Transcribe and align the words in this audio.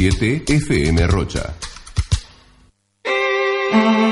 7 0.00 0.44
FM 0.46 1.06
Rocha. 1.08 1.54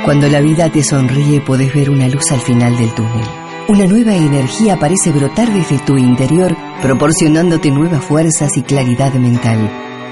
Cuando 0.04 0.28
la 0.28 0.40
vida 0.40 0.70
te 0.70 0.82
sonríe 0.82 1.40
podés 1.40 1.72
ver 1.74 1.88
una 1.90 2.08
luz 2.08 2.30
al 2.32 2.40
final 2.40 2.76
del 2.76 2.92
túnel. 2.94 3.24
Una 3.68 3.86
nueva 3.86 4.14
energía 4.14 4.78
parece 4.78 5.10
brotar 5.10 5.52
desde 5.52 5.78
tu 5.78 5.96
interior, 5.96 6.54
proporcionándote 6.82 7.70
nuevas 7.70 8.04
fuerzas 8.04 8.56
y 8.56 8.62
claridad 8.62 9.14
mental. 9.14 9.70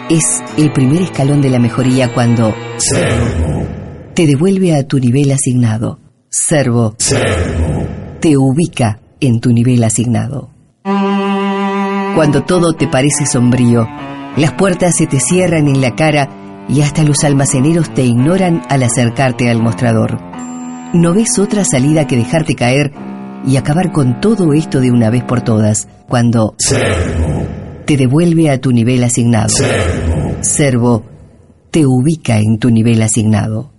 Es 0.09 0.43
el 0.57 0.73
primer 0.73 1.03
escalón 1.03 1.43
de 1.43 1.51
la 1.51 1.59
mejoría 1.59 2.13
cuando 2.15 2.55
Servo. 2.79 3.67
te 4.15 4.27
devuelve 4.27 4.75
a 4.77 4.87
tu 4.87 4.99
nivel 4.99 5.33
asignado. 5.33 5.99
Servo 6.31 6.95
Servo. 6.99 7.87
te 8.21 8.37
ubica 8.37 9.01
en 9.21 9.41
tu 9.41 9.51
nivel 9.53 9.83
asignado. 9.85 10.51
Cuando 12.15 12.45
todo 12.45 12.73
te 12.75 12.87
parece 12.89 13.27
sombrío, 13.27 13.87
las 14.37 14.53
puertas 14.53 14.97
se 14.97 15.07
te 15.07 15.19
cierran 15.19 15.67
en 15.69 15.81
la 15.81 15.95
cara 15.95 16.29
y 16.69 16.83
hasta 16.83 17.03
los 17.05 17.25
almaceneros 17.25 17.93
te 17.95 18.03
ignoran 18.03 18.63
al 18.69 18.83
acercarte 18.83 19.49
al 19.51 19.63
mostrador. 19.63 20.19
No 20.93 21.15
ves 21.15 21.39
otra 21.39 21.65
salida 21.65 22.07
que 22.07 22.17
dejarte 22.17 22.55
caer 22.55 22.93
y 23.47 23.57
acabar 23.57 23.93
con 23.93 24.21
todo 24.21 24.53
esto 24.53 24.81
de 24.81 24.91
una 24.91 25.11
vez 25.11 25.23
por 25.25 25.43
todas, 25.43 25.89
cuando 26.09 26.55
Servo. 26.59 27.47
te 27.87 27.97
devuelve 27.97 28.51
a 28.51 28.61
tu 28.61 28.73
nivel 28.73 29.05
asignado. 29.05 29.49
Servo. 29.49 30.37
Servo 30.41 31.05
te 31.71 31.87
ubica 31.87 32.39
en 32.39 32.59
tu 32.59 32.71
nivel 32.71 33.03
asignado. 33.03 33.73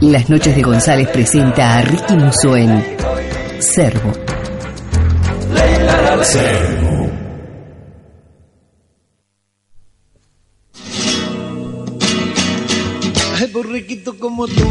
Las 0.00 0.30
noches 0.30 0.54
de 0.54 0.62
González 0.62 1.08
presenta 1.08 1.76
a 1.76 1.82
Ricky 1.82 2.16
Musso 2.16 2.56
en 2.56 2.82
Servo. 3.58 4.27
Servo. 6.24 7.10
Ay, 13.36 13.46
borrequito 13.52 14.18
como 14.18 14.46
tú, 14.48 14.66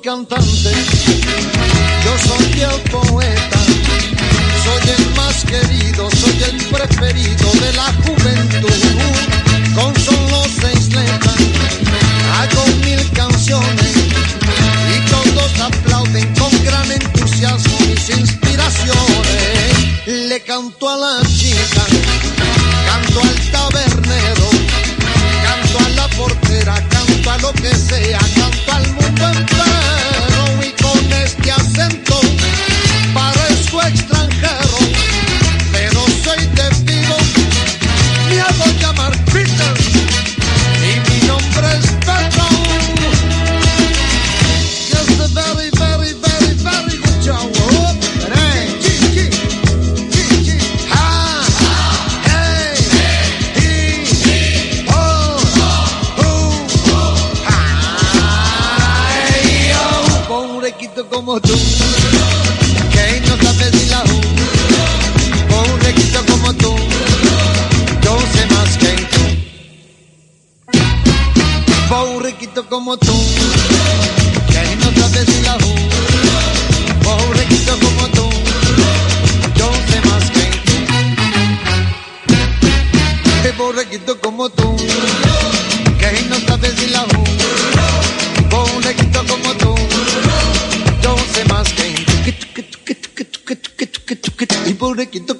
cantante, 0.00 0.61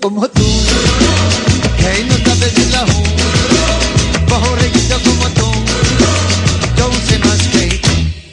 como 0.02 0.28
tú, 0.28 0.42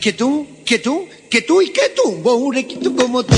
Que 0.10 0.14
tú, 0.14 0.48
que 0.66 0.80
tú, 0.80 1.08
que 1.30 1.42
tú 1.44 1.62
y 1.62 1.70
que 1.70 1.90
tú. 1.96 2.12
Borrequito 2.24 2.96
como 2.96 3.22
tú, 3.22 3.36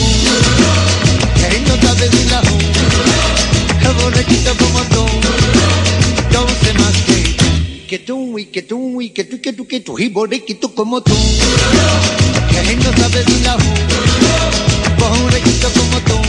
que 1.35 1.59
no 1.67 1.75
sabes 1.81 2.09
si 2.11 2.29
la 2.29 2.39
ju. 2.39 2.57
Borrequito 4.01 4.51
como 4.57 4.79
tú 4.85 5.05
yo 6.31 6.47
sé 6.63 6.73
más 6.75 6.95
que 7.05 7.85
que 7.87 7.99
tú 7.99 8.39
y 8.39 8.45
que 8.45 8.61
tú 8.61 9.01
y 9.01 9.09
que 9.09 9.25
tú 9.25 9.35
y 9.35 9.41
que 9.41 9.51
tú 9.53 9.67
que 9.67 9.79
tú 9.81 9.99
y 9.99 10.07
borrequito 10.07 10.73
como 10.73 11.01
tú 11.01 11.13
que 12.49 12.75
no 12.77 12.97
sabes 12.97 13.27
ni 13.27 13.43
la 13.43 13.53
ju 13.55 13.73
borrequito 14.97 15.67
como 15.77 15.99
tú 16.07 16.19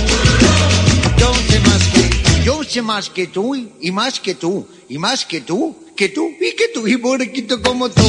yo 1.19 1.33
sé 1.49 1.61
más 1.61 1.85
que 1.95 2.45
yo 2.45 2.65
sé 2.65 2.83
más 2.83 3.11
que 3.11 3.27
tú 3.29 3.55
y, 3.55 3.93
más 3.93 4.19
que 4.19 4.35
tú 4.35 4.67
y 4.89 4.99
más 4.99 5.25
que 5.25 5.41
tú 5.41 5.77
que 5.97 6.09
tú 6.09 6.33
y 6.41 6.57
que 6.57 6.67
tú 6.75 6.89
y 6.89 6.97
borrequito 6.97 7.63
como 7.63 7.89
tú 7.89 8.03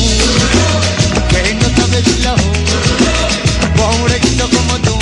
que 1.33 1.53
no 1.55 1.67
sabes 1.75 2.07
ni 2.07 2.23
la 2.23 2.35
ju 2.37 2.51
borrequito 3.77 4.49
como 4.49 4.79
tú 4.85 4.95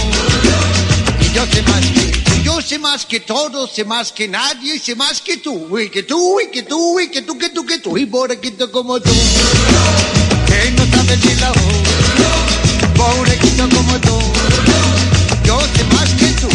y 1.20 1.34
yo 1.36 1.46
sé 1.46 1.62
más 1.64 1.86
que 1.96 2.12
yo 2.44 2.62
sé 2.62 2.80
más 2.80 3.06
que 3.06 3.20
todo, 3.20 3.68
sé 3.68 3.84
más 3.86 4.12
que 4.12 4.28
nadie, 4.28 4.80
sé 4.80 4.96
más 4.96 5.22
que 5.22 5.38
tú, 5.38 5.78
y 5.78 5.90
que 5.90 6.04
tú, 6.04 6.40
y 6.40 6.48
que 6.50 6.64
tú, 6.64 7.00
y 7.00 7.10
que 7.10 7.22
tú, 7.22 7.38
que 7.38 7.50
tú, 7.50 7.66
que 7.66 7.78
tú, 7.80 7.98
y 7.98 8.06
pobrequito 8.06 8.72
como 8.72 9.00
tú, 9.00 9.12
que 10.48 10.72
no 10.72 10.86
sabes 10.92 11.24
ni 11.24 11.36
la 11.36 11.50
voz, 11.50 11.78
pobrequito 12.96 13.70
como 13.70 14.00
tú, 14.00 14.20
yo 15.46 15.60
sé 15.62 15.84
más 15.94 16.10
que 16.20 16.28
tú, 16.42 16.50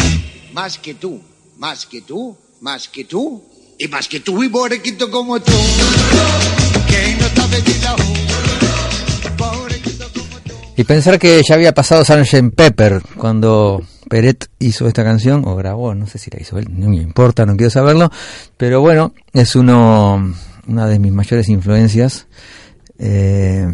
más 0.53 0.79
que 0.79 0.95
tú, 0.95 1.23
más 1.57 1.87
que 1.87 2.01
tú, 2.03 2.37
más 2.61 2.89
que 2.89 3.05
tú, 3.05 3.45
y 3.79 3.89
más 3.89 4.09
que 4.09 4.21
tú, 4.21 4.43
y 4.43 4.49
pobrequito 4.49 5.11
como 5.11 5.41
tú, 5.41 5.53
que 6.89 7.17
no 7.21 7.29
sabes 7.35 7.65
ni 7.67 7.75
la 7.83 8.16
Y 10.77 10.85
pensar 10.85 11.19
que 11.19 11.41
ya 11.47 11.55
había 11.55 11.73
pasado 11.73 12.05
Sgt. 12.05 12.55
Pepper 12.55 13.03
cuando 13.17 13.83
Peret 14.09 14.49
hizo 14.59 14.87
esta 14.87 15.03
canción, 15.03 15.43
o 15.47 15.57
grabó, 15.57 15.95
no 15.95 16.07
sé 16.07 16.19
si 16.19 16.31
la 16.31 16.41
hizo 16.41 16.59
él, 16.59 16.67
no 16.71 16.91
me 16.91 16.97
importa, 16.97 17.47
no 17.47 17.57
quiero 17.57 17.71
saberlo, 17.71 18.11
pero 18.57 18.81
bueno, 18.81 19.15
es 19.33 19.57
uno, 19.57 20.35
una 20.67 20.87
de 20.87 20.99
mis 20.99 21.13
mayores 21.13 21.49
influencias. 21.49 22.27
Eh, 22.99 23.67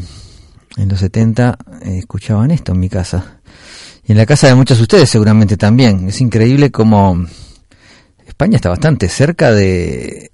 en 0.77 0.89
los 0.89 1.01
70 1.01 1.59
eh, 1.83 1.99
escuchaban 1.99 2.51
esto 2.51 2.73
en 2.73 2.81
mi 2.81 2.89
casa. 2.89 3.41
Y 4.05 4.13
en 4.13 4.19
la 4.19 4.27
casa 4.27 4.49
de 4.49 4.55
muchos 4.55 4.79
de 4.79 4.83
ustedes 4.83 5.11
seguramente 5.11 5.57
también. 5.57 6.09
Es 6.09 6.21
increíble 6.21 6.71
como 6.71 7.27
España 8.27 8.57
está 8.57 8.71
bastante 8.71 9.09
cerca 9.09 9.53
de, 9.53 10.32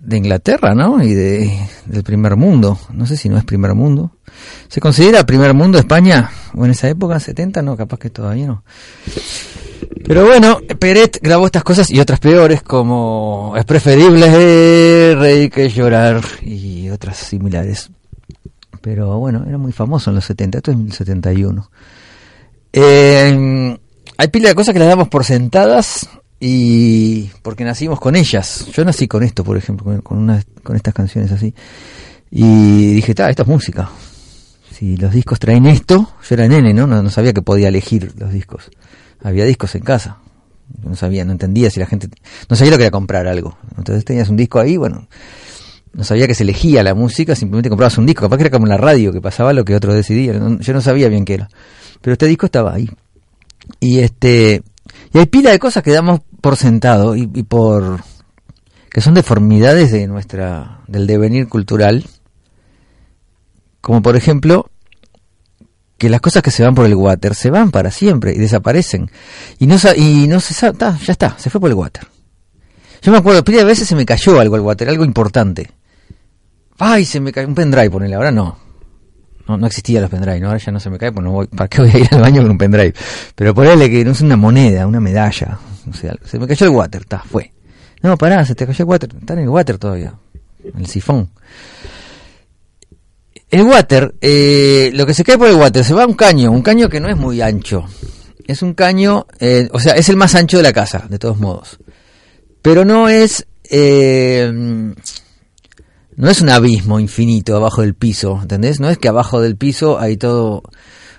de 0.00 0.16
Inglaterra, 0.16 0.74
¿no? 0.74 1.02
Y 1.02 1.14
de, 1.14 1.66
del 1.86 2.02
primer 2.02 2.36
mundo. 2.36 2.78
No 2.92 3.06
sé 3.06 3.16
si 3.16 3.28
no 3.28 3.36
es 3.38 3.44
primer 3.44 3.74
mundo. 3.74 4.12
¿Se 4.68 4.80
considera 4.80 5.26
primer 5.26 5.54
mundo 5.54 5.78
España? 5.78 6.30
O 6.54 6.64
en 6.64 6.70
esa 6.72 6.88
época, 6.88 7.20
70, 7.20 7.62
no, 7.62 7.76
capaz 7.76 7.98
que 7.98 8.10
todavía 8.10 8.46
no. 8.46 8.64
Pero 10.04 10.26
bueno, 10.26 10.58
Peret 10.78 11.18
grabó 11.22 11.46
estas 11.46 11.62
cosas 11.62 11.90
y 11.90 12.00
otras 12.00 12.18
peores 12.18 12.62
como 12.62 13.54
Es 13.56 13.64
preferible 13.64 15.14
rey 15.14 15.48
que 15.50 15.68
llorar 15.68 16.20
y 16.42 16.88
otras 16.90 17.16
similares. 17.16 17.90
Pero 18.80 19.18
bueno, 19.18 19.44
era 19.46 19.58
muy 19.58 19.72
famoso 19.72 20.10
en 20.10 20.16
los 20.16 20.24
70, 20.24 20.58
esto 20.58 20.70
es 20.70 20.78
el 20.78 20.92
71. 20.92 21.70
Eh, 22.72 23.78
hay 24.16 24.28
pila 24.28 24.48
de 24.48 24.54
cosas 24.54 24.72
que 24.72 24.78
las 24.78 24.88
damos 24.88 25.08
por 25.08 25.24
sentadas 25.24 26.08
y 26.40 27.30
porque 27.42 27.64
nacimos 27.64 28.00
con 28.00 28.16
ellas. 28.16 28.66
Yo 28.72 28.84
nací 28.84 29.06
con 29.06 29.22
esto, 29.22 29.44
por 29.44 29.56
ejemplo, 29.58 30.02
con, 30.02 30.18
una, 30.18 30.42
con 30.62 30.74
estas 30.74 30.94
canciones 30.94 31.30
así. 31.30 31.54
Y 32.30 32.94
dije, 32.94 33.14
ta, 33.14 33.28
esto 33.28 33.42
es 33.42 33.48
música. 33.48 33.90
Si 34.72 34.96
los 34.96 35.12
discos 35.12 35.38
traen 35.38 35.66
esto, 35.66 36.14
yo 36.28 36.34
era 36.34 36.48
nene, 36.48 36.72
¿no? 36.72 36.86
¿no? 36.86 37.02
No 37.02 37.10
sabía 37.10 37.32
que 37.34 37.42
podía 37.42 37.68
elegir 37.68 38.14
los 38.16 38.32
discos. 38.32 38.70
Había 39.22 39.44
discos 39.44 39.74
en 39.74 39.82
casa. 39.82 40.18
No 40.82 40.94
sabía, 40.96 41.24
no 41.24 41.32
entendía 41.32 41.68
si 41.70 41.80
la 41.80 41.86
gente... 41.86 42.08
No 42.48 42.56
sabía 42.56 42.70
lo 42.70 42.78
que 42.78 42.84
era 42.84 42.90
comprar 42.90 43.26
algo. 43.26 43.58
Entonces 43.76 44.04
tenías 44.04 44.28
un 44.30 44.36
disco 44.36 44.58
ahí, 44.58 44.76
bueno... 44.76 45.08
No 45.92 46.04
sabía 46.04 46.28
que 46.28 46.36
se 46.36 46.44
elegía 46.44 46.84
la 46.84 46.94
música, 46.94 47.34
simplemente 47.34 47.68
comprabas 47.68 47.98
un 47.98 48.06
disco. 48.06 48.22
Capaz 48.22 48.36
que 48.36 48.42
era 48.44 48.50
como 48.50 48.64
en 48.66 48.70
la 48.70 48.76
radio, 48.76 49.12
que 49.12 49.20
pasaba 49.20 49.52
lo 49.52 49.64
que 49.64 49.74
otro 49.74 49.92
decidía. 49.92 50.32
No- 50.34 50.60
yo 50.60 50.72
no 50.72 50.80
sabía 50.80 51.08
bien 51.08 51.24
qué 51.24 51.34
era. 51.34 51.48
Pero 52.00 52.12
este 52.12 52.26
disco 52.26 52.46
estaba 52.46 52.72
ahí. 52.72 52.88
Y 53.80 53.98
este... 53.98 54.62
Y 55.12 55.18
hay 55.18 55.26
pila 55.26 55.50
de 55.50 55.58
cosas 55.58 55.82
que 55.82 55.90
damos 55.90 56.20
por 56.40 56.56
sentado 56.56 57.16
y, 57.16 57.30
y 57.34 57.42
por... 57.42 58.02
que 58.90 59.00
son 59.00 59.14
deformidades 59.14 59.92
de 59.92 60.06
nuestra... 60.06 60.80
del 60.86 61.06
devenir 61.06 61.48
cultural. 61.48 62.06
Como 63.80 64.02
por 64.02 64.16
ejemplo 64.16 64.70
que 66.00 66.08
las 66.08 66.22
cosas 66.22 66.42
que 66.42 66.50
se 66.50 66.64
van 66.64 66.74
por 66.74 66.86
el 66.86 66.94
water 66.94 67.34
se 67.34 67.50
van 67.50 67.70
para 67.70 67.90
siempre 67.90 68.32
y 68.32 68.38
desaparecen. 68.38 69.10
Y 69.58 69.66
no, 69.66 69.76
y 69.96 70.26
no 70.28 70.40
se 70.40 70.54
sabe, 70.54 70.78
ta, 70.78 70.98
ya 70.98 71.12
está, 71.12 71.38
se 71.38 71.50
fue 71.50 71.60
por 71.60 71.68
el 71.68 71.76
water. 71.76 72.06
Yo 73.02 73.12
me 73.12 73.18
acuerdo, 73.18 73.44
pila 73.44 73.58
de 73.58 73.64
veces 73.64 73.86
se 73.86 73.94
me 73.94 74.06
cayó 74.06 74.40
algo 74.40 74.54
al 74.54 74.62
water, 74.62 74.88
algo 74.88 75.04
importante. 75.04 75.70
Ay, 76.78 77.04
se 77.04 77.20
me 77.20 77.32
cayó 77.32 77.48
un 77.48 77.54
pendrive, 77.54 77.90
ponele, 77.90 78.14
ahora 78.14 78.32
no. 78.32 78.58
No, 79.46 79.58
no 79.58 79.66
existía 79.66 80.00
los 80.00 80.08
pendrive, 80.08 80.40
¿no? 80.40 80.46
ahora 80.46 80.58
ya 80.58 80.72
no 80.72 80.80
se 80.80 80.88
me 80.88 80.96
cae, 80.96 81.12
pues 81.12 81.22
no 81.22 81.32
voy, 81.32 81.46
¿para 81.48 81.68
qué 81.68 81.82
voy 81.82 81.90
a 81.90 81.98
ir 81.98 82.08
al 82.12 82.22
baño 82.22 82.40
con 82.40 82.52
un 82.52 82.58
pendrive? 82.58 82.94
Pero 83.34 83.54
ponele 83.54 83.90
que 83.90 84.02
no 84.02 84.12
es 84.12 84.22
una 84.22 84.38
moneda, 84.38 84.86
una 84.86 85.00
medalla, 85.00 85.58
se 85.92 86.38
me 86.38 86.46
cayó 86.46 86.66
el 86.66 86.72
water, 86.72 87.02
está, 87.02 87.20
fue. 87.20 87.52
No, 88.02 88.16
pará, 88.16 88.44
se 88.44 88.54
te 88.54 88.66
cayó 88.66 88.84
el 88.84 88.88
water, 88.88 89.10
está 89.18 89.34
en 89.34 89.40
el 89.40 89.48
water 89.48 89.78
todavía, 89.78 90.14
en 90.64 90.80
el 90.80 90.86
sifón. 90.86 91.30
El 93.50 93.62
water, 93.62 94.14
eh, 94.20 94.90
lo 94.94 95.04
que 95.06 95.14
se 95.14 95.24
cae 95.24 95.36
por 95.36 95.48
el 95.48 95.56
water, 95.56 95.84
se 95.84 95.92
va 95.92 96.04
a 96.04 96.06
un 96.06 96.14
caño, 96.14 96.52
un 96.52 96.62
caño 96.62 96.88
que 96.88 97.00
no 97.00 97.08
es 97.08 97.16
muy 97.16 97.42
ancho. 97.42 97.84
Es 98.46 98.62
un 98.62 98.74
caño, 98.74 99.26
eh, 99.38 99.68
o 99.72 99.80
sea, 99.80 99.94
es 99.94 100.08
el 100.08 100.16
más 100.16 100.34
ancho 100.34 100.56
de 100.56 100.62
la 100.62 100.72
casa, 100.72 101.06
de 101.08 101.18
todos 101.18 101.38
modos. 101.38 101.78
Pero 102.62 102.84
no 102.84 103.08
es, 103.08 103.46
eh, 103.68 104.50
no 106.16 106.30
es 106.30 106.40
un 106.40 106.48
abismo 106.48 107.00
infinito 107.00 107.56
abajo 107.56 107.82
del 107.82 107.94
piso, 107.94 108.38
¿entendés? 108.40 108.78
No 108.80 108.88
es 108.88 108.98
que 108.98 109.08
abajo 109.08 109.40
del 109.40 109.56
piso 109.56 109.98
hay 109.98 110.16
todo 110.16 110.62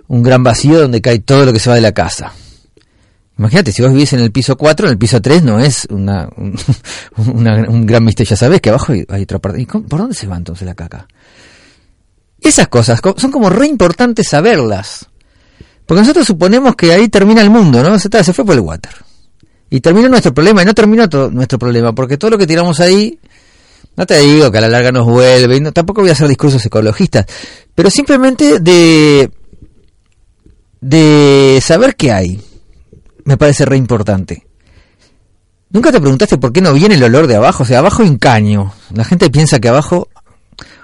un 0.08 0.24
gran 0.24 0.44
vacío 0.44 0.80
donde 0.80 1.02
cae 1.02 1.20
todo 1.20 1.46
lo 1.46 1.54
que 1.54 1.60
se 1.60 1.70
va 1.70 1.76
de 1.76 1.82
la 1.82 1.94
casa. 1.94 2.34
Imagínate, 3.42 3.72
si 3.72 3.82
vos 3.82 3.92
vivís 3.92 4.14
en 4.14 4.20
el 4.20 4.32
piso 4.32 4.56
4, 4.56 4.86
en 4.86 4.92
el 4.92 4.98
piso 5.00 5.20
3 5.20 5.42
no 5.42 5.60
es 5.60 5.88
una, 5.90 6.30
un, 7.18 7.88
gran 7.88 8.04
misterio. 8.04 8.30
Ya 8.30 8.36
sabés 8.36 8.62
que 8.62 8.70
abajo 8.70 8.92
hay, 8.92 9.04
hay 9.10 9.24
otra 9.24 9.40
parte. 9.40 9.60
¿Y 9.60 9.66
por 9.66 9.98
dónde 9.98 10.14
se 10.14 10.28
va 10.28 10.38
entonces 10.38 10.64
la 10.64 10.76
caca? 10.76 11.08
Esas 12.40 12.68
cosas 12.68 13.02
co- 13.02 13.16
son 13.18 13.32
como 13.32 13.50
re 13.50 13.66
importantes 13.66 14.28
saberlas. 14.28 15.08
Porque 15.88 16.02
nosotros 16.02 16.28
suponemos 16.28 16.76
que 16.76 16.94
ahí 16.94 17.10
termina 17.10 17.42
el 17.42 17.50
mundo, 17.50 17.82
¿no? 17.82 17.98
Se, 17.98 18.10
fue 18.32 18.46
por 18.46 18.54
el 18.54 18.62
water. 18.62 18.94
Y 19.72 19.82
terminó 19.82 20.08
nuestro 20.08 20.36
problema, 20.36 20.62
y 20.62 20.66
no 20.66 20.76
terminó 20.76 21.10
todo 21.10 21.32
nuestro 21.32 21.58
problema, 21.58 21.96
porque 21.96 22.20
todo 22.20 22.30
lo 22.30 22.38
que 22.38 22.46
tiramos 22.46 22.80
ahí, 22.80 23.18
no 23.98 24.06
te 24.06 24.20
digo 24.20 24.52
que 24.52 24.60
a 24.60 24.62
la 24.62 24.68
larga 24.70 24.92
nos 24.92 25.08
vuelve, 25.08 25.60
no, 25.60 25.72
tampoco 25.72 26.02
voy 26.02 26.12
a 26.12 26.14
hacer 26.14 26.28
discursos 26.28 26.64
ecologistas, 26.64 27.26
pero 27.74 27.90
simplemente 27.90 28.60
de, 28.60 29.32
de 30.80 31.60
saber 31.64 31.96
qué 31.96 32.12
hay, 32.12 32.42
me 33.26 33.38
parece 33.38 33.66
re 33.66 33.78
importante. 33.78 34.46
¿Nunca 35.70 35.92
te 35.92 36.02
preguntaste 36.02 36.38
por 36.38 36.52
qué 36.52 36.62
no 36.62 36.74
viene 36.74 36.96
el 36.96 37.04
olor 37.04 37.28
de 37.28 37.36
abajo? 37.36 37.64
O 37.64 37.66
sea, 37.66 37.80
abajo 37.80 38.04
hay 38.04 38.10
un 38.10 38.18
caño. 38.18 38.74
La 38.94 39.06
gente 39.06 39.30
piensa 39.30 39.60
que 39.60 39.70
abajo 39.70 40.10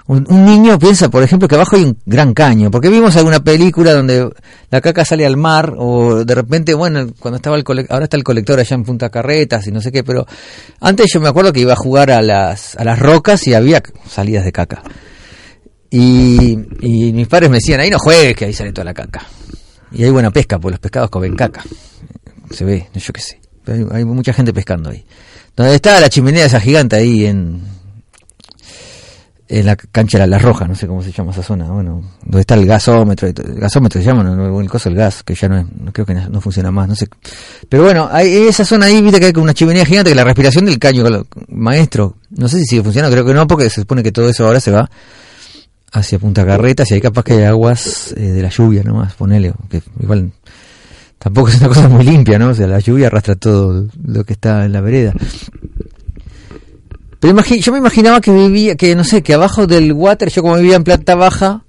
un, 0.08 0.24
niño 0.46 0.78
piensa, 0.78 1.10
por 1.10 1.22
ejemplo, 1.22 1.46
que 1.46 1.54
abajo 1.54 1.76
hay 1.76 1.84
un 1.84 1.98
gran 2.06 2.32
caño, 2.32 2.70
porque 2.70 2.88
vimos 2.88 3.14
alguna 3.16 3.40
película 3.40 3.92
donde 3.92 4.30
la 4.70 4.80
caca 4.80 5.04
sale 5.04 5.26
al 5.26 5.36
mar, 5.36 5.74
o 5.76 6.24
de 6.24 6.34
repente, 6.34 6.72
bueno, 6.72 7.08
cuando 7.18 7.36
estaba 7.36 7.56
el 7.56 7.64
ahora 7.90 8.04
está 8.04 8.16
el 8.16 8.24
colector 8.24 8.58
allá 8.58 8.74
en 8.74 8.84
Punta 8.84 9.10
Carretas 9.10 9.66
y 9.66 9.70
no 9.70 9.82
sé 9.82 9.92
qué, 9.92 10.02
pero 10.02 10.26
antes 10.80 11.10
yo 11.12 11.20
me 11.20 11.28
acuerdo 11.28 11.52
que 11.52 11.60
iba 11.60 11.74
a 11.74 11.76
jugar 11.76 12.10
a 12.10 12.22
las, 12.22 12.74
a 12.76 12.84
las 12.84 12.98
rocas 12.98 13.46
y 13.46 13.52
había 13.52 13.82
salidas 14.08 14.46
de 14.46 14.52
caca. 14.52 14.82
Y, 15.90 16.58
y 16.80 17.12
mis 17.12 17.28
padres 17.28 17.50
me 17.50 17.58
decían, 17.58 17.80
ahí 17.80 17.90
no 17.90 17.98
juegues, 17.98 18.34
que 18.34 18.46
ahí 18.46 18.54
sale 18.54 18.72
toda 18.72 18.86
la 18.86 18.94
caca. 18.94 19.26
Y 19.92 20.04
hay 20.04 20.10
buena 20.10 20.30
pesca, 20.30 20.58
porque 20.58 20.72
los 20.72 20.80
pescados 20.80 21.10
comen 21.10 21.36
caca. 21.36 21.62
Se 22.50 22.64
ve, 22.64 22.88
yo 22.94 23.12
qué 23.12 23.20
sé. 23.20 23.40
Hay, 23.66 23.84
hay 23.90 24.04
mucha 24.04 24.32
gente 24.32 24.52
pescando 24.52 24.90
ahí. 24.90 25.04
Donde 25.56 25.74
está 25.74 26.00
la 26.00 26.08
chimenea 26.08 26.46
esa 26.46 26.60
gigante 26.60 26.96
ahí 26.96 27.26
en, 27.26 27.60
en 29.48 29.64
la 29.66 29.76
cancha 29.76 30.18
de 30.18 30.26
la 30.26 30.38
Roja, 30.38 30.66
no 30.68 30.74
sé 30.74 30.86
cómo 30.86 31.02
se 31.02 31.10
llama 31.10 31.32
esa 31.32 31.42
zona, 31.42 31.64
bueno, 31.70 32.02
donde 32.22 32.40
está 32.40 32.54
el 32.54 32.66
gasómetro, 32.66 33.26
el 33.28 33.34
gasómetro 33.34 33.98
se 34.00 34.06
llama, 34.06 34.22
no, 34.22 34.60
el 34.60 34.68
coso 34.68 34.90
del 34.90 34.98
gas, 34.98 35.22
que 35.22 35.34
ya 35.34 35.48
no, 35.48 35.58
es- 35.58 35.66
no 35.80 35.90
creo 35.92 36.04
que 36.04 36.14
no, 36.14 36.40
funciona 36.40 36.70
más, 36.70 36.86
no 36.86 36.94
sé. 36.94 37.08
Pero 37.68 37.82
bueno, 37.84 38.08
hay 38.12 38.46
esa 38.46 38.64
zona 38.64 38.86
ahí, 38.86 39.00
viste 39.00 39.18
que 39.18 39.26
hay 39.26 39.32
una 39.36 39.54
chimenea 39.54 39.84
gigante, 39.86 40.10
que 40.10 40.14
la 40.16 40.24
respiración 40.24 40.66
del 40.66 40.78
caño, 40.78 41.04
maestro, 41.48 42.16
no 42.30 42.46
sé 42.46 42.58
si 42.60 42.66
sigue 42.66 42.82
funcionando, 42.82 43.14
creo 43.14 43.24
que 43.26 43.32
no, 43.34 43.46
porque 43.46 43.70
se 43.70 43.80
supone 43.80 44.02
que 44.02 44.12
todo 44.12 44.28
eso 44.28 44.46
ahora 44.46 44.60
se 44.60 44.70
va 44.70 44.90
hacia 45.92 46.18
Punta 46.18 46.44
Carretas 46.44 46.90
y 46.90 46.94
ahí 46.94 47.00
capaz 47.00 47.22
que 47.24 47.32
hay 47.32 47.44
aguas 47.44 48.12
eh, 48.18 48.20
de 48.20 48.42
la 48.42 48.50
lluvia 48.50 48.82
nomás, 48.82 49.14
ponele, 49.14 49.54
que 49.70 49.80
igual 50.00 50.30
tampoco 51.18 51.48
es 51.48 51.58
una 51.58 51.68
cosa 51.68 51.88
muy 51.88 52.04
limpia, 52.04 52.38
¿no? 52.38 52.50
O 52.50 52.54
sea, 52.54 52.66
la 52.66 52.78
lluvia 52.78 53.08
arrastra 53.08 53.36
todo 53.36 53.86
lo 54.04 54.24
que 54.24 54.32
está 54.32 54.64
en 54.64 54.72
la 54.72 54.80
vereda. 54.80 55.12
Pero 57.20 57.42
yo 57.42 57.72
me 57.72 57.78
imaginaba 57.78 58.20
que 58.20 58.32
vivía, 58.32 58.76
que 58.76 58.94
no 58.94 59.02
sé, 59.02 59.22
que 59.22 59.34
abajo 59.34 59.66
del 59.66 59.92
water, 59.92 60.30
yo 60.30 60.42
como 60.42 60.56
vivía 60.56 60.76
en 60.76 60.84
planta 60.84 61.16
baja, 61.16 61.64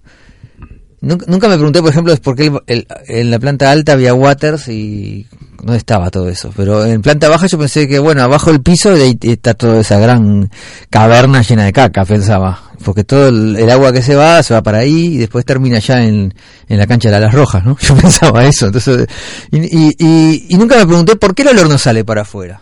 nunca, 1.01 1.47
me 1.47 1.55
pregunté, 1.55 1.81
por 1.81 1.89
ejemplo, 1.91 2.13
es 2.13 2.19
por 2.19 2.35
qué 2.35 2.51
el- 2.67 2.87
en 3.07 3.31
la 3.31 3.39
planta 3.39 3.71
alta 3.71 3.93
había 3.93 4.13
waters 4.13 4.67
y 4.67 5.27
dónde 5.57 5.77
estaba 5.77 6.09
todo 6.11 6.29
eso. 6.29 6.51
Pero 6.55 6.85
en 6.85 7.01
planta 7.01 7.29
baja 7.29 7.47
yo 7.47 7.57
pensé 7.57 7.87
que, 7.87 7.99
bueno, 7.99 8.21
abajo 8.23 8.51
del 8.51 8.61
piso 8.61 8.93
de 8.93 9.03
ahí 9.03 9.17
está 9.21 9.53
toda 9.53 9.79
esa 9.81 9.99
gran 9.99 10.49
caverna 10.89 11.41
llena 11.41 11.65
de 11.65 11.73
caca, 11.73 12.05
pensaba. 12.05 12.63
Porque 12.83 13.03
todo 13.03 13.27
el, 13.27 13.69
agua 13.69 13.91
que 13.91 14.01
se 14.01 14.15
va, 14.15 14.41
se 14.41 14.53
va 14.53 14.63
para 14.63 14.77
ahí 14.79 15.15
y 15.15 15.17
después 15.17 15.43
termina 15.43 15.79
ya 15.79 16.01
en, 16.03 16.33
en 16.69 16.77
la 16.77 16.87
cancha 16.87 17.11
de 17.11 17.19
las 17.19 17.33
rojas, 17.33 17.65
¿no? 17.65 17.77
Yo 17.81 17.95
pensaba 17.95 18.45
eso. 18.45 18.67
Entonces, 18.67 19.05
y, 19.51 19.57
y, 19.59 19.95
y- 19.99 20.45
y 20.49 20.57
nunca 20.57 20.77
me 20.77 20.85
pregunté 20.85 21.15
por 21.17 21.35
qué 21.35 21.41
el 21.41 21.49
olor 21.49 21.67
no 21.69 21.77
sale 21.77 22.05
para 22.05 22.21
afuera. 22.21 22.61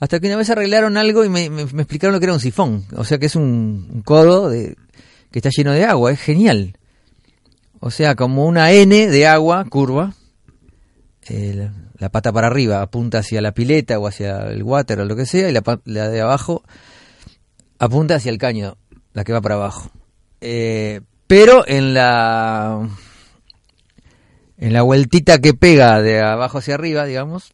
Hasta 0.00 0.18
que 0.20 0.26
una 0.26 0.36
vez 0.36 0.50
arreglaron 0.50 0.96
algo 0.96 1.24
y 1.24 1.28
me, 1.28 1.48
me- 1.50 1.66
me 1.66 1.82
explicaron 1.82 2.12
lo 2.14 2.20
que 2.20 2.26
era 2.26 2.32
un 2.34 2.40
sifón. 2.40 2.84
O 2.96 3.04
sea 3.04 3.18
que 3.18 3.26
es 3.26 3.36
un, 3.36 3.88
un 3.92 4.02
codo 4.02 4.50
de, 4.50 4.76
que 5.30 5.38
está 5.38 5.50
lleno 5.56 5.72
de 5.72 5.84
agua. 5.84 6.10
Es 6.12 6.20
genial. 6.20 6.76
O 7.86 7.90
sea, 7.90 8.14
como 8.14 8.46
una 8.46 8.72
N 8.72 9.08
de 9.08 9.26
agua 9.26 9.62
curva. 9.66 10.14
la, 11.28 12.08
pata 12.08 12.32
para 12.32 12.46
arriba 12.46 12.80
apunta 12.80 13.18
hacia 13.18 13.42
la 13.42 13.52
pileta 13.52 13.98
o 13.98 14.06
hacia 14.06 14.46
el 14.46 14.62
water 14.62 15.00
o 15.00 15.04
lo 15.04 15.14
que 15.14 15.26
sea. 15.26 15.50
Y 15.50 15.52
la, 15.52 15.62
la 15.84 16.08
de 16.08 16.22
abajo 16.22 16.62
apunta 17.78 18.14
hacia 18.14 18.30
el 18.30 18.38
caño, 18.38 18.78
la 19.12 19.22
que 19.24 19.34
va 19.34 19.42
para 19.42 19.56
abajo. 19.56 19.90
Eh, 20.40 21.02
pero 21.26 21.68
en 21.68 21.92
la 21.92 22.88
en 24.56 24.72
la 24.72 24.80
vueltita 24.80 25.42
que 25.42 25.52
pega 25.52 26.00
de 26.00 26.22
abajo 26.22 26.56
hacia 26.56 26.76
arriba, 26.76 27.04
digamos, 27.04 27.52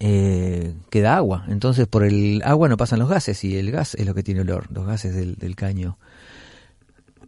eh, 0.00 0.74
queda 0.90 1.16
agua. 1.16 1.44
Entonces 1.46 1.86
por 1.86 2.02
el 2.02 2.42
agua 2.44 2.68
no 2.68 2.76
pasan 2.76 2.98
los 2.98 3.08
gases 3.08 3.44
y 3.44 3.56
el 3.56 3.70
gas 3.70 3.94
es 3.94 4.04
lo 4.04 4.14
que 4.14 4.24
tiene 4.24 4.40
olor, 4.40 4.66
los 4.72 4.84
gases 4.84 5.14
del 5.14 5.54
caño. 5.54 5.96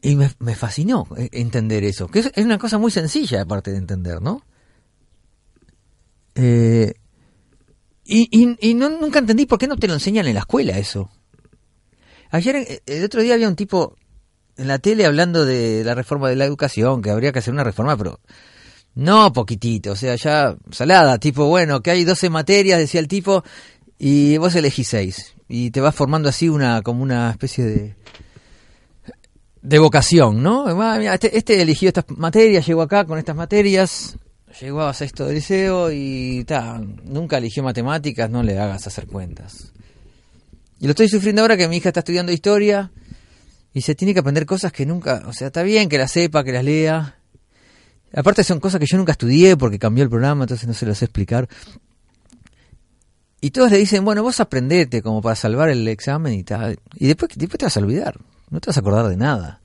Y 0.02 0.16
me, 0.16 0.54
fascinó 0.54 1.06
eh, 1.16 1.28
entender 1.32 1.84
eso, 1.84 2.08
que 2.08 2.20
es, 2.20 2.32
es 2.34 2.44
una 2.44 2.58
cosa 2.58 2.78
muy 2.78 2.90
sencilla 2.90 3.42
aparte 3.42 3.70
de 3.72 3.78
entender, 3.78 4.20
¿no? 4.20 4.42
Eh, 6.34 6.94
y 8.04 8.28
y, 8.30 8.70
y 8.70 8.74
no, 8.74 8.88
nunca 8.88 9.18
entendí 9.18 9.46
por 9.46 9.58
qué 9.58 9.66
no 9.66 9.76
te 9.76 9.88
lo 9.88 9.94
enseñan 9.94 10.26
en 10.26 10.34
la 10.34 10.40
escuela 10.40 10.78
eso. 10.78 11.10
Ayer, 12.30 12.56
eh, 12.56 12.82
el 12.86 13.04
otro 13.04 13.22
día 13.22 13.34
había 13.34 13.48
un 13.48 13.56
tipo 13.56 13.96
en 14.56 14.68
la 14.68 14.78
tele 14.78 15.06
hablando 15.06 15.44
de 15.44 15.84
la 15.84 15.94
reforma 15.94 16.28
de 16.28 16.36
la 16.36 16.44
educación, 16.44 17.00
que 17.00 17.10
habría 17.10 17.32
que 17.32 17.38
hacer 17.38 17.54
una 17.54 17.64
reforma, 17.64 17.96
pero 17.96 18.20
no 18.94 19.32
poquitito, 19.32 19.92
o 19.92 19.96
sea, 19.96 20.16
ya 20.16 20.56
salada, 20.70 21.18
tipo, 21.18 21.46
bueno, 21.46 21.80
que 21.80 21.92
hay 21.92 22.04
12 22.04 22.30
materias, 22.30 22.78
decía 22.78 23.00
el 23.00 23.08
tipo, 23.08 23.44
y 23.98 24.36
vos 24.38 24.54
elegís 24.54 24.88
6. 24.88 25.34
Y 25.48 25.70
te 25.70 25.80
vas 25.80 25.94
formando 25.94 26.28
así 26.28 26.48
una, 26.48 26.82
como 26.82 27.02
una 27.02 27.30
especie 27.30 27.64
de, 27.64 27.96
de 29.68 29.78
vocación, 29.78 30.42
¿no? 30.42 30.66
Ah, 30.66 30.96
mira, 30.98 31.14
Este, 31.14 31.36
este 31.36 31.60
eligió 31.60 31.88
estas 31.88 32.06
materias, 32.16 32.66
llegó 32.66 32.80
acá 32.80 33.04
con 33.04 33.18
estas 33.18 33.36
materias, 33.36 34.16
llegó 34.62 34.80
a 34.80 34.94
sexto 34.94 35.26
de 35.26 35.34
liceo 35.34 35.92
y 35.92 36.44
ta, 36.44 36.80
nunca 37.04 37.36
eligió 37.36 37.62
matemáticas, 37.62 38.30
no 38.30 38.42
le 38.42 38.58
hagas 38.58 38.86
hacer 38.86 39.06
cuentas. 39.06 39.72
Y 40.80 40.86
lo 40.86 40.92
estoy 40.92 41.08
sufriendo 41.08 41.42
ahora 41.42 41.58
que 41.58 41.68
mi 41.68 41.76
hija 41.76 41.90
está 41.90 42.00
estudiando 42.00 42.32
historia 42.32 42.90
y 43.74 43.82
se 43.82 43.94
tiene 43.94 44.14
que 44.14 44.20
aprender 44.20 44.46
cosas 44.46 44.72
que 44.72 44.86
nunca, 44.86 45.24
o 45.26 45.34
sea, 45.34 45.48
está 45.48 45.62
bien 45.62 45.90
que 45.90 45.98
las 45.98 46.12
sepa, 46.12 46.44
que 46.44 46.52
las 46.52 46.64
lea. 46.64 47.16
Aparte 48.14 48.44
son 48.44 48.60
cosas 48.60 48.80
que 48.80 48.86
yo 48.90 48.96
nunca 48.96 49.12
estudié 49.12 49.54
porque 49.58 49.78
cambió 49.78 50.02
el 50.02 50.08
programa, 50.08 50.44
entonces 50.44 50.66
no 50.66 50.72
se 50.72 50.86
las 50.86 50.96
sé 50.96 51.04
explicar. 51.04 51.46
Y 53.42 53.50
todos 53.50 53.70
le 53.70 53.76
dicen, 53.76 54.02
bueno, 54.02 54.22
vos 54.22 54.40
aprendete 54.40 55.02
como 55.02 55.20
para 55.20 55.36
salvar 55.36 55.68
el 55.68 55.86
examen 55.88 56.32
y 56.32 56.42
tal. 56.42 56.78
Y 56.94 57.06
después, 57.06 57.32
después 57.36 57.58
te 57.58 57.66
vas 57.66 57.76
a 57.76 57.80
olvidar, 57.80 58.18
no 58.50 58.60
te 58.60 58.70
vas 58.70 58.76
a 58.76 58.80
acordar 58.80 59.08
de 59.08 59.16
nada. 59.16 59.60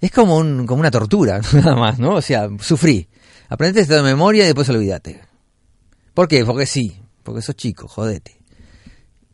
Es 0.00 0.10
como, 0.10 0.36
un, 0.36 0.66
como 0.66 0.80
una 0.80 0.90
tortura, 0.90 1.40
nada 1.52 1.76
más, 1.76 1.98
¿no? 1.98 2.14
O 2.14 2.22
sea, 2.22 2.48
sufrí. 2.60 3.08
Aprendete 3.48 3.80
esto 3.82 3.94
de 3.94 4.02
memoria 4.02 4.44
y 4.44 4.46
después 4.46 4.68
olvídate. 4.68 5.20
¿Por 6.14 6.28
qué? 6.28 6.44
Porque 6.44 6.66
sí, 6.66 7.00
porque 7.22 7.42
sos 7.42 7.56
chico, 7.56 7.88
jodete. 7.88 8.40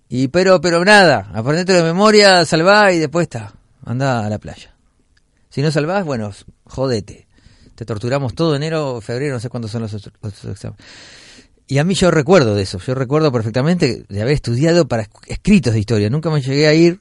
Y 0.08 0.28
pero, 0.28 0.60
pero 0.60 0.84
nada, 0.84 1.30
aprendete 1.34 1.72
de 1.72 1.82
memoria, 1.82 2.44
salvá 2.44 2.92
y 2.92 2.98
después 2.98 3.24
está, 3.24 3.54
anda 3.84 4.24
a 4.26 4.28
la 4.30 4.38
playa. 4.38 4.74
Si 5.50 5.62
no 5.62 5.70
salvás, 5.70 6.04
bueno, 6.04 6.30
jodete. 6.64 7.26
Te 7.74 7.84
torturamos 7.84 8.34
todo 8.34 8.54
enero, 8.56 9.00
febrero, 9.00 9.34
no 9.34 9.40
sé 9.40 9.48
cuándo 9.48 9.68
son 9.68 9.82
los 9.82 9.94
otros 9.94 10.12
exámenes. 10.44 10.84
Y 11.66 11.78
a 11.78 11.84
mí 11.84 11.94
yo 11.94 12.10
recuerdo 12.10 12.54
de 12.56 12.62
eso, 12.62 12.78
yo 12.78 12.94
recuerdo 12.94 13.30
perfectamente 13.30 14.04
de 14.08 14.20
haber 14.22 14.34
estudiado 14.34 14.88
para 14.88 15.04
esc- 15.04 15.24
escritos 15.28 15.72
de 15.72 15.78
historia. 15.78 16.10
Nunca 16.10 16.28
me 16.28 16.42
llegué 16.42 16.66
a 16.66 16.74
ir 16.74 17.00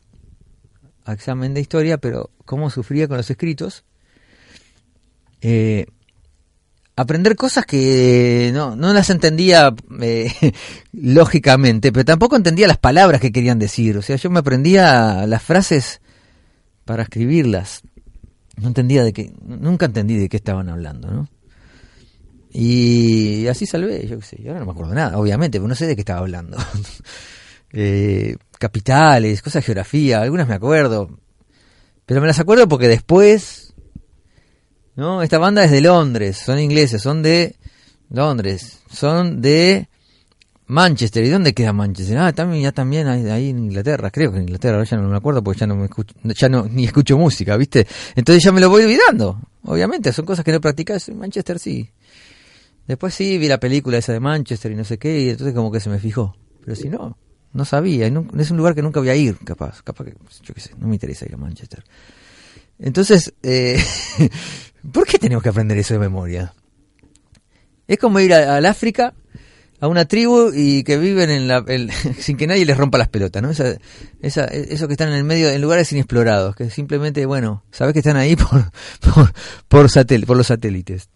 examen 1.13 1.53
de 1.53 1.61
historia, 1.61 1.97
pero 1.97 2.31
cómo 2.45 2.69
sufría 2.69 3.07
con 3.07 3.17
los 3.17 3.29
escritos. 3.29 3.83
Eh, 5.41 5.85
aprender 6.95 7.35
cosas 7.35 7.65
que 7.65 8.51
no, 8.53 8.75
no 8.75 8.93
las 8.93 9.09
entendía 9.09 9.73
eh, 10.01 10.31
lógicamente, 10.91 11.91
pero 11.91 12.05
tampoco 12.05 12.35
entendía 12.35 12.67
las 12.67 12.77
palabras 12.77 13.21
que 13.21 13.31
querían 13.31 13.59
decir. 13.59 13.97
O 13.97 14.01
sea, 14.01 14.17
yo 14.17 14.29
me 14.29 14.39
aprendía 14.39 15.25
las 15.25 15.41
frases 15.41 16.01
para 16.85 17.03
escribirlas. 17.03 17.81
No 18.57 18.67
entendía 18.67 19.03
de 19.03 19.13
qué, 19.13 19.31
nunca 19.45 19.85
entendí 19.85 20.17
de 20.17 20.27
qué 20.27 20.37
estaban 20.37 20.69
hablando, 20.69 21.09
¿no? 21.09 21.29
Y 22.51 23.47
así 23.47 23.65
salvé, 23.65 24.07
yo 24.07 24.19
qué 24.19 24.25
sé, 24.25 24.41
yo 24.41 24.49
ahora 24.49 24.61
no 24.61 24.65
me 24.65 24.71
acuerdo 24.71 24.93
nada, 24.95 25.17
obviamente, 25.17 25.59
pero 25.59 25.67
no 25.67 25.75
sé 25.75 25.85
de 25.85 25.95
qué 25.95 26.01
estaba 26.01 26.19
hablando. 26.19 26.57
Eh, 27.71 28.35
capitales, 28.59 29.41
cosas 29.41 29.63
de 29.63 29.65
geografía, 29.65 30.21
algunas 30.21 30.47
me 30.47 30.53
acuerdo, 30.53 31.17
pero 32.05 32.21
me 32.21 32.27
las 32.27 32.39
acuerdo 32.39 32.67
porque 32.67 32.87
después, 32.87 33.73
¿no? 34.95 35.23
Esta 35.23 35.39
banda 35.39 35.63
es 35.63 35.71
de 35.71 35.81
Londres, 35.81 36.37
son 36.37 36.59
ingleses, 36.59 37.01
son 37.01 37.23
de 37.23 37.55
Londres, 38.09 38.81
son 38.91 39.41
de 39.41 39.87
Manchester. 40.67 41.23
¿Y 41.23 41.29
dónde 41.29 41.53
queda 41.53 41.71
Manchester? 41.71 42.17
Ah, 42.17 42.33
también, 42.33 42.63
ya 42.63 42.71
también 42.73 43.07
ahí, 43.07 43.49
en 43.49 43.59
Inglaterra, 43.59 44.11
creo 44.11 44.31
que 44.31 44.37
en 44.37 44.43
Inglaterra, 44.43 44.75
ahora 44.75 44.89
ya 44.89 44.97
no 44.97 45.07
me 45.07 45.17
acuerdo 45.17 45.41
porque 45.41 45.61
ya 45.61 45.67
no 45.67 45.75
me 45.75 45.85
escucho, 45.85 46.13
ya 46.23 46.49
no, 46.49 46.65
ni 46.65 46.85
escucho 46.85 47.17
música, 47.17 47.55
¿viste? 47.55 47.87
Entonces 48.15 48.43
ya 48.43 48.51
me 48.51 48.59
lo 48.59 48.69
voy 48.69 48.83
olvidando, 48.83 49.39
obviamente, 49.63 50.11
son 50.11 50.25
cosas 50.25 50.43
que 50.43 50.51
no 50.51 50.59
practicas 50.59 51.07
en 51.07 51.17
Manchester, 51.17 51.59
sí. 51.59 51.89
Después 52.87 53.13
sí 53.13 53.37
vi 53.37 53.47
la 53.47 53.59
película 53.59 53.99
esa 53.99 54.13
de 54.13 54.19
Manchester 54.19 54.71
y 54.71 54.75
no 54.75 54.83
sé 54.83 54.97
qué, 54.97 55.21
y 55.21 55.29
entonces 55.29 55.55
como 55.55 55.71
que 55.71 55.79
se 55.79 55.89
me 55.89 55.99
fijó. 55.99 56.35
Pero 56.65 56.75
si 56.75 56.89
no, 56.89 57.17
no 57.53 57.65
sabía, 57.65 58.07
y 58.07 58.11
nun- 58.11 58.29
es 58.39 58.51
un 58.51 58.57
lugar 58.57 58.75
que 58.75 58.81
nunca 58.81 58.99
voy 58.99 59.09
a 59.09 59.15
ir, 59.15 59.37
capaz, 59.43 59.81
capaz 59.81 60.05
que, 60.05 60.13
yo 60.43 60.53
qué 60.53 60.61
sé, 60.61 60.71
no 60.77 60.87
me 60.87 60.95
interesa 60.95 61.25
ir 61.25 61.33
a 61.33 61.37
Manchester. 61.37 61.83
Entonces, 62.79 63.33
eh, 63.43 63.81
¿por 64.91 65.05
qué 65.05 65.17
tenemos 65.19 65.43
que 65.43 65.49
aprender 65.49 65.77
eso 65.77 65.93
de 65.93 65.99
memoria? 65.99 66.53
Es 67.87 67.97
como 67.97 68.19
ir 68.19 68.33
al 68.33 68.65
África, 68.65 69.13
a 69.81 69.87
una 69.87 70.05
tribu 70.05 70.51
y 70.53 70.83
que 70.83 70.97
viven 70.97 71.29
en 71.29 71.47
la, 71.47 71.65
sin 72.19 72.37
que 72.37 72.47
nadie 72.47 72.65
les 72.65 72.77
rompa 72.77 72.97
las 72.97 73.07
pelotas, 73.09 73.41
¿no? 73.41 73.49
Esa, 73.49 73.75
esa, 74.21 74.45
eso 74.45 74.87
que 74.87 74.93
están 74.93 75.09
en 75.09 75.15
el 75.15 75.23
medio, 75.23 75.49
en 75.49 75.61
lugares 75.61 75.91
inexplorados, 75.91 76.55
que 76.55 76.69
simplemente, 76.69 77.25
bueno, 77.25 77.63
sabes 77.71 77.93
que 77.93 77.99
están 77.99 78.17
ahí 78.17 78.35
por, 78.35 78.71
por, 79.13 79.33
por, 79.67 79.85
satel- 79.89 80.25
por 80.25 80.37
los 80.37 80.47
satélites. 80.47 81.09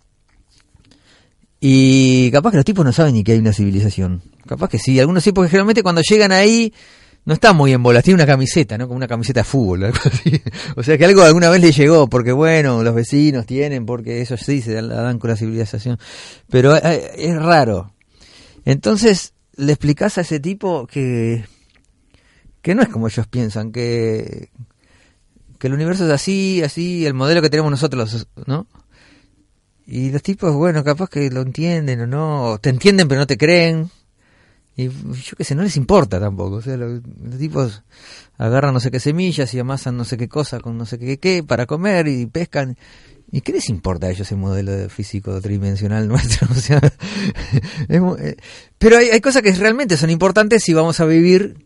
Y 1.66 2.30
capaz 2.32 2.52
que 2.52 2.58
los 2.58 2.66
tipos 2.66 2.84
no 2.84 2.92
saben 2.92 3.14
ni 3.14 3.24
que 3.24 3.32
hay 3.32 3.38
una 3.38 3.54
civilización. 3.54 4.22
Capaz 4.46 4.68
que 4.68 4.78
sí, 4.78 5.00
algunos 5.00 5.24
sí, 5.24 5.32
porque 5.32 5.50
generalmente 5.50 5.82
cuando 5.82 6.02
llegan 6.02 6.34
ahí 6.34 6.74
no 7.24 7.36
están 7.36 7.56
muy 7.56 7.72
en 7.72 7.82
bolas, 7.82 8.04
tienen 8.04 8.18
una 8.22 8.30
camiseta, 8.30 8.78
¿no? 8.78 8.86
Como 8.86 8.98
una 8.98 9.08
camiseta 9.08 9.40
de 9.40 9.44
fútbol, 9.46 9.86
algo 9.86 9.98
así. 10.04 10.42
O 10.76 10.84
sea 10.84 10.98
que 10.98 11.06
algo 11.06 11.22
alguna 11.22 11.50
vez 11.50 11.62
les 11.62 11.78
llegó, 11.78 12.10
porque 12.10 12.34
bueno, 12.34 12.84
los 12.84 12.94
vecinos 12.94 13.46
tienen, 13.46 13.86
porque 13.86 14.22
eso 14.22 14.36
sí 14.36 14.62
se 14.62 14.74
dan, 14.74 15.20
con 15.20 15.30
la 15.30 15.38
civilización. 15.38 15.98
Pero 16.50 16.76
eh, 16.76 17.14
es 17.16 17.42
raro. 17.42 17.94
Entonces 18.66 19.34
le 19.56 19.72
explicás 19.72 20.18
a 20.18 20.22
ese 20.22 20.42
tipo 20.42 20.86
que, 20.86 21.46
que 22.62 22.76
no 22.76 22.82
es 22.82 22.90
como 22.90 23.08
ellos 23.08 23.26
piensan, 23.28 23.72
que, 23.72 24.50
que 25.60 25.68
el 25.68 25.74
universo 25.74 26.04
es 26.04 26.12
así, 26.12 26.62
así, 26.62 27.06
el 27.06 27.14
modelo 27.14 27.42
que 27.42 27.50
tenemos 27.50 27.72
nosotros, 27.72 28.28
¿no? 28.48 28.68
Y 29.86 30.12
los 30.12 30.24
tipos, 30.24 30.54
bueno, 30.54 30.84
capaz 30.84 31.10
que 31.10 31.30
lo 31.30 31.42
entienden 31.42 32.02
o 32.02 32.08
no, 32.08 32.58
te 32.62 32.70
entienden 32.70 33.08
pero 33.08 33.20
no 33.20 33.28
te 33.28 33.38
creen. 33.38 33.90
Y 34.76 34.88
yo 34.88 35.36
qué 35.38 35.44
sé, 35.44 35.54
no 35.56 35.64
les 35.64 35.78
importa 35.78 36.20
tampoco. 36.20 36.56
O 36.56 36.62
sea, 36.62 36.78
los, 36.78 37.02
tipos 37.38 37.84
agarran 38.38 38.74
no 38.74 38.80
sé 38.80 38.90
qué 38.92 39.00
semillas 39.00 39.54
y 39.54 39.60
amasan 39.60 39.98
no 39.98 40.06
sé 40.06 40.18
qué 40.18 40.28
cosa 40.28 40.60
con 40.60 40.78
no 40.78 40.86
sé 40.86 40.98
qué 40.98 41.20
qué 41.20 41.44
para 41.44 41.66
comer 41.66 42.08
y 42.08 42.26
pescan. 42.26 42.78
¿Y 43.32 43.42
qué 43.42 43.52
les 43.52 43.70
importa 43.70 44.08
a 44.08 44.10
ellos 44.12 44.28
ese 44.28 44.36
modelo 44.36 44.72
de 44.72 44.90
físico 44.90 45.40
tridimensional 45.42 46.08
nuestro? 46.10 46.48
O 46.52 46.56
sea, 46.56 46.78
es 47.88 48.02
eh, 48.20 48.38
pero 48.78 48.98
hay, 48.98 49.10
hay 49.10 49.22
cosas 49.22 49.42
que 49.42 49.52
realmente 49.54 49.98
son 49.98 50.10
importantes 50.10 50.64
si 50.64 50.74
vamos 50.74 51.00
a 51.00 51.06
vivir 51.06 51.58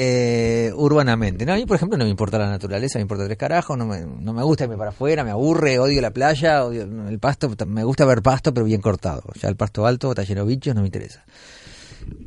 eh, 0.00 0.70
urbanamente. 0.76 1.44
¿no? 1.44 1.52
A 1.52 1.56
mí, 1.56 1.66
por 1.66 1.74
ejemplo, 1.74 1.98
no 1.98 2.04
me 2.04 2.10
importa 2.10 2.38
la 2.38 2.48
naturaleza, 2.48 2.98
me 3.00 3.02
importa 3.02 3.24
tres 3.24 3.36
carajos, 3.36 3.76
no 3.76 3.84
me, 3.84 4.00
no 4.06 4.32
me 4.32 4.44
gusta 4.44 4.62
irme 4.64 4.76
para 4.76 4.90
afuera, 4.90 5.24
me 5.24 5.32
aburre, 5.32 5.80
odio 5.80 6.00
la 6.00 6.12
playa, 6.12 6.64
odio 6.64 6.82
el 6.84 7.18
pasto, 7.18 7.50
me 7.66 7.82
gusta 7.82 8.04
ver 8.04 8.22
pasto, 8.22 8.54
pero 8.54 8.64
bien 8.64 8.80
cortado. 8.80 9.24
Ya 9.42 9.48
el 9.48 9.56
pasto 9.56 9.84
alto, 9.86 10.10
está 10.12 10.22
lleno 10.22 10.42
de 10.42 10.46
bichos, 10.48 10.72
no 10.76 10.82
me 10.82 10.86
interesa. 10.86 11.24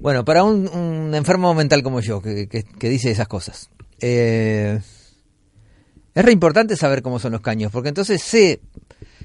Bueno, 0.02 0.26
para 0.26 0.44
un, 0.44 1.14
enfermo 1.16 1.54
mental 1.54 1.82
como 1.82 2.02
yo, 2.02 2.22
que, 2.22 2.48
que- 2.50 2.64
que 2.64 2.90
dice 2.90 3.10
esas 3.10 3.30
cosas, 3.30 3.70
eh, 4.02 4.82
es 6.14 6.26
re 6.26 6.32
importante 6.34 6.76
saber 6.76 7.02
cómo 7.02 7.20
son 7.20 7.32
los 7.32 7.40
caños, 7.42 7.72
porque 7.72 7.88
entonces 7.90 8.22
sé 8.22 8.60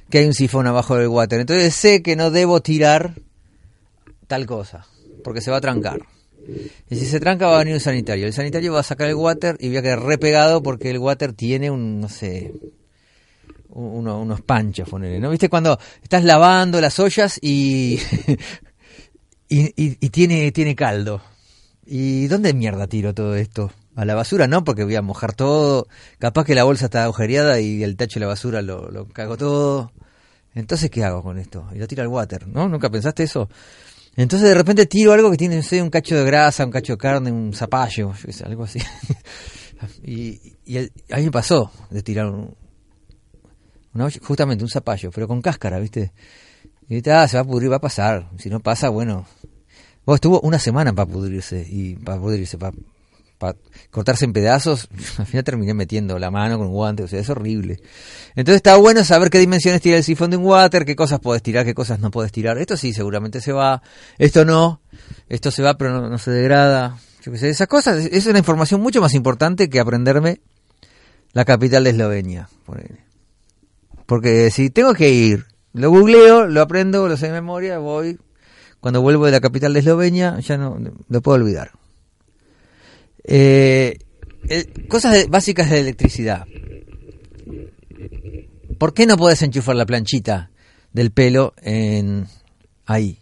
que 0.09 0.19
hay 0.19 0.27
un 0.27 0.35
sifón 0.35 0.69
abajo 0.69 0.95
del 0.97 1.09
water, 1.09 1.41
entonces 1.41 1.75
sé 1.75 2.01
que 2.01 2.15
no 2.15 2.31
debo 2.31 2.61
tirar 2.63 3.15
tal 4.29 4.47
cosa, 4.47 4.87
porque 5.25 5.41
se 5.41 5.51
va 5.51 5.57
a 5.57 5.61
trancar. 5.61 5.99
Y 6.91 6.97
si 6.97 7.07
se 7.07 7.21
tranca 7.21 7.47
va 7.47 7.57
a 7.57 7.59
venir 7.59 7.75
un 7.75 7.81
sanitario. 7.81 8.27
El 8.27 8.33
sanitario 8.33 8.73
va 8.73 8.81
a 8.81 8.85
sacar 8.85 9.09
el 9.09 9.15
water 9.15 9.57
y 9.61 9.69
voy 9.69 9.77
a 9.79 9.83
quedar 9.83 10.03
repegado 10.03 10.63
porque 10.63 10.91
el 10.91 10.99
water 10.99 11.33
tiene 11.33 11.71
un, 11.71 12.01
no 12.01 12.09
sé, 12.09 12.53
un- 13.71 13.99
uno- 13.99 14.21
unos 14.21 14.41
panchos, 14.43 14.89
ponele, 14.89 15.19
¿no? 15.21 15.31
¿Viste 15.31 15.49
cuando 15.49 15.79
estás 16.03 16.25
lavando 16.25 16.81
las 16.81 16.99
ollas 17.01 17.39
y, 17.43 17.99
y, 19.49 19.61
y- 19.83 19.97
y 20.01 20.09
tiene, 20.11 20.51
tiene 20.53 20.75
caldo? 20.75 21.21
¿Y 21.85 22.27
dónde 22.27 22.53
mierda 22.55 22.87
tiro 22.87 23.15
todo 23.15 23.37
esto? 23.37 23.71
A 23.95 24.05
la 24.05 24.15
basura 24.15 24.47
no, 24.47 24.65
porque 24.65 24.85
voy 24.85 24.97
a 24.97 25.03
mojar 25.03 25.35
todo. 25.35 25.87
Capaz 26.19 26.45
que 26.45 26.55
la 26.55 26.65
bolsa 26.65 26.87
está 26.87 27.05
agujereada 27.05 27.61
y 27.61 27.83
el 27.83 27.97
tacho 27.97 28.19
de 28.19 28.27
la 28.27 28.29
basura 28.29 28.61
lo, 28.61 28.91
lo 28.91 29.07
cago 29.07 29.37
todo. 29.37 29.93
Entonces, 30.55 30.91
¿qué 30.91 31.05
hago 31.05 31.23
con 31.23 31.39
esto? 31.39 31.67
Y 31.75 31.79
lo 31.79 31.87
tiro 31.87 32.03
al 32.03 32.09
water, 32.09 32.47
¿no? 32.49 32.69
¿Nunca 32.69 32.91
pensaste 32.91 33.23
eso? 33.23 33.49
Entonces 34.17 34.49
de 34.49 34.55
repente 34.55 34.87
tiro 34.87 35.13
algo 35.13 35.31
que 35.31 35.37
tiene, 35.37 35.57
no 35.57 35.63
sé, 35.63 35.83
un 35.83 35.91
cacho 35.91 36.17
de 36.17 36.25
grasa, 36.25 36.65
un 36.65 36.71
cacho 36.71 36.95
de 36.95 36.99
carne, 36.99 37.31
un 37.31 37.53
zapallo, 37.53 38.13
algo 38.45 38.65
así. 38.65 38.81
y 40.03 40.57
y 40.67 40.79
a 40.79 41.17
mí 41.17 41.25
me 41.25 41.31
pasó 41.31 41.71
de 41.91 42.03
tirar 42.03 42.27
un, 42.27 42.55
una 43.95 44.11
justamente 44.21 44.65
un 44.65 44.69
zapallo, 44.69 45.11
pero 45.13 45.29
con 45.29 45.41
cáscara, 45.41 45.79
¿viste? 45.79 46.13
Y 46.89 47.09
ah, 47.09 47.27
se 47.29 47.37
va 47.37 47.43
a 47.43 47.45
pudrir, 47.45 47.71
va 47.71 47.77
a 47.77 47.81
pasar. 47.81 48.29
Si 48.39 48.51
no 48.51 48.61
pasa, 48.61 48.89
bueno. 48.89 49.27
Vos 50.05 50.17
estuvo 50.17 50.41
una 50.41 50.59
semana 50.59 50.93
para 50.93 51.11
pudrirse, 51.11 51.67
y 51.69 51.97
para 51.97 52.21
pudrirse, 52.21 52.59
para, 52.59 52.77
para 53.39 53.57
cortarse 53.91 54.25
en 54.25 54.33
pedazos, 54.33 54.89
al 55.19 55.27
final 55.27 55.45
terminé 55.45 55.75
metiendo 55.75 56.19
la 56.19 56.31
mano 56.31 56.59
con 56.59 56.69
un 56.69 56.73
guante, 56.73 57.03
o 57.03 57.09
sea, 57.09 57.21
es 57.21 57.29
horrible. 57.29 57.81
Entonces 58.35 58.57
está 58.57 58.77
bueno 58.77 59.05
saber 59.05 59.31
qué 59.31 59.39
dimensiones 59.39 59.81
tiene 59.81 59.99
el 59.99 60.05
sifón 60.05 60.31
de 60.31 60.37
un 60.37 60.45
water, 60.45 60.85
qué 60.85 60.97
cosas 60.97 61.21
puedes 61.21 61.43
tirar, 61.43 61.65
qué 61.65 61.75
cosas 61.75 62.01
no 62.01 62.11
puedes 62.11 62.33
tirar. 62.33 62.59
Esto 62.59 62.77
sí, 62.77 62.93
seguramente 62.93 63.41
se 63.41 63.53
va, 63.53 63.83
esto 64.19 64.45
no, 64.45 64.81
esto 65.29 65.51
se 65.51 65.63
va 65.63 65.77
pero 65.77 65.93
no, 65.93 66.09
no 66.09 66.19
se 66.19 66.31
degrada. 66.31 66.99
Yo 67.23 67.33
qué 67.33 67.39
sé, 67.39 67.49
esas 67.49 67.67
cosas, 67.67 68.05
es 68.05 68.27
una 68.27 68.39
información 68.39 68.81
mucho 68.81 69.01
más 69.01 69.15
importante 69.15 69.69
que 69.69 69.81
aprenderme 69.81 70.41
la 71.33 71.45
capital 71.45 71.85
de 71.85 71.91
Eslovenia. 71.91 72.49
Porque 74.07 74.51
si 74.51 74.71
tengo 74.71 74.95
que 74.95 75.11
ir, 75.11 75.47
lo 75.73 75.91
googleo, 75.91 76.47
lo 76.47 76.63
aprendo, 76.63 77.09
lo 77.09 77.17
sé 77.17 77.27
de 77.27 77.33
memoria, 77.33 77.79
voy. 77.79 78.19
Cuando 78.81 79.03
vuelvo 79.03 79.27
de 79.27 79.33
la 79.33 79.41
capital 79.41 79.73
de 79.73 79.81
Eslovenia, 79.81 80.39
ya 80.39 80.57
no 80.57 80.79
lo 81.09 81.21
puedo 81.21 81.37
olvidar. 81.37 81.73
Eh, 83.27 83.99
cosas 84.89 85.13
de- 85.13 85.27
básicas 85.27 85.71
de 85.71 85.81
electricidad. 85.81 86.45
¿Por 88.79 88.95
qué 88.95 89.07
no 89.07 89.17
puedes 89.17 89.43
enchufar 89.43 89.77
la 89.77 89.87
planchita 89.87 90.51
del 90.93 91.11
pelo 91.11 91.55
en 91.63 92.27
ahí? 92.85 93.19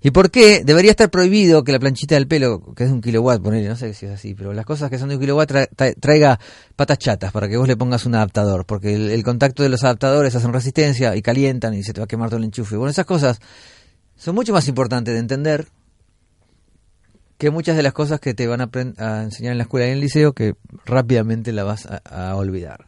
¿Y 0.00 0.12
por 0.12 0.30
qué 0.30 0.62
debería 0.64 0.92
estar 0.92 1.10
prohibido 1.10 1.64
que 1.64 1.72
la 1.72 1.80
planchita 1.80 2.14
del 2.14 2.28
pelo, 2.28 2.72
que 2.74 2.84
es 2.84 2.88
de 2.88 2.94
un 2.94 3.00
kilowatt, 3.00 3.42
ponele, 3.42 3.68
no 3.68 3.74
sé 3.76 3.92
si 3.94 4.06
es 4.06 4.12
así, 4.12 4.32
pero 4.34 4.52
las 4.52 4.64
cosas 4.64 4.90
que 4.90 4.98
son 4.98 5.08
de 5.08 5.16
un 5.16 5.20
kilowatt 5.20 5.50
tra- 5.50 5.68
tra- 5.68 5.94
traiga 5.98 6.38
patas 6.76 6.98
chatas 6.98 7.32
para 7.32 7.48
que 7.48 7.56
vos 7.56 7.66
le 7.66 7.76
pongas 7.76 8.06
un 8.06 8.14
adaptador? 8.14 8.64
Porque 8.64 8.94
el, 8.94 9.10
el 9.10 9.24
contacto 9.24 9.64
de 9.64 9.68
los 9.68 9.82
adaptadores 9.82 10.34
hacen 10.36 10.52
resistencia 10.52 11.16
y 11.16 11.22
calientan 11.22 11.74
y 11.74 11.82
se 11.82 11.92
te 11.92 12.00
va 12.00 12.04
a 12.04 12.08
quemar 12.08 12.28
todo 12.28 12.38
el 12.38 12.44
enchufe. 12.44 12.76
Bueno, 12.76 12.90
esas 12.92 13.06
cosas 13.06 13.40
son 14.16 14.36
mucho 14.36 14.52
más 14.52 14.68
importantes 14.68 15.12
de 15.14 15.20
entender 15.20 15.66
que 17.38 17.50
muchas 17.50 17.76
de 17.76 17.82
las 17.82 17.92
cosas 17.92 18.20
que 18.20 18.34
te 18.34 18.46
van 18.46 18.60
a, 18.60 18.68
a 18.98 19.22
enseñar 19.22 19.52
en 19.52 19.58
la 19.58 19.62
escuela 19.62 19.86
y 19.86 19.90
en 19.90 19.94
el 19.94 20.00
liceo 20.00 20.32
que 20.32 20.54
rápidamente 20.84 21.52
la 21.52 21.64
vas 21.64 21.86
a, 21.86 22.02
a 22.04 22.34
olvidar. 22.36 22.86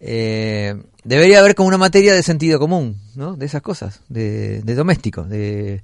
Eh, 0.00 0.82
debería 1.04 1.38
haber 1.38 1.54
como 1.54 1.68
una 1.68 1.78
materia 1.78 2.14
de 2.14 2.22
sentido 2.22 2.58
común, 2.58 2.96
¿no? 3.14 3.36
De 3.36 3.46
esas 3.46 3.62
cosas, 3.62 4.02
de, 4.08 4.62
de 4.62 4.74
doméstico, 4.74 5.24
de 5.24 5.82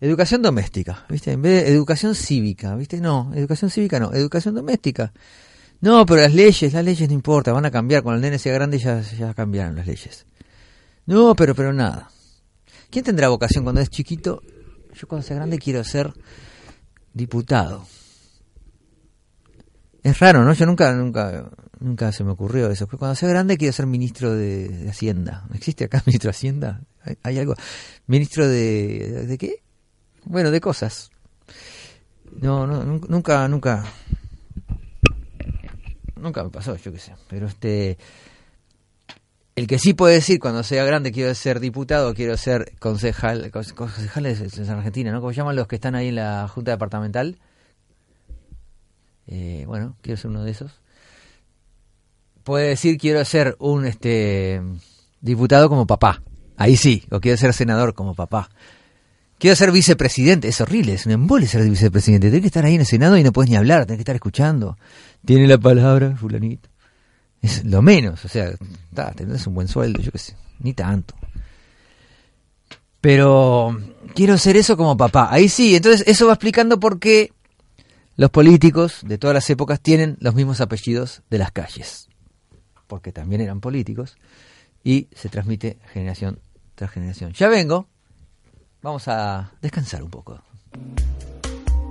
educación 0.00 0.42
doméstica, 0.42 1.04
¿viste? 1.08 1.32
En 1.32 1.42
vez 1.42 1.64
de 1.64 1.72
educación 1.72 2.14
cívica, 2.14 2.74
¿viste? 2.76 3.00
No, 3.00 3.30
educación 3.34 3.70
cívica 3.70 4.00
no, 4.00 4.12
educación 4.12 4.54
doméstica. 4.54 5.12
No, 5.80 6.04
pero 6.06 6.22
las 6.22 6.34
leyes, 6.34 6.72
las 6.72 6.84
leyes 6.84 7.08
no 7.08 7.14
importa, 7.14 7.52
van 7.52 7.66
a 7.66 7.70
cambiar, 7.70 8.02
cuando 8.02 8.16
el 8.16 8.22
nene 8.22 8.38
sea 8.38 8.52
grande 8.52 8.78
ya, 8.78 9.00
ya 9.00 9.32
cambiaron 9.32 9.76
las 9.76 9.86
leyes. 9.86 10.26
No, 11.06 11.36
pero, 11.36 11.54
pero 11.54 11.72
nada. 11.72 12.10
¿Quién 12.90 13.04
tendrá 13.04 13.28
vocación 13.28 13.64
cuando 13.64 13.80
es 13.80 13.90
chiquito? 13.90 14.42
Yo 14.94 15.06
cuando 15.06 15.26
sea 15.26 15.36
grande 15.36 15.58
quiero 15.58 15.84
ser 15.84 16.12
diputado. 17.14 17.86
Es 20.02 20.18
raro, 20.20 20.44
¿no? 20.44 20.52
Yo 20.54 20.64
nunca, 20.66 20.92
nunca, 20.92 21.50
nunca 21.80 22.12
se 22.12 22.24
me 22.24 22.30
ocurrió 22.30 22.70
eso. 22.70 22.86
Cuando 22.86 23.14
sea 23.14 23.28
grande 23.28 23.58
quiero 23.58 23.72
ser 23.72 23.86
ministro 23.86 24.34
de, 24.34 24.86
Hacienda. 24.88 25.44
¿No 25.48 25.54
existe 25.54 25.84
acá 25.84 26.02
ministro 26.06 26.28
de 26.28 26.36
Hacienda? 26.36 26.80
¿Hay, 27.02 27.18
hay 27.22 27.38
algo? 27.38 27.54
¿Ministro 28.06 28.46
de, 28.48 29.26
de 29.26 29.38
qué? 29.38 29.62
Bueno, 30.24 30.50
de 30.50 30.60
cosas. 30.60 31.10
No, 32.40 32.66
no, 32.66 32.84
nun- 32.84 33.06
nunca, 33.08 33.48
nunca, 33.48 33.84
nunca 36.16 36.44
me 36.44 36.50
pasó, 36.50 36.76
yo 36.76 36.92
qué 36.92 36.98
sé. 36.98 37.14
Pero 37.28 37.46
este, 37.46 37.98
el 39.58 39.66
que 39.66 39.78
sí 39.78 39.94
puede 39.94 40.14
decir 40.14 40.38
cuando 40.40 40.62
sea 40.62 40.84
grande 40.84 41.12
quiero 41.12 41.34
ser 41.34 41.60
diputado, 41.60 42.14
quiero 42.14 42.36
ser 42.36 42.72
concejal, 42.78 43.50
conce- 43.50 43.74
concejales 43.74 44.40
es 44.40 44.56
en 44.58 44.70
Argentina, 44.70 45.10
¿no? 45.12 45.20
¿Cómo 45.20 45.32
se 45.32 45.36
llaman 45.38 45.56
los 45.56 45.66
que 45.68 45.76
están 45.76 45.94
ahí 45.94 46.08
en 46.08 46.16
la 46.16 46.48
Junta 46.48 46.70
Departamental? 46.70 47.38
Eh, 49.26 49.64
bueno, 49.66 49.96
quiero 50.00 50.16
ser 50.16 50.30
uno 50.30 50.44
de 50.44 50.50
esos. 50.50 50.72
Puede 52.44 52.68
decir 52.68 52.96
quiero 52.98 53.24
ser 53.24 53.56
un 53.58 53.84
este 53.84 54.62
diputado 55.20 55.68
como 55.68 55.86
papá. 55.86 56.22
Ahí 56.56 56.76
sí, 56.76 57.04
o 57.10 57.20
quiero 57.20 57.36
ser 57.36 57.52
senador 57.52 57.94
como 57.94 58.14
papá. 58.14 58.48
Quiero 59.38 59.54
ser 59.54 59.70
vicepresidente, 59.70 60.48
es 60.48 60.60
horrible, 60.60 60.94
es 60.94 61.06
un 61.06 61.12
embole 61.12 61.46
ser 61.46 61.62
vicepresidente. 61.68 62.26
Tienes 62.28 62.40
que 62.40 62.46
estar 62.48 62.64
ahí 62.64 62.74
en 62.74 62.80
el 62.80 62.86
Senado 62.86 63.16
y 63.16 63.22
no 63.22 63.32
puedes 63.32 63.50
ni 63.50 63.56
hablar, 63.56 63.84
tienes 63.86 63.98
que 63.98 64.02
estar 64.02 64.16
escuchando. 64.16 64.76
Tiene 65.24 65.46
la 65.46 65.58
palabra, 65.58 66.16
fulanito. 66.16 66.67
Es 67.40 67.64
lo 67.64 67.82
menos, 67.82 68.24
o 68.24 68.28
sea, 68.28 68.52
ta, 68.92 69.12
tenés 69.12 69.46
un 69.46 69.54
buen 69.54 69.68
sueldo, 69.68 70.00
yo 70.00 70.10
qué 70.10 70.18
sé, 70.18 70.36
ni 70.60 70.74
tanto. 70.74 71.14
Pero 73.00 73.78
quiero 74.14 74.36
ser 74.38 74.56
eso 74.56 74.76
como 74.76 74.96
papá. 74.96 75.28
Ahí 75.30 75.48
sí, 75.48 75.76
entonces 75.76 76.06
eso 76.08 76.26
va 76.26 76.32
explicando 76.32 76.80
por 76.80 76.98
qué 76.98 77.32
los 78.16 78.30
políticos 78.30 79.00
de 79.04 79.18
todas 79.18 79.34
las 79.34 79.48
épocas 79.50 79.80
tienen 79.80 80.16
los 80.20 80.34
mismos 80.34 80.60
apellidos 80.60 81.22
de 81.30 81.38
las 81.38 81.52
calles. 81.52 82.08
Porque 82.88 83.12
también 83.12 83.40
eran 83.40 83.60
políticos 83.60 84.16
y 84.82 85.06
se 85.14 85.28
transmite 85.28 85.78
generación 85.92 86.40
tras 86.74 86.90
generación. 86.90 87.32
Ya 87.32 87.48
vengo, 87.48 87.86
vamos 88.82 89.06
a 89.06 89.52
descansar 89.62 90.02
un 90.02 90.10
poco. 90.10 90.42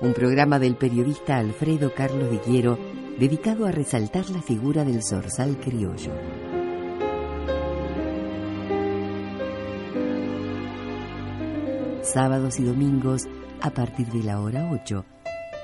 Un 0.00 0.12
programa 0.14 0.60
del 0.60 0.76
periodista 0.76 1.38
Alfredo 1.38 1.92
Carlos 1.92 2.30
de 2.30 2.38
Quiero 2.38 2.78
dedicado 3.18 3.66
a 3.66 3.72
resaltar 3.72 4.30
la 4.30 4.40
figura 4.40 4.84
del 4.84 5.02
zorzal 5.02 5.58
criollo. 5.58 6.12
Sábados 12.02 12.60
y 12.60 12.64
domingos 12.64 13.24
a 13.60 13.70
partir 13.70 14.06
de 14.06 14.22
la 14.22 14.40
hora 14.40 14.70
8, 14.70 15.04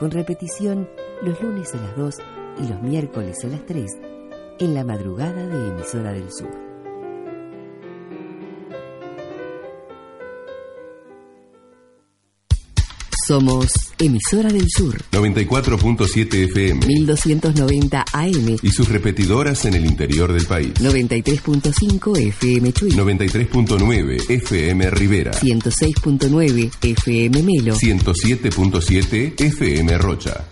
con 0.00 0.10
repetición 0.10 0.88
los 1.22 1.40
lunes 1.40 1.72
a 1.74 1.76
las 1.76 1.96
2 1.96 2.16
y 2.64 2.66
los 2.66 2.82
miércoles 2.82 3.44
a 3.44 3.46
las 3.46 3.64
3, 3.66 3.98
en 4.58 4.74
la 4.74 4.82
madrugada 4.82 5.46
de 5.46 5.68
Emisora 5.68 6.12
del 6.12 6.32
Sur. 6.32 6.71
Somos 13.32 13.72
Emisora 13.98 14.52
del 14.52 14.66
Sur 14.68 14.94
94.7 15.10 16.34
FM 16.50 16.86
1290 16.86 18.04
AM 18.12 18.58
y 18.60 18.68
sus 18.68 18.86
repetidoras 18.90 19.64
en 19.64 19.72
el 19.72 19.86
interior 19.86 20.34
del 20.34 20.44
país. 20.44 20.74
93.5 20.74 22.18
FM 22.28 22.72
Chuy 22.74 22.90
93.9 22.90 24.28
FM 24.28 24.90
Rivera. 24.90 25.32
106.9 25.32 26.72
FM 26.82 27.42
Melo 27.42 27.74
107.7 27.74 29.40
FM 29.40 29.96
Rocha. 29.96 30.46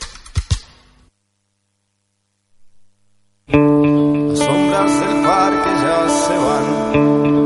Las 3.47 4.39
sombras 4.39 5.01
del 5.01 5.23
parque 5.23 5.69
ya 5.69 6.09
se 6.09 6.35
van. 6.35 7.40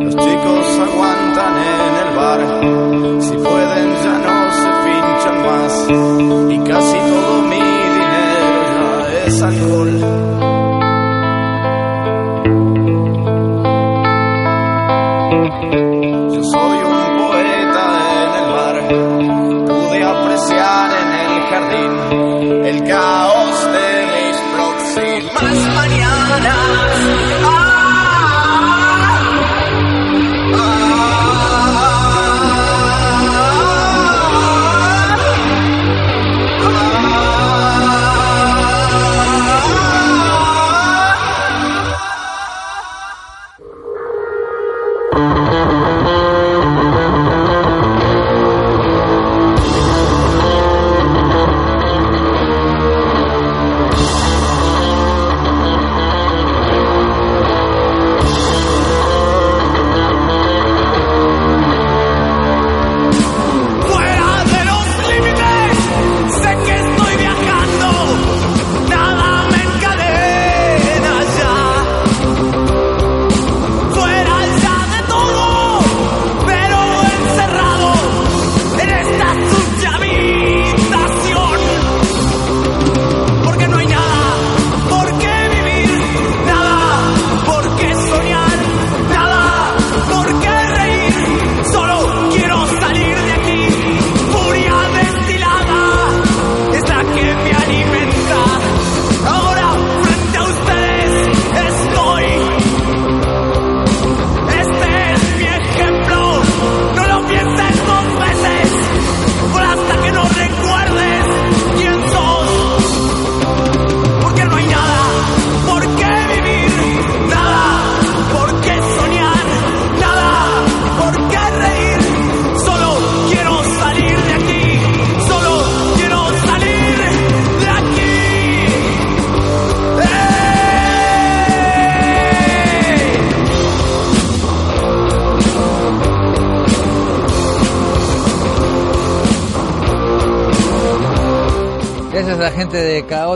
Los 0.00 0.16
chicos 0.16 0.66
aguantan 0.80 1.54
en 1.58 1.94
el 2.04 2.10
bar. 2.16 2.40
Si 3.20 3.34
pueden 3.36 3.88
ya 4.02 4.14
no 4.24 4.36
se 4.60 4.70
pinchan 4.84 5.38
más. 5.46 5.72
Y 6.52 6.58
casi 6.70 6.96
todo 6.98 7.42
mi 7.42 7.56
dinero 7.56 8.86
es 9.26 9.42
alcohol. 9.42 9.97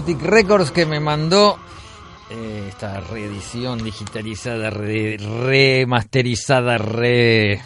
Chaotic 0.05 0.23
Records 0.23 0.73
que 0.73 0.85
me 0.85 0.99
mandó 0.99 1.57
eh, 2.29 2.67
esta 2.69 2.99
reedición 3.03 3.85
digitalizada, 3.85 4.69
re- 4.69 5.17
remasterizada, 5.17 6.77
re, 6.77 7.61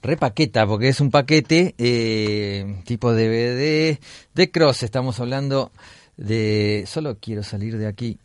repaqueta, 0.00 0.66
porque 0.66 0.88
es 0.88 1.00
un 1.02 1.10
paquete 1.10 1.74
eh, 1.76 2.80
tipo 2.86 3.12
DVD 3.12 3.98
de 4.34 4.50
Cross. 4.50 4.82
Estamos 4.84 5.20
hablando 5.20 5.72
de 6.16 6.84
Solo 6.86 7.18
quiero 7.20 7.42
salir 7.42 7.76
de 7.76 7.86
aquí, 7.86 8.16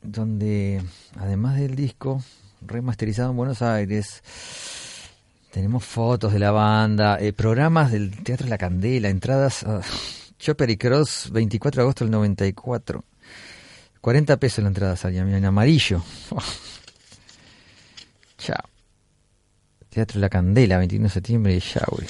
donde 0.00 0.80
además 1.16 1.56
del 1.58 1.74
disco 1.74 2.22
remasterizado 2.64 3.32
en 3.32 3.36
Buenos 3.36 3.62
Aires, 3.62 4.22
tenemos 5.50 5.84
fotos 5.84 6.32
de 6.32 6.38
la 6.38 6.52
banda, 6.52 7.18
eh, 7.18 7.32
programas 7.32 7.90
del 7.90 8.12
Teatro 8.22 8.46
La 8.46 8.58
Candela, 8.58 9.08
entradas 9.08 9.64
Chopper 10.38 10.70
y 10.70 10.76
Cross, 10.76 11.30
24 11.32 11.80
de 11.80 11.82
agosto 11.82 12.04
del 12.04 12.12
94. 12.12 13.04
40 14.00 14.36
pesos 14.36 14.62
la 14.62 14.68
entrada 14.68 14.96
salía, 14.96 15.24
mira, 15.24 15.38
en 15.38 15.44
amarillo. 15.44 16.02
Chao. 18.38 18.68
Teatro 19.90 20.20
La 20.20 20.28
Candela, 20.28 20.78
21 20.78 21.04
de 21.04 21.10
septiembre 21.10 21.54
de 21.54 21.60
Yauri. 21.60 22.06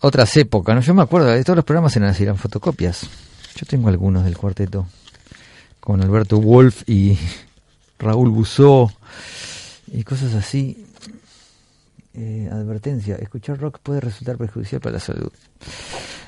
Otras 0.00 0.36
épocas, 0.36 0.74
¿no? 0.74 0.82
Yo 0.82 0.94
me 0.94 1.02
acuerdo, 1.02 1.28
de 1.28 1.42
todos 1.42 1.56
los 1.56 1.64
programas 1.64 1.96
eran 1.96 2.14
eran 2.14 2.36
fotocopias. 2.36 3.08
Yo 3.56 3.66
tengo 3.66 3.88
algunos 3.88 4.24
del 4.24 4.36
cuarteto. 4.36 4.86
Con 5.80 6.02
Alberto 6.02 6.40
Wolf 6.40 6.82
y 6.86 7.18
Raúl 7.98 8.30
Busó 8.30 8.92
y 9.90 10.04
cosas 10.04 10.34
así. 10.34 10.84
Eh, 12.12 12.48
advertencia, 12.50 13.16
escuchar 13.16 13.58
rock 13.58 13.78
puede 13.82 14.00
resultar 14.00 14.36
perjudicial 14.36 14.80
para 14.80 14.94
la 14.94 15.00
salud. 15.00 15.30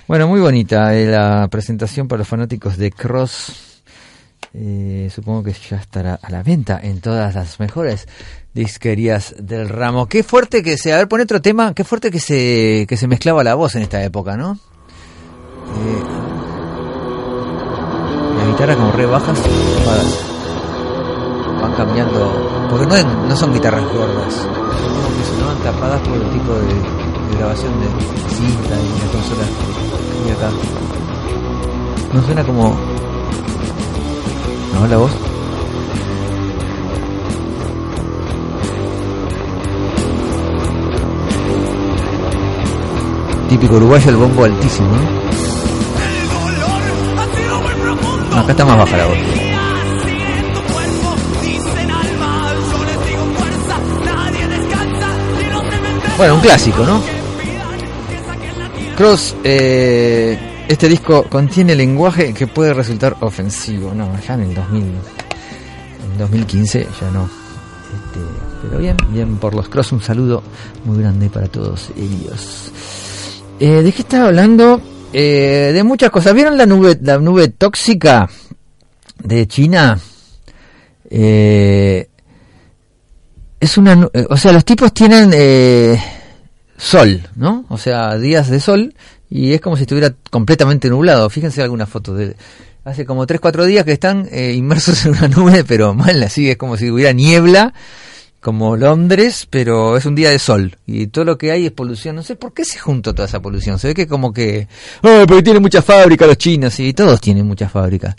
Bueno, 0.08 0.26
muy 0.26 0.40
bonita 0.40 0.94
eh, 0.96 1.04
la 1.04 1.46
presentación 1.50 2.08
para 2.08 2.20
los 2.20 2.28
fanáticos 2.28 2.78
de 2.78 2.90
Cross. 2.90 3.82
Eh, 4.54 5.10
supongo 5.14 5.42
que 5.42 5.52
ya 5.52 5.76
estará 5.76 6.18
a 6.22 6.30
la 6.30 6.42
venta 6.42 6.80
en 6.82 7.02
todas 7.02 7.34
las 7.34 7.60
mejores 7.60 8.08
disquerías 8.54 9.34
del 9.38 9.68
ramo. 9.68 10.06
Qué 10.06 10.22
fuerte 10.22 10.62
que 10.62 10.78
se, 10.78 10.94
a 10.94 10.96
ver, 10.96 11.08
pone 11.08 11.24
otro 11.24 11.42
tema, 11.42 11.74
qué 11.74 11.84
fuerte 11.84 12.10
que 12.10 12.20
se, 12.20 12.86
que 12.88 12.96
se 12.96 13.06
mezclaba 13.06 13.44
la 13.44 13.54
voz 13.54 13.74
en 13.74 13.82
esta 13.82 14.02
época, 14.02 14.34
¿no? 14.38 14.52
Eh, 14.52 16.02
las 18.38 18.46
guitarras 18.46 18.76
como 18.76 18.92
re 18.92 19.04
bajas, 19.04 19.38
van 21.60 21.74
cambiando, 21.74 22.66
porque 22.70 22.86
no, 22.86 23.26
no 23.28 23.36
son 23.36 23.52
guitarras 23.52 23.84
gordas, 23.92 24.34
como 24.36 25.18
que 25.18 25.24
sonaban 25.24 25.62
tapadas 25.62 26.00
por 26.00 26.16
el 26.16 26.30
tipo 26.30 26.54
de, 26.54 26.97
de 27.30 27.36
grabación 27.36 27.72
de 27.80 27.86
cinta 28.34 28.74
y 28.74 28.86
una 29.00 29.06
consola 29.12 29.44
y 30.26 30.30
acá. 30.30 30.50
No 32.12 32.22
suena 32.22 32.44
como. 32.44 32.76
¿No 34.74 34.86
la 34.86 34.96
voz? 34.96 35.10
Típico 43.48 43.76
uruguayo 43.76 44.10
el 44.10 44.16
bombo 44.16 44.44
altísimo, 44.44 44.88
¿no? 44.88 45.18
Acá 48.38 48.52
está 48.52 48.64
más 48.64 48.78
baja 48.78 48.96
la 48.96 49.06
voz. 49.06 49.18
Bueno, 56.16 56.34
un 56.34 56.40
clásico, 56.40 56.84
¿no? 56.84 57.17
Cross, 58.98 59.36
eh, 59.44 60.36
este 60.66 60.88
disco 60.88 61.22
contiene 61.30 61.76
lenguaje 61.76 62.34
que 62.34 62.48
puede 62.48 62.74
resultar 62.74 63.16
ofensivo. 63.20 63.94
No, 63.94 64.10
ya 64.26 64.34
en 64.34 64.40
el 64.40 64.54
2000, 64.54 64.82
en 64.82 66.18
2015 66.18 66.88
ya 67.00 67.10
no. 67.12 67.22
Este, 67.22 68.20
pero 68.60 68.78
bien, 68.80 68.96
bien 69.10 69.36
por 69.36 69.54
los 69.54 69.68
Cross, 69.68 69.92
un 69.92 70.02
saludo 70.02 70.42
muy 70.84 70.98
grande 70.98 71.30
para 71.30 71.46
todos 71.46 71.90
ellos. 71.96 72.72
Eh, 73.60 73.82
¿De 73.84 73.92
qué 73.92 74.02
estaba 74.02 74.26
hablando? 74.26 74.80
Eh, 75.12 75.70
de 75.72 75.84
muchas 75.84 76.10
cosas. 76.10 76.34
¿Vieron 76.34 76.58
la 76.58 76.66
nube, 76.66 76.98
la 77.00 77.18
nube 77.18 77.46
tóxica 77.50 78.28
de 79.22 79.46
China? 79.46 79.96
Eh, 81.08 82.08
es 83.60 83.78
una, 83.78 84.08
eh, 84.12 84.26
o 84.28 84.36
sea, 84.36 84.50
los 84.50 84.64
tipos 84.64 84.92
tienen 84.92 85.30
eh, 85.32 86.02
sol, 86.78 87.28
¿no? 87.36 87.66
O 87.68 87.76
sea, 87.76 88.16
días 88.16 88.48
de 88.48 88.60
sol 88.60 88.94
y 89.28 89.52
es 89.52 89.60
como 89.60 89.76
si 89.76 89.82
estuviera 89.82 90.14
completamente 90.30 90.88
nublado. 90.88 91.28
Fíjense 91.28 91.62
algunas 91.62 91.88
fotos 91.88 92.16
de 92.16 92.36
hace 92.84 93.04
como 93.04 93.26
3 93.26 93.40
4 93.40 93.66
días 93.66 93.84
que 93.84 93.92
están 93.92 94.26
eh, 94.30 94.54
inmersos 94.54 95.04
en 95.04 95.12
una 95.12 95.28
nube, 95.28 95.64
pero 95.64 95.92
mal 95.92 96.22
así, 96.22 96.48
es 96.48 96.56
como 96.56 96.76
si 96.76 96.90
hubiera 96.90 97.12
niebla 97.12 97.74
como 98.40 98.76
Londres, 98.76 99.48
pero 99.50 99.96
es 99.96 100.06
un 100.06 100.14
día 100.14 100.30
de 100.30 100.38
sol 100.38 100.78
y 100.86 101.08
todo 101.08 101.24
lo 101.24 101.36
que 101.36 101.50
hay 101.50 101.66
es 101.66 101.72
polución. 101.72 102.16
No 102.16 102.22
sé 102.22 102.36
por 102.36 102.54
qué 102.54 102.64
se 102.64 102.78
juntó 102.78 103.12
toda 103.14 103.26
esa 103.26 103.42
polución. 103.42 103.78
Se 103.78 103.88
ve 103.88 103.94
que 103.94 104.06
como 104.06 104.32
que, 104.32 104.68
oh, 105.02 105.24
porque 105.26 105.42
tienen 105.42 105.60
muchas 105.60 105.84
fábricas 105.84 106.28
los 106.28 106.38
chinos 106.38 106.78
y 106.80 106.94
todos 106.94 107.20
tienen 107.20 107.46
muchas 107.46 107.70
fábricas. 107.72 108.14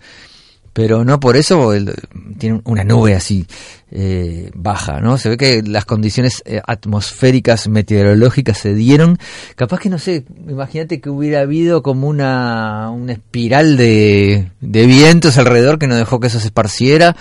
Pero 0.74 1.04
no 1.04 1.20
por 1.20 1.36
eso 1.36 1.74
tienen 2.38 2.62
una 2.66 2.84
nube 2.84 3.16
así 3.16 3.46
eh, 3.92 4.52
baja, 4.54 5.00
¿no? 5.02 5.18
Se 5.18 5.30
ve 5.30 5.38
que 5.38 5.64
las 5.64 5.86
condiciones 5.86 6.44
eh, 6.46 6.62
atmosféricas, 6.66 7.68
meteorológicas 7.68 8.58
se 8.58 8.74
dieron. 8.74 9.18
Capaz 9.56 9.80
que 9.80 9.90
no 9.90 9.98
sé, 9.98 10.26
imagínate 10.48 11.02
que 11.02 11.10
hubiera 11.10 11.42
habido 11.42 11.82
como 11.82 12.08
una, 12.08 12.90
una 12.92 13.14
espiral 13.14 13.78
de, 13.78 14.52
de 14.62 14.86
vientos 14.86 15.38
alrededor 15.38 15.80
que 15.80 15.88
no 15.88 15.96
dejó 15.96 16.20
que 16.20 16.28
eso 16.28 16.40
se 16.40 16.48
esparciera 16.48 17.16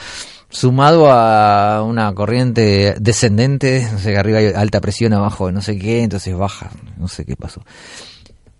sumado 0.51 1.11
a 1.13 1.83
una 1.83 2.13
corriente 2.15 2.95
descendente, 2.99 3.87
no 3.93 3.99
sé, 3.99 4.13
que 4.13 4.19
arriba 4.19 4.39
hay 4.39 4.47
alta 4.47 4.81
presión, 4.81 5.13
abajo 5.13 5.53
no 5.53 5.61
sé 5.61 5.79
qué, 5.79 6.03
entonces 6.03 6.35
baja, 6.37 6.71
no 6.97 7.09
sé 7.09 7.25
qué 7.25 7.37
pasó. 7.37 7.63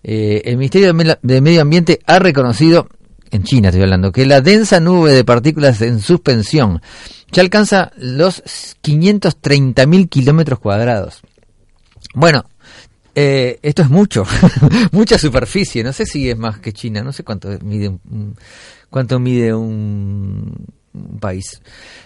Eh, 0.03 0.43
el 0.45 0.57
Ministerio 0.57 0.93
de 1.21 1.41
Medio 1.41 1.61
Ambiente 1.61 1.99
ha 2.05 2.19
reconocido, 2.19 2.87
en 3.31 3.43
China 3.43 3.69
estoy 3.69 3.83
hablando, 3.83 4.11
que 4.11 4.25
la 4.25 4.41
densa 4.41 4.79
nube 4.79 5.13
de 5.13 5.23
partículas 5.23 5.81
en 5.81 5.99
suspensión 5.99 6.81
ya 7.31 7.41
alcanza 7.41 7.91
los 7.97 8.43
530.000 8.83 10.09
kilómetros 10.09 10.59
cuadrados. 10.59 11.21
Bueno, 12.15 12.45
eh, 13.15 13.59
esto 13.61 13.81
es 13.81 13.89
mucho, 13.89 14.25
mucha 14.91 15.17
superficie. 15.17 15.83
No 15.83 15.93
sé 15.93 16.05
si 16.05 16.29
es 16.29 16.37
más 16.37 16.59
que 16.59 16.73
China, 16.73 17.03
no 17.03 17.11
sé 17.11 17.23
cuánto 17.23 17.49
mide 17.63 17.89
un, 17.89 18.35
cuánto 18.89 19.19
mide 19.19 19.53
un, 19.53 20.65
país. 21.21 21.61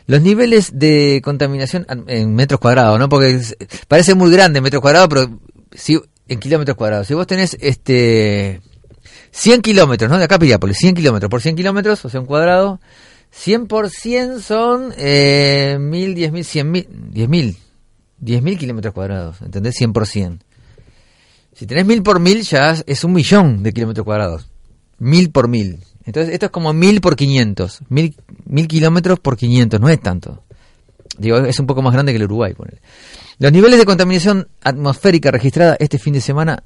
Los 0.08 0.22
niveles 0.22 0.78
de 0.78 1.22
contaminación 1.24 1.88
en 2.08 2.36
metros 2.36 2.60
cuadrados, 2.60 3.00
¿no? 3.00 3.10
Porque 3.10 3.42
parece 3.88 4.14
muy 4.14 4.30
grande 4.30 4.58
en 4.58 4.64
metros 4.64 4.82
cuadrados, 4.82 5.08
pero 5.08 5.40
si 5.72 6.00
en 6.28 6.40
kilómetros 6.40 6.78
cuadrados. 6.78 7.08
Si 7.08 7.14
vos 7.14 7.28
tenés 7.28 7.58
este 7.60 8.62
100 9.34 9.62
kilómetros, 9.62 10.10
¿no? 10.12 10.17
De 10.19 10.26
acá 10.26 10.36
a 10.36 10.39
Piriápolis, 10.39 10.78
100 10.78 10.96
kilómetros 10.96 11.30
por 11.30 11.41
100 11.41 11.56
kilómetros, 11.56 12.06
o 12.06 12.10
sea, 12.10 12.19
un 12.19 12.28
cuadrado, 12.28 12.80
100 13.32 13.65
por 13.67 13.89
100 13.89 14.41
son 14.41 14.93
eh, 14.96 15.78
1000, 15.80 16.15
10.000, 16.15 16.32
100.000, 16.32 16.88
10.000, 17.12 17.56
10.000 18.22 18.58
kilómetros 18.58 18.93
cuadrados, 18.93 19.41
¿entendés? 19.41 19.76
100 19.76 19.91
por 19.91 20.08
100. 20.08 20.43
Si 21.56 21.65
tenés 21.65 21.86
1000 21.86 22.04
por 22.04 22.19
1000 22.19 22.43
ya 22.43 22.76
es 22.86 23.04
un 23.04 23.13
millón 23.13 23.63
de 23.63 23.74
kilómetros 23.74 24.06
cuadrados. 24.06 24.50
1000 25.00 25.32
por 25.32 25.48
1000. 25.48 25.80
Entonces 26.06 26.34
esto 26.34 26.48
es 26.48 26.52
como 26.52 26.74
1000 26.74 27.02
por 27.02 27.15
500. 27.15 27.82
1000, 27.89 28.15
1000 28.46 28.67
kilómetros 28.67 29.19
por 29.19 29.38
500, 29.38 29.80
no 29.80 29.89
es 29.89 30.00
tanto. 30.02 30.43
Digo, 31.17 31.38
es 31.38 31.60
un 31.60 31.67
poco 31.67 31.82
más 31.82 31.93
grande 31.93 32.12
que 32.12 32.17
el 32.17 32.24
Uruguay. 32.24 32.54
ponele. 32.54 32.82
Los 33.39 33.52
niveles 33.52 33.80
de 33.80 33.86
contaminación 33.86 34.48
atmosférica 34.62 35.32
registrada 35.32 35.76
este 35.80 36.00
fin 36.00 36.13
de 36.13 36.22
semana, 36.22 36.63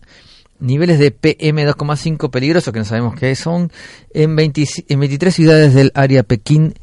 niveles 0.60 1.00
de 1.00 1.16
PM2,5 1.16 2.30
peligrosos, 2.30 2.74
que 2.74 2.80
no 2.80 2.86
sabemos 2.86 3.16
qué 3.16 3.36
son, 3.36 3.72
en, 4.14 4.36
20 4.36 4.66
en 4.90 5.00
23 5.00 5.34
ciudades 5.36 5.74
del 5.74 5.92
área 5.96 6.24
Pekín, 6.24 6.74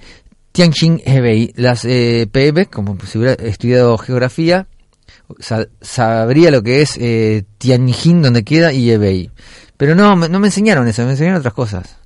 Tianjin, 0.53 1.03
Hebei. 1.05 1.53
Las 1.57 1.85
eh, 1.85 2.29
PM, 2.31 2.67
como 2.67 2.97
si 3.07 3.19
hubiera 3.19 3.35
estudiado 3.35 3.99
geografía, 3.99 4.69
sa- 5.41 5.67
sabría 5.81 6.51
lo 6.51 6.63
que 6.63 6.83
es 6.83 6.97
eh, 6.99 7.45
Tianjin, 7.59 8.23
donde 8.23 8.45
queda, 8.45 8.73
y 8.73 8.91
Hebei. 8.91 9.31
Pero 9.77 9.95
no, 9.97 10.15
no 10.15 10.39
me 10.41 10.47
enseñaron 10.49 10.87
eso, 10.87 11.05
me 11.05 11.11
enseñaron 11.13 11.39
otras 11.41 11.55
cosas. 11.55 11.97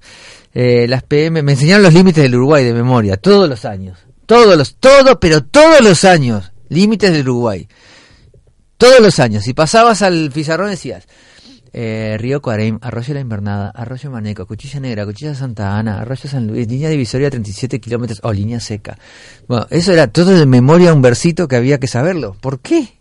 Eh, 0.54 0.86
las 0.88 1.02
PM, 1.02 1.42
me 1.42 1.52
enseñaron 1.52 1.82
los 1.82 1.92
límites 1.92 2.22
del 2.22 2.34
Uruguay 2.36 2.64
de 2.64 2.72
memoria, 2.72 3.18
todos 3.18 3.48
los 3.48 3.64
años. 3.66 3.98
Todos 4.24 4.56
los, 4.56 4.76
todos, 4.76 5.18
pero 5.20 5.42
todos 5.44 5.80
los 5.82 6.04
años. 6.04 6.52
Límites 6.70 7.12
del 7.12 7.28
Uruguay. 7.28 7.68
Todos 8.76 9.00
los 9.00 9.18
años. 9.18 9.44
Si 9.44 9.52
pasabas 9.54 10.02
al 10.02 10.30
pizarrón 10.32 10.70
decías, 10.70 11.06
eh, 11.72 12.16
Río 12.18 12.40
Cuarem, 12.42 12.78
Arroyo 12.82 13.14
La 13.14 13.20
Invernada, 13.20 13.70
Arroyo 13.74 14.10
Maneco, 14.10 14.46
Cuchilla 14.46 14.80
Negra, 14.80 15.04
Cuchilla 15.06 15.34
Santa 15.34 15.76
Ana, 15.78 16.00
Arroyo 16.00 16.28
San 16.28 16.46
Luis, 16.46 16.66
línea 16.68 16.88
divisoria 16.88 17.30
37 17.30 17.80
kilómetros, 17.80 18.20
o 18.22 18.32
línea 18.32 18.60
seca. 18.60 18.98
Bueno, 19.46 19.66
eso 19.70 19.92
era 19.92 20.06
todo 20.08 20.30
de 20.38 20.46
memoria, 20.46 20.92
un 20.94 21.02
versito 21.02 21.48
que 21.48 21.56
había 21.56 21.78
que 21.78 21.86
saberlo. 21.86 22.36
¿Por 22.40 22.60
qué? 22.60 22.94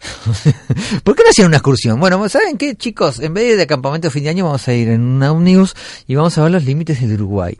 ¿Por 1.04 1.14
qué 1.14 1.22
no 1.22 1.30
hacían 1.30 1.48
una 1.48 1.58
excursión? 1.58 2.00
Bueno, 2.00 2.26
¿saben 2.28 2.56
qué, 2.56 2.74
chicos? 2.74 3.20
En 3.20 3.34
vez 3.34 3.56
de 3.56 3.64
acampamento 3.64 4.08
de 4.08 4.12
fin 4.12 4.24
de 4.24 4.30
año, 4.30 4.44
vamos 4.44 4.66
a 4.66 4.72
ir 4.72 4.88
en 4.88 5.02
una 5.02 5.32
ómnibus 5.32 5.74
y 6.06 6.14
vamos 6.14 6.36
a 6.38 6.42
ver 6.42 6.52
los 6.52 6.64
límites 6.64 7.00
del 7.00 7.12
Uruguay. 7.14 7.58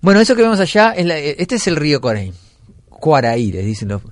Bueno, 0.00 0.20
eso 0.20 0.34
que 0.34 0.42
vemos 0.42 0.58
allá, 0.60 0.92
es 0.92 1.06
la- 1.06 1.18
este 1.18 1.56
es 1.56 1.66
el 1.66 1.76
río 1.76 2.00
Cuaraí. 2.00 2.32
Cuaraí, 2.88 3.52
les 3.52 3.64
dicen 3.64 3.88
los, 3.88 4.02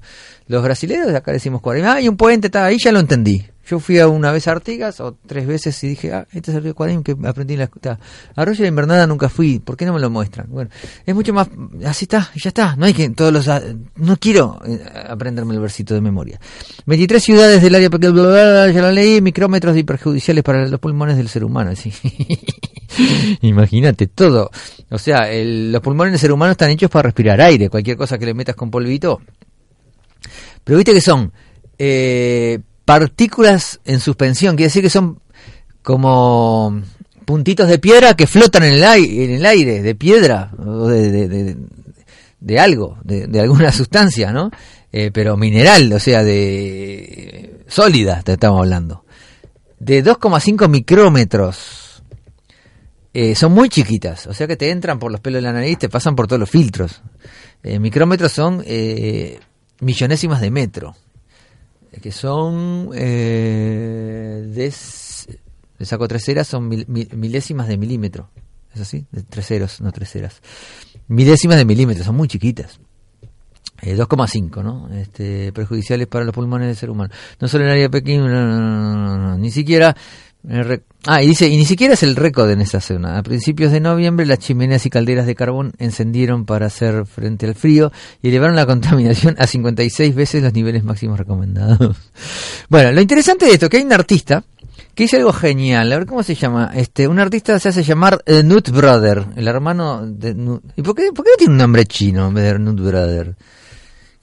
los 0.46 0.62
brasileños, 0.62 1.12
acá 1.14 1.32
decimos 1.32 1.60
Cuaraí. 1.60 1.82
Ah, 1.82 1.94
hay 1.94 2.08
un 2.08 2.16
puente, 2.16 2.46
está 2.48 2.64
ahí, 2.66 2.76
ya 2.78 2.92
lo 2.92 3.00
entendí. 3.00 3.44
Yo 3.68 3.78
fui 3.80 3.98
a 3.98 4.08
una 4.08 4.32
vez 4.32 4.48
a 4.48 4.52
Artigas, 4.52 4.98
o 5.00 5.18
tres 5.26 5.46
veces, 5.46 5.82
y 5.84 5.88
dije, 5.88 6.12
ah, 6.12 6.26
este 6.32 6.50
es 6.50 6.56
el 6.56 6.62
río 6.62 6.74
que 6.74 7.16
aprendí 7.24 7.54
en 7.54 7.58
la 7.58 7.64
escuela. 7.64 7.98
Arroyo 8.34 8.62
de 8.62 8.68
Invernada 8.68 9.06
nunca 9.06 9.28
fui, 9.28 9.58
¿por 9.58 9.76
qué 9.76 9.84
no 9.84 9.92
me 9.92 10.00
lo 10.00 10.08
muestran? 10.08 10.46
Bueno, 10.48 10.70
es 11.04 11.14
mucho 11.14 11.34
más, 11.34 11.48
así 11.84 12.06
está, 12.06 12.30
ya 12.34 12.48
está, 12.48 12.76
no 12.76 12.86
hay 12.86 12.94
que 12.94 13.10
todos 13.10 13.32
los, 13.32 13.46
no 13.96 14.16
quiero 14.16 14.60
eh, 14.66 14.82
aprenderme 15.08 15.54
el 15.54 15.60
versito 15.60 15.92
de 15.92 16.00
memoria. 16.00 16.40
23 16.86 17.22
ciudades 17.22 17.62
del 17.62 17.74
área, 17.74 17.90
bla, 17.90 17.98
bla, 18.10 18.10
bla, 18.10 18.70
ya 18.70 18.80
lo 18.80 18.90
leí, 18.90 19.20
micrómetros 19.20 19.76
y 19.76 19.82
perjudiciales 19.82 20.42
para 20.42 20.66
los 20.66 20.80
pulmones 20.80 21.18
del 21.18 21.28
ser 21.28 21.44
humano, 21.44 21.74
sí. 21.76 21.92
Imagínate 23.42 24.06
todo. 24.06 24.50
O 24.90 24.98
sea, 24.98 25.28
los 25.32 25.80
pulmones 25.82 26.12
del 26.12 26.20
ser 26.20 26.32
humano 26.32 26.52
están 26.52 26.70
hechos 26.70 26.90
para 26.90 27.04
respirar 27.04 27.40
aire. 27.40 27.68
Cualquier 27.68 27.96
cosa 27.96 28.18
que 28.18 28.26
le 28.26 28.34
metas 28.34 28.56
con 28.56 28.70
polvito. 28.70 29.20
Pero 30.64 30.78
viste 30.78 30.92
que 30.92 31.00
son 31.00 31.32
eh, 31.78 32.58
partículas 32.88 33.80
en 33.84 34.00
suspensión. 34.00 34.56
Quiere 34.56 34.68
decir 34.68 34.80
que 34.82 34.88
son 34.88 35.20
como 35.82 36.80
puntitos 37.26 37.68
de 37.68 37.78
piedra 37.78 38.14
que 38.16 38.26
flotan 38.26 38.62
en 38.62 38.72
el, 38.72 38.82
aire, 38.84 39.24
en 39.26 39.30
el 39.32 39.44
aire, 39.44 39.82
de 39.82 39.94
piedra 39.94 40.50
o 40.58 40.86
de, 40.88 41.10
de- 41.28 41.56
de- 42.40 42.58
algo, 42.58 42.96
de, 43.04 43.28
alguna 43.40 43.72
sustancia, 43.80 44.32
¿no? 44.32 44.50
Eh, 44.90 45.10
pero 45.12 45.36
mineral, 45.36 45.92
o 45.92 45.98
sea, 45.98 46.24
de 46.24 47.62
sólida, 47.68 48.22
te 48.22 48.32
estamos 48.32 48.58
hablando. 48.60 49.04
De 49.78 50.02
2,5 50.02 50.66
micrómetros. 50.70 52.02
Eh, 53.12 53.34
son 53.34 53.52
muy 53.52 53.68
chiquitas, 53.68 54.26
o 54.28 54.32
sea 54.32 54.46
que 54.46 54.56
te 54.56 54.70
entran 54.70 54.98
por 54.98 55.12
los 55.12 55.20
pelos 55.20 55.42
de 55.42 55.48
la 55.48 55.52
nariz, 55.52 55.76
te 55.76 55.90
pasan 55.90 56.16
por 56.16 56.26
todos 56.26 56.40
los 56.40 56.48
filtros. 56.48 57.02
Eh, 57.62 57.78
micrómetros 57.78 58.32
son 58.32 58.64
millonésimas 59.80 60.40
de 60.40 60.50
metro, 60.50 60.96
que 62.00 62.12
son 62.12 62.90
eh, 62.94 64.44
de, 64.46 64.70
saco 65.84 66.08
tres 66.08 66.24
ceras, 66.24 66.46
son 66.48 66.68
mil- 66.68 66.86
mil- 66.88 67.08
milésimas 67.14 67.68
de 67.68 67.76
milímetro. 67.76 68.30
¿Es 68.74 68.80
así? 68.82 69.06
De 69.12 69.22
tres 69.22 69.46
ceros, 69.46 69.80
no 69.80 69.92
tres 69.92 70.10
ceras. 70.10 70.40
Milésimas 71.08 71.56
de 71.56 71.64
milímetro, 71.64 72.04
son 72.04 72.16
muy 72.16 72.28
chiquitas. 72.28 72.78
Eh, 73.80 73.96
2,5, 73.96 74.62
¿no? 74.62 74.92
Este, 74.92 75.52
perjudiciales 75.52 76.08
para 76.08 76.24
los 76.24 76.34
pulmones 76.34 76.66
del 76.66 76.76
ser 76.76 76.90
humano. 76.90 77.14
No 77.40 77.46
solo 77.48 77.64
en 77.64 77.70
el 77.70 77.76
área 77.76 77.88
pequeña, 77.88 78.22
no, 78.26 78.46
no, 78.60 79.18
no, 79.18 79.38
ni 79.38 79.50
siquiera... 79.50 79.96
Ah, 81.04 81.22
y 81.22 81.28
dice, 81.28 81.48
y 81.48 81.56
ni 81.56 81.64
siquiera 81.64 81.94
es 81.94 82.02
el 82.02 82.16
récord 82.16 82.50
en 82.50 82.60
esta 82.60 82.80
zona. 82.80 83.18
A 83.18 83.22
principios 83.22 83.72
de 83.72 83.80
noviembre, 83.80 84.24
las 84.24 84.38
chimeneas 84.38 84.86
y 84.86 84.90
calderas 84.90 85.26
de 85.26 85.34
carbón 85.34 85.72
encendieron 85.78 86.44
para 86.44 86.66
hacer 86.66 87.06
frente 87.06 87.46
al 87.46 87.54
frío 87.54 87.92
y 88.22 88.28
elevaron 88.28 88.56
la 88.56 88.66
contaminación 88.66 89.36
a 89.38 89.46
56 89.46 90.14
veces 90.14 90.42
los 90.42 90.52
niveles 90.52 90.84
máximos 90.84 91.18
recomendados. 91.18 91.96
Bueno, 92.68 92.92
lo 92.92 93.00
interesante 93.00 93.46
de 93.46 93.52
esto 93.52 93.66
es 93.66 93.70
que 93.70 93.78
hay 93.78 93.82
un 93.82 93.92
artista 93.94 94.44
que 94.94 95.04
hizo 95.04 95.16
algo 95.16 95.32
genial. 95.32 95.90
A 95.90 95.98
ver 95.98 96.06
cómo 96.06 96.22
se 96.22 96.34
llama. 96.34 96.70
Este, 96.74 97.08
un 97.08 97.18
artista 97.18 97.58
se 97.58 97.70
hace 97.70 97.82
llamar 97.82 98.22
Nut 98.44 98.68
Brother, 98.68 99.24
el 99.36 99.48
hermano 99.48 100.06
de 100.06 100.34
Nut. 100.34 100.62
¿Y 100.76 100.82
por 100.82 100.94
qué, 100.94 101.10
por 101.14 101.24
qué 101.24 101.30
no 101.30 101.36
tiene 101.38 101.52
un 101.52 101.58
nombre 101.58 101.86
chino 101.86 102.28
en 102.28 102.34
vez 102.34 102.52
de 102.52 102.58
Nut 102.58 102.78
Brother? 102.78 103.34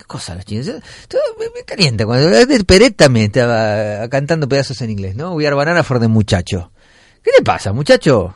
Cosa 0.05 0.35
los 0.35 0.45
chinos. 0.45 0.67
Todo 1.07 1.21
me, 1.39 1.63
calienta. 1.63 2.05
Cuando 2.05 2.29
Peret 2.65 2.95
también 2.95 3.27
estaba 3.27 4.07
cantando 4.09 4.47
pedazos 4.47 4.81
en 4.81 4.91
inglés, 4.91 5.15
¿no? 5.15 5.33
We 5.33 5.45
are 5.47 5.55
banana 5.55 5.83
for 5.83 5.99
the 5.99 6.07
muchacho. 6.07 6.71
¿Qué 7.23 7.31
te 7.35 7.43
pasa, 7.43 7.73
muchacho? 7.73 8.35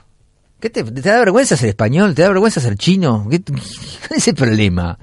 ¿Qué 0.59 0.69
te, 0.69 0.83
te 0.83 1.01
da 1.01 1.19
vergüenza 1.19 1.55
ser 1.55 1.69
español? 1.69 2.15
¿Te 2.15 2.23
da 2.23 2.29
vergüenza 2.29 2.59
ser 2.59 2.75
chino? 2.75 3.27
¿Qué, 3.29 3.41
¿Cuál 3.43 4.17
es 4.17 4.27
el 4.27 4.35
problema? 4.35 4.97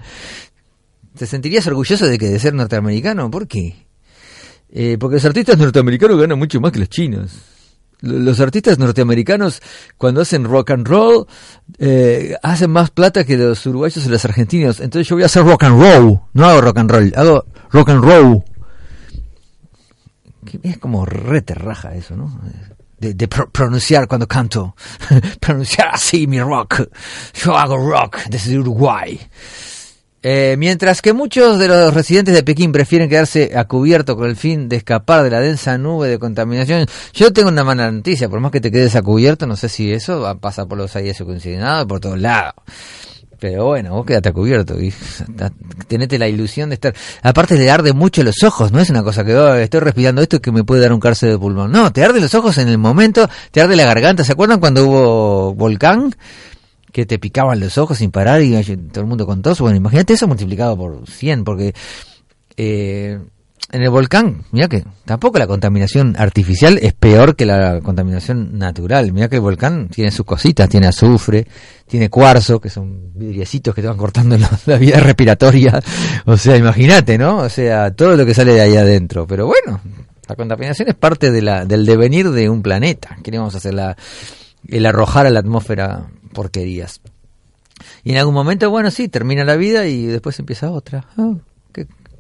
¿Te 1.17 1.27
sentirías 1.27 1.67
orgulloso 1.67 2.07
de 2.07 2.19
que 2.19 2.29
de 2.29 2.39
ser 2.39 2.53
norteamericano? 2.53 3.31
¿Por 3.31 3.49
qué? 3.49 3.87
Eh, 4.69 4.97
porque 5.01 5.15
los 5.17 5.25
artistas 5.25 5.57
norteamericanos 5.57 6.19
ganan 6.19 6.39
mucho 6.39 6.61
más 6.61 6.73
que 6.73 6.81
los 6.81 6.89
chinos. 6.91 7.56
Los 8.01 8.41
artistas 8.41 8.79
norteamericanos, 8.79 9.63
cuando 9.97 10.21
hacen 10.21 10.45
rock 10.45 10.71
and 10.73 10.87
roll, 10.87 11.27
eh, 11.79 12.37
hacen 12.43 12.71
más 12.71 12.91
plata 12.91 13.25
que 13.25 13.37
los 13.39 13.65
uruguayos 13.67 14.05
y 14.05 14.09
los 14.09 14.25
argentinos. 14.25 14.81
Entonces 14.81 15.09
yo 15.09 15.17
voy 15.17 15.23
a 15.23 15.27
hacer 15.27 15.45
rock 15.45 15.65
and 15.65 15.81
roll. 15.81 16.21
No 16.35 16.45
hago 16.47 16.61
rock 16.61 16.79
and 16.79 16.91
roll, 16.91 17.13
hago 17.17 17.45
rock 17.73 17.89
and 17.89 18.05
roll. 18.05 18.45
Es 20.63 20.79
como 20.79 21.05
re 21.05 21.43
terraja 21.43 21.95
eso, 21.95 22.17
¿no? 22.17 22.41
De, 22.99 23.15
de 23.15 23.29
pro- 23.29 23.51
pronunciar 23.51 24.07
cuando 24.07 24.27
canto. 24.29 24.75
pronunciar 25.41 25.89
así 25.93 26.27
mi 26.27 26.41
rock. 26.41 26.83
Yo 27.43 27.57
hago 27.57 27.77
rock 27.77 28.19
desde 28.31 28.59
Uruguay. 28.59 29.19
Eh, 30.29 30.57
mientras 30.59 31.03
que 31.03 31.13
muchos 31.13 31.57
de 31.57 31.69
los 31.69 31.95
residentes 31.95 32.35
de 32.35 32.43
Pekín 32.43 32.73
prefieren 32.73 33.09
quedarse 33.09 33.53
a 33.55 33.67
cubierto 33.67 34.17
con 34.17 34.29
el 34.29 34.35
fin 34.35 34.69
de 34.69 34.75
escapar 34.75 35.23
de 35.23 35.31
la 35.31 35.39
densa 35.39 35.79
nube 35.79 36.09
de 36.09 36.19
contaminación, 36.19 36.85
yo 37.15 37.33
tengo 37.33 37.49
una 37.49 37.63
mala 37.63 37.93
noticia, 37.93 38.29
por 38.29 38.41
más 38.41 38.51
que 38.51 38.61
te 38.61 38.73
quedes 38.73 38.97
a 38.97 39.03
cubierto, 39.03 39.47
no 39.47 39.55
sé 39.55 39.69
si 39.69 39.93
eso 39.93 40.23
va 40.23 40.31
a 40.31 40.35
pasar 40.35 40.67
por 40.67 40.79
los 40.79 40.97
aires 40.97 41.21
acondicionados, 41.21 41.87
por 41.87 42.01
todos 42.01 42.19
lados. 42.19 42.55
Pero 43.39 43.67
bueno, 43.67 43.93
vos 43.93 44.05
quédate 44.05 44.31
a 44.31 44.33
cubierto 44.33 44.81
y 44.81 44.93
tenete 45.87 46.19
la 46.19 46.27
ilusión 46.27 46.71
de 46.71 46.75
estar. 46.75 46.93
Aparte 47.23 47.57
le 47.57 47.71
arde 47.71 47.93
mucho 47.93 48.25
los 48.25 48.43
ojos, 48.43 48.73
no 48.73 48.81
es 48.81 48.91
una 48.91 49.05
cosa 49.05 49.25
que 49.25 49.33
oh, 49.33 49.55
estoy 49.55 49.79
respirando 49.79 50.23
esto 50.23 50.41
que 50.41 50.51
me 50.51 50.65
puede 50.65 50.81
dar 50.81 50.93
un 50.93 50.99
cárcel 50.99 51.31
de 51.31 51.39
pulmón. 51.39 51.71
No, 51.71 51.93
te 51.93 52.03
arde 52.03 52.21
los 52.21 52.35
ojos 52.35 52.59
en 52.59 52.67
el 52.67 52.79
momento, 52.79 53.31
te 53.53 53.61
arde 53.61 53.77
la 53.77 53.85
garganta. 53.85 54.25
¿Se 54.25 54.33
acuerdan 54.33 54.59
cuando 54.59 54.89
hubo 54.89 55.55
volcán? 55.55 56.17
Que 56.97 57.05
te 57.05 57.19
picaban 57.19 57.61
los 57.61 57.77
ojos 57.77 57.99
sin 57.99 58.11
parar 58.11 58.41
y 58.41 58.53
todo 58.65 59.03
el 59.03 59.07
mundo 59.07 59.27
con 59.27 59.43
tos. 59.43 59.61
Bueno, 59.61 59.77
imagínate 59.77 60.15
eso 60.15 60.27
multiplicado 60.27 60.79
por 60.79 61.07
100, 61.07 61.45
porque 61.45 61.75
eh, 62.57 63.19
en 63.71 63.83
el 63.83 63.91
volcán, 63.91 64.45
mira 64.51 64.67
que 64.67 64.83
tampoco 65.05 65.39
la 65.39 65.47
contaminación 65.47 66.17
artificial 66.19 66.79
es 66.81 66.95
peor 66.95 67.37
que 67.37 67.45
la 67.45 67.83
contaminación 67.83 68.57
natural. 68.57 69.13
Mira 69.13 69.29
que 69.29 69.37
el 69.37 69.43
volcán 69.43 69.89
tiene 69.89 70.11
sus 70.11 70.25
cositas, 70.25 70.71
tiene 70.71 70.87
azufre, 70.87 71.47
tiene 71.87 72.09
cuarzo, 72.09 72.63
que 72.63 72.71
son 72.71 73.13
vidriecitos 73.15 73.75
que 73.75 73.83
te 73.83 73.89
van 73.89 73.99
cortando 73.99 74.39
la 74.65 74.79
vida 74.79 74.99
respiratoria. 74.99 75.79
O 76.25 76.39
sea, 76.39 76.57
imagínate, 76.57 77.19
¿no? 77.19 77.41
O 77.41 77.51
sea, 77.51 77.91
todo 77.91 78.17
lo 78.17 78.25
que 78.25 78.33
sale 78.33 78.55
de 78.55 78.63
ahí 78.63 78.75
adentro. 78.75 79.27
Pero 79.27 79.47
bueno, 79.47 79.83
la 80.27 80.35
contaminación 80.35 80.89
es 80.89 80.95
parte 80.95 81.31
de 81.31 81.43
la, 81.43 81.67
del 81.67 81.85
devenir 81.85 82.31
de 82.31 82.49
un 82.49 82.63
planeta. 82.63 83.19
Queremos 83.23 83.55
hacer 83.55 83.75
la, 83.75 83.99
el 84.67 84.87
arrojar 84.87 85.27
a 85.27 85.31
la 85.31 85.41
atmósfera 85.41 86.07
porquerías. 86.37 87.01
Y 88.05 88.13
en 88.13 88.19
algún 88.19 88.35
momento, 88.35 88.69
bueno, 88.71 88.91
sí, 88.91 89.09
termina 89.09 89.45
la 89.45 89.57
vida 89.57 89.87
y 89.87 90.05
después 90.07 90.39
empieza 90.39 90.71
otra. 90.71 91.07
Ah, 91.17 91.35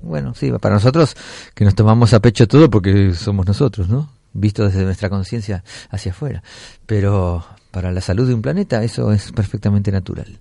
bueno, 0.03 0.35
sí, 0.35 0.51
para 0.61 0.75
nosotros 0.75 1.17
que 1.55 1.65
nos 1.65 1.75
tomamos 1.75 2.15
a 2.15 2.21
pecho 2.21 2.49
todo 2.49 2.71
porque 2.71 3.13
somos 3.15 3.47
nosotros, 3.47 3.89
¿no? 3.89 4.11
Visto 4.33 4.65
desde 4.65 4.85
nuestra 4.85 5.11
conciencia 5.11 5.65
hacia 5.91 6.13
afuera. 6.13 6.43
Pero 6.87 7.45
para 7.71 7.93
la 7.93 8.01
salud 8.01 8.27
de 8.27 8.35
un 8.35 8.43
planeta 8.43 8.83
eso 8.83 9.13
es 9.13 9.33
perfectamente 9.33 9.93
natural. 9.93 10.39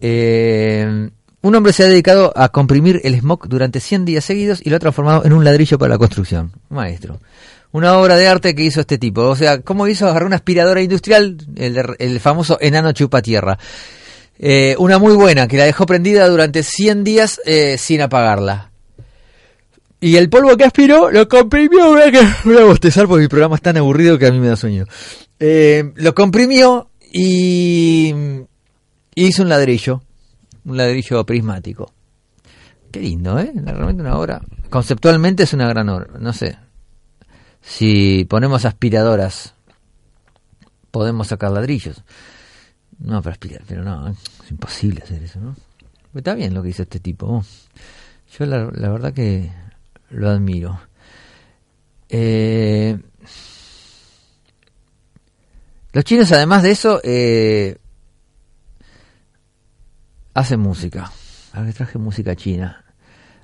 Eh, 0.00 1.10
un 1.42 1.54
hombre 1.54 1.72
se 1.72 1.84
ha 1.84 1.86
dedicado 1.86 2.32
a 2.34 2.48
comprimir 2.48 3.00
el 3.04 3.14
smog 3.14 3.48
durante 3.48 3.80
100 3.80 4.04
días 4.04 4.24
seguidos 4.24 4.60
y 4.64 4.70
lo 4.70 4.76
ha 4.76 4.80
transformado 4.80 5.24
en 5.24 5.32
un 5.32 5.44
ladrillo 5.44 5.78
para 5.78 5.94
la 5.94 5.98
construcción. 5.98 6.52
Maestro. 6.70 7.20
Una 7.72 7.98
obra 7.98 8.16
de 8.16 8.26
arte 8.26 8.54
que 8.54 8.64
hizo 8.64 8.80
este 8.80 8.98
tipo. 8.98 9.22
O 9.22 9.36
sea, 9.36 9.60
¿cómo 9.60 9.86
hizo? 9.88 10.08
Agarró 10.08 10.26
una 10.26 10.36
aspiradora 10.36 10.80
industrial, 10.80 11.36
el, 11.56 11.96
el 11.98 12.20
famoso 12.20 12.58
enano 12.60 12.92
chupa 12.92 13.22
tierra. 13.22 13.58
Eh, 14.38 14.76
una 14.78 14.98
muy 14.98 15.14
buena, 15.14 15.48
que 15.48 15.56
la 15.56 15.64
dejó 15.64 15.86
prendida 15.86 16.28
durante 16.28 16.62
100 16.62 17.04
días 17.04 17.40
eh, 17.44 17.78
sin 17.78 18.02
apagarla. 18.02 18.70
Y 20.00 20.16
el 20.16 20.28
polvo 20.28 20.56
que 20.56 20.64
aspiró 20.64 21.10
lo 21.10 21.26
comprimió. 21.26 21.92
Voy 22.44 22.56
a, 22.56 22.64
bostezar 22.64 23.06
porque 23.06 23.22
mi 23.22 23.28
programa 23.28 23.56
es 23.56 23.62
tan 23.62 23.76
aburrido 23.78 24.18
que 24.18 24.26
a 24.26 24.32
mí 24.32 24.38
me 24.38 24.48
da 24.48 24.56
sueño. 24.56 24.84
Eh, 25.40 25.92
lo 25.96 26.14
comprimió 26.14 26.90
y 27.10 28.14
hizo 29.14 29.42
un 29.42 29.48
ladrillo. 29.48 30.02
Un 30.66 30.76
ladrillo 30.76 31.24
prismático. 31.24 31.92
Qué 32.90 33.00
lindo, 33.00 33.38
¿eh? 33.38 33.52
Realmente 33.54 34.02
una 34.02 34.18
obra. 34.18 34.42
Conceptualmente 34.68 35.44
es 35.44 35.52
una 35.54 35.68
gran 35.68 35.88
obra. 35.88 36.08
No 36.20 36.32
sé. 36.32 36.58
Si 37.66 38.24
ponemos 38.30 38.64
aspiradoras, 38.64 39.54
podemos 40.92 41.26
sacar 41.26 41.50
ladrillos. 41.50 42.04
No, 43.00 43.20
para 43.20 43.32
aspirar, 43.32 43.62
pero 43.66 43.82
no, 43.82 44.08
es 44.08 44.50
imposible 44.50 45.02
hacer 45.02 45.22
eso, 45.22 45.40
¿no? 45.40 45.56
Está 46.14 46.34
bien 46.34 46.54
lo 46.54 46.62
que 46.62 46.70
hizo 46.70 46.84
este 46.84 47.00
tipo. 47.00 47.44
Yo 48.38 48.46
la, 48.46 48.70
la 48.72 48.88
verdad 48.88 49.12
que 49.12 49.52
lo 50.10 50.30
admiro. 50.30 50.80
Eh, 52.08 52.96
los 55.92 56.04
chinos, 56.04 56.30
además 56.32 56.62
de 56.62 56.70
eso, 56.70 57.00
eh, 57.02 57.76
hacen 60.32 60.60
música. 60.60 61.10
Ahora 61.52 61.66
que 61.66 61.74
traje 61.74 61.98
música 61.98 62.36
china. 62.36 62.85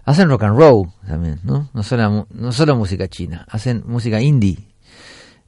Hacen 0.05 0.29
rock 0.29 0.43
and 0.45 0.59
roll 0.59 0.89
también, 1.07 1.39
¿no? 1.45 1.69
No 1.73 1.83
solo, 1.83 2.27
no 2.31 2.53
solo 2.53 2.77
música 2.77 3.07
china, 3.09 3.47
hacen 3.49 3.85
música 3.87 4.21
indie. 4.21 4.59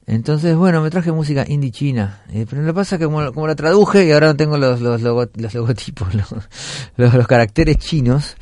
Entonces, 0.07 0.55
bueno, 0.55 0.83
me 0.83 0.91
traje 0.91 1.11
música 1.13 1.45
indie 1.49 1.71
china. 1.71 2.23
Eh, 2.31 2.47
pero 2.49 2.63
lo 2.63 2.69
que 2.69 2.75
pasa 2.75 2.97
es 2.97 2.99
que 3.01 3.05
como, 3.07 3.47
la 3.47 3.55
traduje 3.55 4.05
y 4.07 4.13
ahora 4.13 4.29
no 4.29 4.37
tengo 4.37 4.59
los, 4.59 4.81
los, 4.81 5.01
logo- 5.01 5.31
los 5.35 5.55
logotipos, 5.55 6.15
los, 6.97 7.15
los, 7.15 7.27
caracteres 7.27 7.79
chinos. 7.79 8.37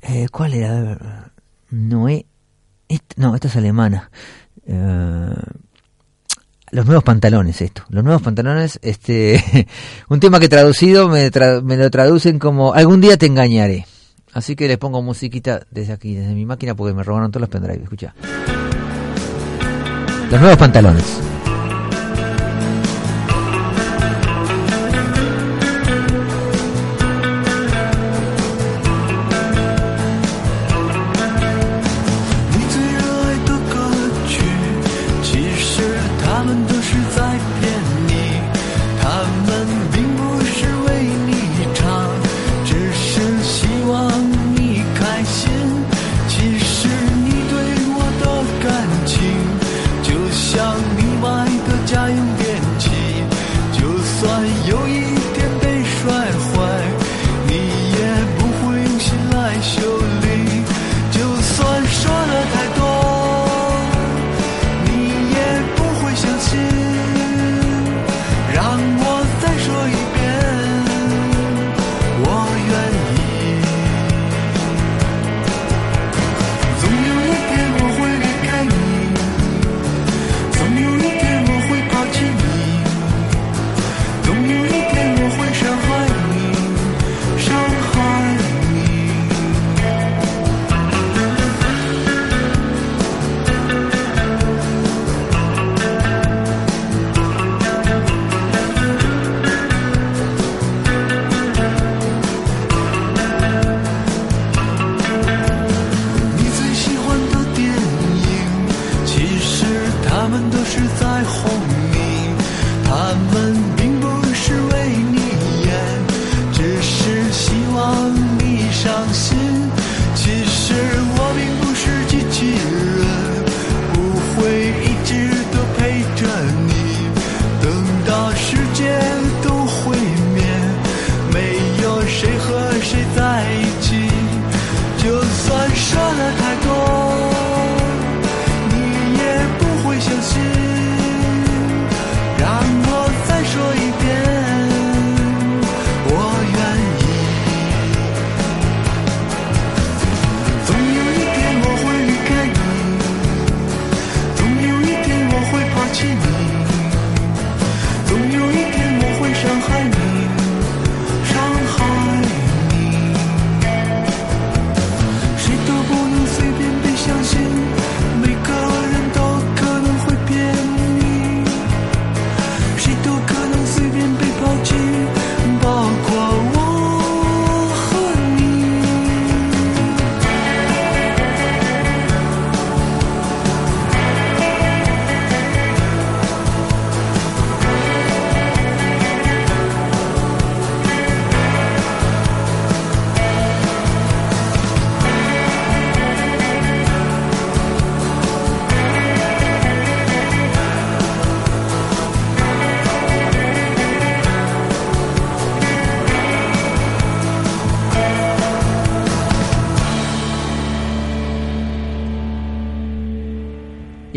Eh, 0.00 0.26
¿Cuál 0.32 0.54
era? 0.54 0.92
A 0.92 1.32
no, 3.16 3.34
esta 3.34 3.48
es 3.48 3.56
alemana. 3.56 4.10
Eh, 4.66 5.34
los 6.70 6.86
nuevos 6.86 7.04
pantalones, 7.04 7.60
esto. 7.60 7.84
Los 7.90 8.02
nuevos 8.02 8.22
pantalones, 8.22 8.78
este. 8.82 9.68
un 10.08 10.18
tema 10.18 10.40
que 10.40 10.48
traducido 10.48 11.08
me, 11.08 11.30
tra- 11.30 11.62
me 11.62 11.76
lo 11.76 11.90
traducen 11.90 12.38
como 12.38 12.72
Algún 12.72 13.00
día 13.00 13.16
te 13.18 13.26
engañaré. 13.26 13.86
Así 14.32 14.56
que 14.56 14.66
les 14.66 14.78
pongo 14.78 15.02
musiquita 15.02 15.66
desde 15.70 15.92
aquí, 15.92 16.14
desde 16.14 16.34
mi 16.34 16.46
máquina, 16.46 16.74
porque 16.74 16.94
me 16.94 17.02
robaron 17.02 17.30
todos 17.30 17.42
los 17.42 17.50
pendrives. 17.50 17.82
Escucha. 17.82 18.14
Los 20.30 20.40
nuevos 20.40 20.58
pantalones. 20.58 21.20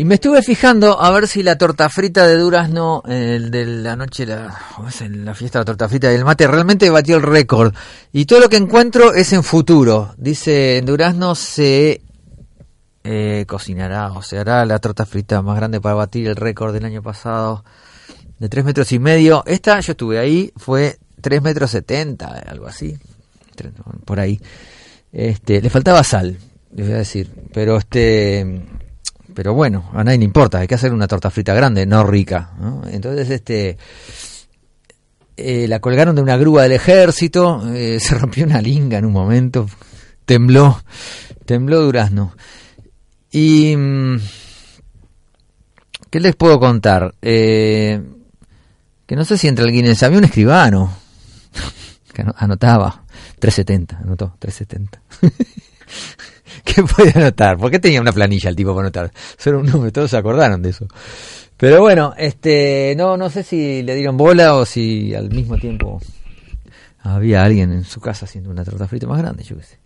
Me 0.06 0.14
estuve 0.14 0.40
fijando 0.40 1.02
a 1.02 1.10
ver 1.10 1.26
si 1.26 1.42
la 1.42 1.58
torta 1.58 1.88
frita 1.88 2.26
de 2.28 2.36
durazno, 2.36 3.02
el 3.08 3.50
de 3.50 3.66
la 3.66 3.96
noche, 3.96 4.24
la, 4.24 4.56
la 5.10 5.34
fiesta 5.34 5.58
de 5.58 5.62
la 5.62 5.64
torta 5.64 5.88
frita 5.88 6.08
del 6.08 6.24
mate, 6.24 6.46
realmente 6.46 6.88
batió 6.90 7.16
el 7.16 7.22
récord. 7.22 7.74
Y 8.12 8.24
todo 8.24 8.38
lo 8.38 8.48
que 8.48 8.56
encuentro 8.56 9.14
es 9.14 9.32
en 9.32 9.42
futuro. 9.42 10.14
Dice, 10.16 10.78
en 10.78 10.86
durazno 10.86 11.34
se 11.34 12.02
eh, 13.02 13.44
cocinará 13.48 14.12
o 14.12 14.22
se 14.22 14.38
hará 14.38 14.64
la 14.64 14.78
torta 14.78 15.06
frita 15.06 15.42
más 15.42 15.56
grande 15.56 15.80
para 15.80 15.96
batir 15.96 16.28
el 16.28 16.36
récord 16.36 16.72
del 16.72 16.84
año 16.84 17.02
pasado 17.02 17.64
de 18.38 18.48
3 18.48 18.64
metros 18.64 18.92
y 18.92 19.00
medio. 19.00 19.42
Esta, 19.44 19.80
yo 19.80 19.92
estuve 19.92 20.20
ahí, 20.20 20.52
fue 20.56 20.98
3 21.20 21.42
metros 21.42 21.72
70, 21.72 22.26
algo 22.46 22.66
así, 22.66 22.96
por 24.04 24.20
ahí. 24.20 24.40
Este, 25.12 25.60
le 25.60 25.68
faltaba 25.68 26.04
sal, 26.04 26.38
les 26.72 26.86
voy 26.86 26.94
a 26.94 26.98
decir, 26.98 27.28
pero 27.52 27.76
este 27.78 28.62
pero 29.36 29.52
bueno, 29.52 29.90
a 29.92 30.02
nadie 30.02 30.16
le 30.16 30.24
importa, 30.24 30.60
hay 30.60 30.66
que 30.66 30.76
hacer 30.76 30.94
una 30.94 31.06
torta 31.06 31.28
frita 31.30 31.52
grande, 31.52 31.84
no 31.84 32.02
rica. 32.04 32.52
¿no? 32.58 32.80
Entonces, 32.88 33.28
este, 33.28 33.76
eh, 35.36 35.68
la 35.68 35.78
colgaron 35.78 36.16
de 36.16 36.22
una 36.22 36.38
grúa 36.38 36.62
del 36.62 36.72
ejército, 36.72 37.62
eh, 37.74 38.00
se 38.00 38.14
rompió 38.14 38.46
una 38.46 38.62
linga 38.62 38.96
en 38.96 39.04
un 39.04 39.12
momento, 39.12 39.68
tembló, 40.24 40.82
tembló 41.44 41.82
Durazno. 41.82 42.34
Y, 43.30 43.76
mm, 43.76 44.16
¿qué 46.08 46.18
les 46.20 46.34
puedo 46.34 46.58
contar? 46.58 47.14
Eh, 47.20 48.00
que 49.04 49.16
no 49.16 49.24
sé 49.26 49.36
si 49.36 49.48
entre 49.48 49.66
el 49.66 49.72
Guinness, 49.72 50.02
había 50.02 50.16
un 50.18 50.24
escribano 50.24 50.96
que 52.14 52.22
ano- 52.22 52.34
anotaba 52.38 53.04
370, 53.38 53.98
anotó 53.98 54.34
370. 54.38 55.02
¿Qué 56.64 56.82
puede 56.82 57.12
anotar? 57.14 57.56
¿Por 57.58 57.70
qué 57.70 57.78
tenía 57.78 58.00
una 58.00 58.12
planilla 58.12 58.50
el 58.50 58.56
tipo 58.56 58.70
para 58.74 58.86
anotar? 58.86 59.12
Solo 59.38 59.60
un 59.60 59.66
número, 59.66 59.92
todos 59.92 60.10
se 60.10 60.16
acordaron 60.16 60.62
de 60.62 60.70
eso. 60.70 60.86
Pero 61.56 61.80
bueno, 61.80 62.12
este, 62.18 62.94
no, 62.96 63.16
no 63.16 63.30
sé 63.30 63.42
si 63.42 63.82
le 63.82 63.94
dieron 63.94 64.16
bola 64.16 64.54
o 64.56 64.64
si 64.66 65.14
al 65.14 65.30
mismo 65.30 65.56
tiempo 65.56 66.00
había 67.00 67.42
alguien 67.44 67.72
en 67.72 67.84
su 67.84 68.00
casa 68.00 68.26
haciendo 68.26 68.50
una 68.50 68.64
torta 68.64 68.86
frita 68.88 69.06
más 69.06 69.18
grande, 69.18 69.42
yo 69.44 69.56
qué 69.56 69.62
sé. 69.62 69.78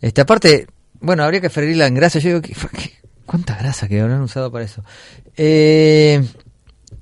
Este, 0.00 0.20
aparte, 0.20 0.66
bueno, 1.00 1.24
habría 1.24 1.40
que 1.40 1.50
freírla 1.50 1.86
en 1.86 1.94
grasa. 1.94 2.18
Yo 2.20 2.28
digo, 2.28 2.42
¿qué, 2.42 2.52
qué- 2.54 2.92
cuánta 3.26 3.56
grasa 3.56 3.88
que 3.88 4.00
habrán 4.00 4.20
usado 4.22 4.52
para 4.52 4.64
eso? 4.64 4.84
Eh, 5.36 6.22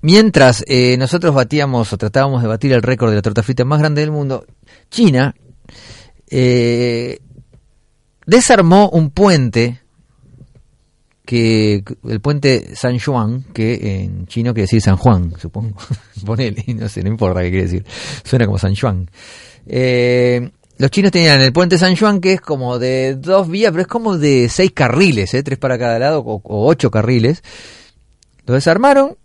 mientras 0.01 0.65
eh, 0.69 0.97
nosotros 0.97 1.35
batíamos 1.35 1.93
o 1.93 1.99
tratábamos 1.99 2.41
de 2.43 2.49
batir 2.49 2.73
el 2.73 2.83
récord 2.83 3.11
de 3.11 3.17
la 3.17 3.23
torta 3.23 3.43
frita 3.43 3.65
más 3.65 3.81
grande 3.81 4.01
del 4.01 4.11
mundo, 4.11 4.47
China 4.91 5.35
eh, 6.31 7.19
desarmó 8.29 8.91
un 8.91 9.09
puente 9.11 9.81
que 11.25 11.83
el 12.07 12.21
puente 12.21 12.77
San 12.77 12.99
Juan, 12.99 13.43
que 13.55 14.03
en 14.03 14.27
chino 14.27 14.53
quiere 14.53 14.65
decir 14.65 14.83
San 14.83 14.97
Juan, 14.97 15.33
supongo. 15.39 15.79
Ponele, 16.27 16.63
no 16.75 16.89
sé, 16.89 17.03
no 17.03 17.09
importa 17.09 17.43
qué 17.43 17.51
quiere 17.51 17.65
decir. 17.65 17.87
Suena 18.25 18.45
como 18.45 18.59
San 18.59 18.77
Juan. 18.77 19.11
Eh, 19.67 20.51
los 20.77 20.91
chinos 20.91 21.11
tenían 21.11 21.41
el 21.41 21.53
puente 21.53 21.79
San 21.79 21.97
Juan, 21.97 22.21
que 22.21 22.35
es 22.35 22.41
como 22.41 22.79
de 22.79 23.17
dos 23.17 23.49
vías, 23.49 23.73
pero 23.73 23.83
es 23.83 23.89
como 23.89 24.19
de 24.19 24.49
seis 24.51 24.73
carriles, 24.73 25.33
¿eh? 25.33 25.43
tres 25.43 25.59
para 25.59 25.79
cada 25.79 25.99
lado, 25.99 26.21
o, 26.21 26.41
o 26.45 26.69
ocho 26.69 26.91
carriles. 26.91 27.43
Lo 28.47 28.55
desarmaron, 28.55 29.17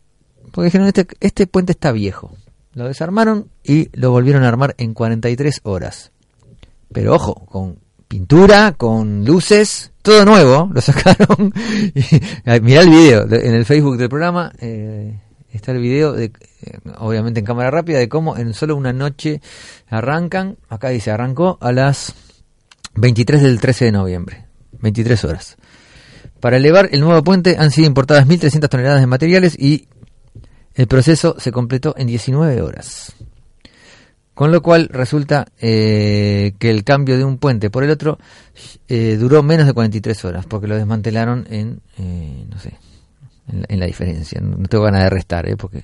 porque 0.52 0.66
dijeron, 0.66 0.88
este, 0.88 1.08
este 1.20 1.46
puente 1.46 1.74
está 1.74 1.92
viejo. 1.92 2.36
Lo 2.74 2.88
desarmaron 2.88 3.50
y 3.64 3.90
lo 3.98 4.12
volvieron 4.12 4.44
a 4.44 4.48
armar 4.48 4.76
en 4.78 4.94
43 4.94 5.60
horas. 5.64 6.12
Pero 6.92 7.16
ojo, 7.16 7.46
con 7.46 7.84
pintura, 8.14 8.74
con 8.74 9.26
luces, 9.26 9.92
todo 10.04 10.24
nuevo, 10.24 10.70
lo 10.72 10.82
sacaron. 10.82 11.52
Mirá 12.62 12.82
el 12.82 12.90
video, 12.92 13.26
de- 13.26 13.48
en 13.48 13.56
el 13.56 13.66
Facebook 13.66 13.98
del 13.98 14.08
programa 14.08 14.52
eh, 14.60 15.20
está 15.52 15.72
el 15.72 15.80
video, 15.80 16.14
de, 16.14 16.26
eh, 16.26 16.32
obviamente 17.00 17.40
en 17.40 17.46
cámara 17.48 17.72
rápida, 17.72 17.98
de 17.98 18.08
cómo 18.10 18.38
en 18.38 18.54
solo 18.54 18.76
una 18.76 18.94
noche 18.94 19.42
arrancan, 19.90 20.58
acá 20.70 20.90
dice, 20.90 21.10
arrancó 21.10 21.58
a 21.60 21.72
las 21.72 22.14
23 22.94 23.42
del 23.42 23.60
13 23.60 23.86
de 23.86 23.92
noviembre, 23.94 24.46
23 24.80 25.24
horas. 25.26 25.58
Para 26.40 26.58
elevar 26.58 26.90
el 26.92 27.00
nuevo 27.00 27.24
puente 27.24 27.56
han 27.58 27.72
sido 27.72 27.88
importadas 27.88 28.28
1.300 28.28 28.70
toneladas 28.70 29.02
de 29.02 29.08
materiales 29.08 29.58
y 29.58 29.88
el 30.76 30.86
proceso 30.86 31.36
se 31.40 31.52
completó 31.52 31.96
en 31.98 32.06
19 32.06 32.62
horas. 32.62 33.14
Con 34.44 34.52
lo 34.52 34.62
cual 34.62 34.90
resulta 34.92 35.46
eh, 35.58 36.52
que 36.60 36.70
el 36.70 36.84
cambio 36.84 37.18
de 37.18 37.24
un 37.24 37.38
puente 37.38 37.70
por 37.70 37.86
el 37.86 37.92
otro 37.92 38.20
eh, 38.90 39.16
duró 39.18 39.42
menos 39.42 39.66
de 39.66 39.72
43 39.72 40.26
horas, 40.26 40.46
porque 40.46 40.68
lo 40.68 40.76
desmantelaron 40.76 41.48
en, 41.50 41.80
eh, 41.98 42.46
no 42.50 42.60
sé, 42.60 42.74
en 43.48 43.62
la, 43.62 43.66
en 43.70 43.80
la 43.80 43.86
diferencia. 43.86 44.42
No, 44.42 44.58
tengo 44.68 44.84
ganas 44.84 45.04
de 45.04 45.10
restar, 45.10 45.48
¿eh? 45.48 45.56
porque... 45.56 45.84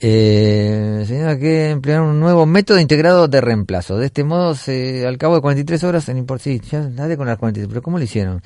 Eh, 0.00 1.36
que 1.38 1.68
emplearon 1.68 2.08
un 2.08 2.20
nuevo 2.20 2.46
método 2.46 2.80
integrado 2.80 3.28
de 3.28 3.42
reemplazo. 3.42 3.98
De 3.98 4.06
este 4.06 4.24
modo, 4.24 4.54
se, 4.54 5.06
al 5.06 5.18
cabo 5.18 5.34
de 5.34 5.42
43 5.42 5.84
horas, 5.84 6.08
en 6.08 6.26
sí, 6.38 6.58
ya 6.70 6.80
dale 6.80 7.18
con 7.18 7.26
las 7.26 7.36
43, 7.36 7.68
pero 7.68 7.82
¿cómo 7.82 7.98
lo 7.98 8.04
hicieron? 8.04 8.40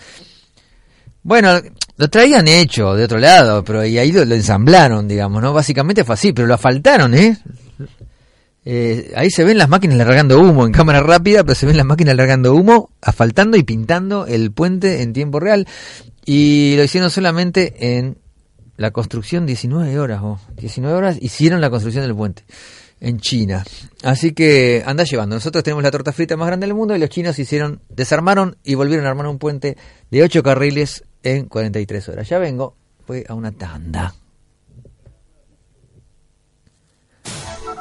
Bueno, 1.23 1.61
lo 1.97 2.09
traían 2.09 2.49
hecho 2.49 2.95
de 2.95 3.05
otro 3.05 3.19
lado, 3.19 3.63
pero 3.63 3.87
y 3.87 3.99
ahí 3.99 4.11
lo, 4.11 4.25
lo 4.25 4.35
ensamblaron, 4.35 5.07
digamos, 5.07 5.41
¿no? 5.41 5.53
Básicamente 5.53 6.03
fue 6.03 6.15
así, 6.15 6.33
pero 6.33 6.49
lo 6.49 6.55
asfaltaron, 6.55 7.15
¿eh? 7.15 7.39
Eh, 8.69 9.13
ahí 9.15 9.31
se 9.31 9.45
ven 9.45 9.59
las 9.59 9.69
máquinas 9.69 9.97
largando 9.97 10.41
humo 10.41 10.67
en 10.67 10.73
cámara 10.73 11.01
rápida, 11.01 11.45
pero 11.45 11.55
se 11.55 11.67
ven 11.67 11.77
las 11.77 11.87
máquinas 11.87 12.17
largando 12.17 12.53
humo, 12.53 12.91
asfaltando 13.01 13.57
y 13.57 13.63
pintando 13.63 14.27
el 14.27 14.51
puente 14.51 15.03
en 15.03 15.13
tiempo 15.13 15.39
real. 15.39 15.69
Y 16.25 16.75
lo 16.77 16.83
hicieron 16.83 17.09
solamente 17.11 17.97
en 17.97 18.19
la 18.77 18.91
construcción 18.91 19.47
19 19.47 20.01
horas, 20.01 20.21
oh, 20.21 20.41
19 20.57 20.97
horas 20.97 21.17
hicieron 21.21 21.61
la 21.61 21.71
construcción 21.71 22.03
del 22.03 22.17
puente 22.17 22.43
en 23.01 23.21
China. 23.21 23.65
Así 24.03 24.33
que 24.33 24.83
anda 24.85 25.05
llevando. 25.05 25.37
Nosotros 25.37 25.63
tenemos 25.63 25.85
la 25.85 25.93
torta 25.93 26.13
frita 26.13 26.37
más 26.37 26.49
grande 26.49 26.67
del 26.67 26.75
mundo 26.75 26.97
y 26.97 26.99
los 26.99 27.09
chinos 27.09 27.39
hicieron, 27.39 27.81
desarmaron 27.89 28.57
y 28.65 28.75
volvieron 28.75 29.07
a 29.07 29.11
armar 29.11 29.29
un 29.29 29.39
puente 29.39 29.77
de 30.11 30.23
8 30.25 30.43
carriles 30.43 31.05
en 31.23 31.47
43 31.47 32.09
horas. 32.09 32.29
Ya 32.29 32.39
vengo, 32.39 32.75
fue 33.07 33.25
a 33.29 33.35
una 33.35 33.53
tanda. 33.53 34.13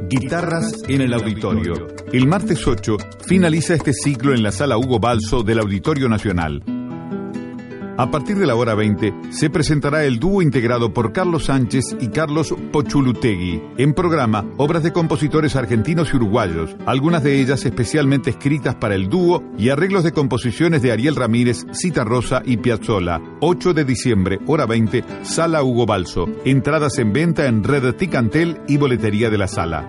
Guitarras 0.10 0.84
en 0.88 1.02
el 1.02 1.14
auditorio. 1.14 1.88
El 2.14 2.28
martes 2.28 2.66
8 2.66 2.96
finaliza 3.26 3.74
este 3.74 3.92
ciclo 3.92 4.34
en 4.34 4.44
la 4.44 4.52
sala 4.52 4.78
Hugo 4.78 5.00
Balso 5.00 5.44
del 5.44 5.60
Auditorio 5.60 6.08
Nacional. 6.08 6.64
A 7.98 8.12
partir 8.12 8.38
de 8.38 8.46
la 8.46 8.56
hora 8.56 8.76
20 8.76 9.12
se 9.32 9.50
presentará 9.50 10.06
el 10.06 10.20
dúo 10.20 10.44
integrado 10.44 10.94
por 10.94 11.14
Carlos 11.14 11.46
Sánchez 11.46 11.98
y 12.00 12.10
Carlos 12.10 12.54
Pochulutegui. 12.72 13.62
En 13.78 13.94
programa, 13.94 14.46
obras 14.58 14.84
de 14.84 14.94
compositores 14.94 15.56
argentinos 15.56 16.14
y 16.14 16.18
uruguayos, 16.18 16.76
algunas 16.86 17.24
de 17.24 17.42
ellas 17.42 17.66
especialmente 17.66 18.30
escritas 18.30 18.76
para 18.76 18.94
el 18.94 19.10
dúo 19.10 19.44
y 19.58 19.70
arreglos 19.70 20.04
de 20.04 20.12
composiciones 20.12 20.84
de 20.84 20.92
Ariel 20.92 21.16
Ramírez, 21.16 21.66
Cita 21.72 22.04
Rosa 22.04 22.44
y 22.46 22.58
Piazzolla. 22.58 23.20
8 23.42 23.74
de 23.74 23.84
diciembre, 23.84 24.40
hora 24.46 24.68
20, 24.68 25.04
Sala 25.24 25.64
Hugo 25.64 25.88
Balso. 25.88 26.28
Entradas 26.46 27.00
en 27.00 27.14
venta 27.14 27.48
en 27.48 27.64
Red 27.64 27.96
Ticantel 27.96 28.62
y 28.68 28.78
boletería 28.78 29.32
de 29.32 29.38
la 29.40 29.48
sala. 29.48 29.88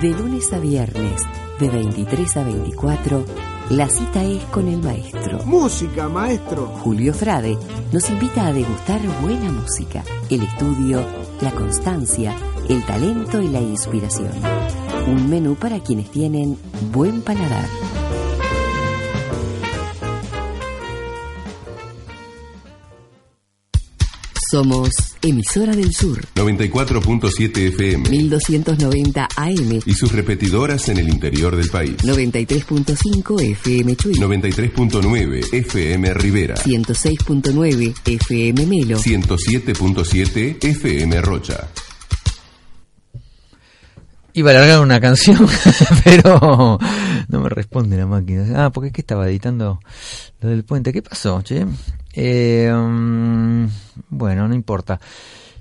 De 0.00 0.10
lunes 0.10 0.52
a 0.52 0.58
viernes, 0.58 1.22
de 1.62 1.68
23 1.68 2.36
a 2.38 2.42
24, 2.42 3.24
la 3.70 3.88
cita 3.88 4.24
es 4.24 4.42
con 4.46 4.66
el 4.66 4.82
maestro. 4.82 5.38
Música, 5.44 6.08
maestro. 6.08 6.66
Julio 6.66 7.14
Frade 7.14 7.56
nos 7.92 8.10
invita 8.10 8.48
a 8.48 8.52
degustar 8.52 9.00
buena 9.22 9.52
música, 9.52 10.02
el 10.28 10.42
estudio, 10.42 11.04
la 11.40 11.52
constancia, 11.52 12.34
el 12.68 12.84
talento 12.84 13.40
y 13.40 13.46
la 13.46 13.60
inspiración. 13.60 14.32
Un 15.06 15.30
menú 15.30 15.54
para 15.54 15.78
quienes 15.78 16.10
tienen 16.10 16.58
buen 16.92 17.22
paladar. 17.22 17.68
Somos 24.52 24.90
Emisora 25.22 25.74
del 25.74 25.94
Sur 25.94 26.28
94.7 26.34 27.68
FM 27.68 28.10
1290 28.10 29.28
AM 29.34 29.80
y 29.86 29.94
sus 29.94 30.12
repetidoras 30.12 30.90
en 30.90 30.98
el 30.98 31.08
interior 31.08 31.56
del 31.56 31.70
país. 31.70 31.96
93.5 32.04 33.40
FM 33.40 33.96
Chuy 33.96 34.12
93.9 34.12 35.54
FM 35.54 36.12
Rivera. 36.12 36.56
106.9 36.56 37.94
FM 38.04 38.66
Melo 38.66 38.98
107.7 38.98 40.62
FM 40.62 41.22
Rocha. 41.22 41.70
Iba 44.34 44.50
a 44.50 44.54
largar 44.54 44.80
una 44.80 45.00
canción, 45.00 45.48
pero 46.04 46.78
no 47.28 47.40
me 47.40 47.48
responde 47.48 47.96
la 47.96 48.06
máquina. 48.06 48.66
Ah, 48.66 48.70
porque 48.70 48.88
es 48.88 48.92
que 48.92 49.00
estaba 49.00 49.30
editando 49.30 49.80
lo 50.40 50.48
del 50.50 50.62
puente. 50.64 50.92
¿Qué 50.92 51.00
pasó, 51.00 51.40
che? 51.40 51.64
Um, 52.16 53.68
bueno, 54.10 54.48
no 54.48 54.54
importa. 54.54 55.00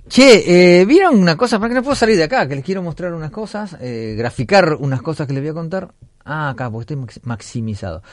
Che, 0.07 0.79
eh, 0.81 0.85
¿vieron 0.85 1.17
una 1.17 1.37
cosa? 1.37 1.57
¿Para 1.57 1.69
que 1.69 1.75
no 1.75 1.83
puedo 1.83 1.95
salir 1.95 2.17
de 2.17 2.23
acá? 2.23 2.47
Que 2.47 2.55
les 2.55 2.65
quiero 2.65 2.83
mostrar 2.83 3.13
unas 3.13 3.31
cosas, 3.31 3.77
eh, 3.79 4.15
graficar 4.17 4.73
unas 4.73 5.01
cosas 5.01 5.25
que 5.27 5.33
les 5.33 5.41
voy 5.41 5.51
a 5.51 5.53
contar. 5.53 5.93
Ah, 6.25 6.49
acá, 6.49 6.69
porque 6.69 6.81
estoy 6.83 6.97
max- 6.97 7.21
maximizado. 7.23 8.03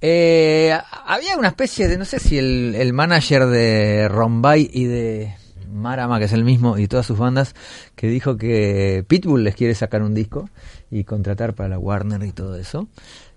Eh, 0.00 0.76
había 1.06 1.36
una 1.36 1.48
especie 1.48 1.88
de, 1.88 1.98
no 1.98 2.04
sé 2.04 2.18
si 2.20 2.38
el, 2.38 2.74
el 2.76 2.92
manager 2.92 3.46
de 3.46 4.08
Rombay 4.08 4.70
y 4.72 4.84
de 4.84 5.34
Marama, 5.72 6.18
que 6.18 6.26
es 6.26 6.32
el 6.32 6.44
mismo, 6.44 6.78
y 6.78 6.86
todas 6.86 7.06
sus 7.06 7.18
bandas, 7.18 7.54
que 7.96 8.06
dijo 8.08 8.36
que 8.36 9.04
Pitbull 9.08 9.42
les 9.42 9.54
quiere 9.56 9.74
sacar 9.74 10.02
un 10.02 10.14
disco 10.14 10.48
y 10.90 11.04
contratar 11.04 11.54
para 11.54 11.70
la 11.70 11.78
Warner 11.78 12.22
y 12.24 12.32
todo 12.32 12.56
eso. 12.56 12.88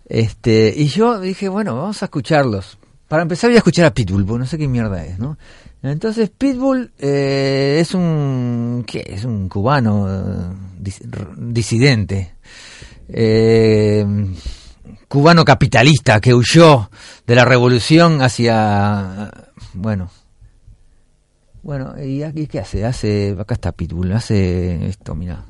Este, 0.07 0.73
y 0.75 0.87
yo 0.87 1.19
dije, 1.19 1.49
bueno, 1.49 1.75
vamos 1.75 2.01
a 2.03 2.05
escucharlos. 2.05 2.77
Para 3.07 3.21
empezar 3.23 3.49
voy 3.49 3.55
a 3.55 3.59
escuchar 3.59 3.85
a 3.85 3.93
Pitbull, 3.93 4.25
porque 4.25 4.39
no 4.39 4.45
sé 4.45 4.57
qué 4.57 4.67
mierda 4.67 5.03
es, 5.05 5.19
¿no? 5.19 5.37
Entonces 5.83 6.31
Pitbull 6.35 6.91
eh, 6.97 7.77
es 7.79 7.93
un, 7.93 8.83
¿qué? 8.87 9.03
Es 9.07 9.23
un 9.25 9.47
cubano 9.47 10.07
eh, 10.09 10.53
dis- 10.81 11.01
r- 11.13 11.27
disidente. 11.37 12.33
Eh, 13.07 14.03
cubano 15.07 15.45
capitalista 15.45 16.19
que 16.19 16.33
huyó 16.33 16.89
de 17.27 17.35
la 17.35 17.45
revolución 17.45 18.23
hacia, 18.23 19.31
bueno, 19.73 20.09
bueno, 21.61 21.93
¿y 22.03 22.23
aquí 22.23 22.47
qué 22.47 22.59
hace? 22.59 22.85
Hace, 22.85 23.35
acá 23.39 23.53
está 23.53 23.71
Pitbull, 23.71 24.11
hace 24.13 24.87
esto, 24.87 25.13
mira. 25.13 25.45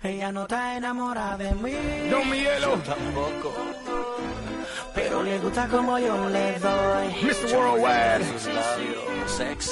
Ella 0.00 0.30
no 0.30 0.42
está 0.42 0.76
enamorada 0.76 1.36
de 1.36 1.52
mí. 1.56 1.72
Yo 2.08 2.24
Miguelo. 2.24 2.74
tampoco. 2.84 3.52
Pero 4.98 5.22
le 5.22 5.38
gusta 5.38 5.68
como 5.68 5.98
yo 5.98 6.28
le 6.28 6.58
doy. 6.58 7.06
Mr. 7.22 7.56
Worldwide. 7.56 8.24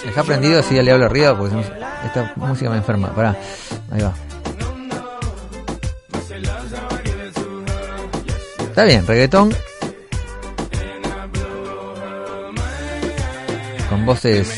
Deja 0.05 0.23
prendido 0.23 0.61
así 0.61 0.77
ya 0.77 0.83
le 0.83 0.93
hablo 0.93 1.07
arriba 1.07 1.37
porque 1.37 1.57
esta 2.05 2.33
música 2.37 2.71
me 2.71 2.77
enferma. 2.77 3.13
Pará, 3.15 3.37
ahí 3.91 4.03
va. 4.03 4.15
Está 8.69 8.85
bien, 8.85 9.07
reggaetón. 9.07 9.55
Con 13.89 14.07
voces. 14.07 14.49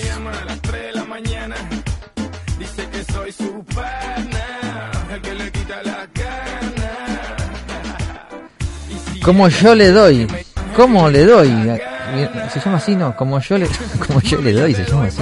Dice 2.59 2.89
que 2.91 3.12
soy 3.12 3.33
su 3.33 3.64
pana. 3.75 4.91
El 5.14 5.21
que 5.23 5.35
le 5.35 5.53
quita 5.53 5.83
la 5.85 6.09
Como 9.23 9.49
yo 9.49 9.75
le 9.75 9.91
doy. 9.93 10.29
¿Cómo 10.79 11.11
le 11.11 11.24
doy? 11.24 11.49
Se 12.53 12.61
llama 12.61 12.76
así, 12.76 12.95
¿no? 12.95 13.16
Como 13.16 13.41
yo 13.41 13.59
le, 13.59 13.66
como 14.07 14.20
yo 14.20 14.41
le 14.41 14.53
doy, 14.53 14.72
se 14.76 14.85
llama 14.85 15.07
así. 15.07 15.20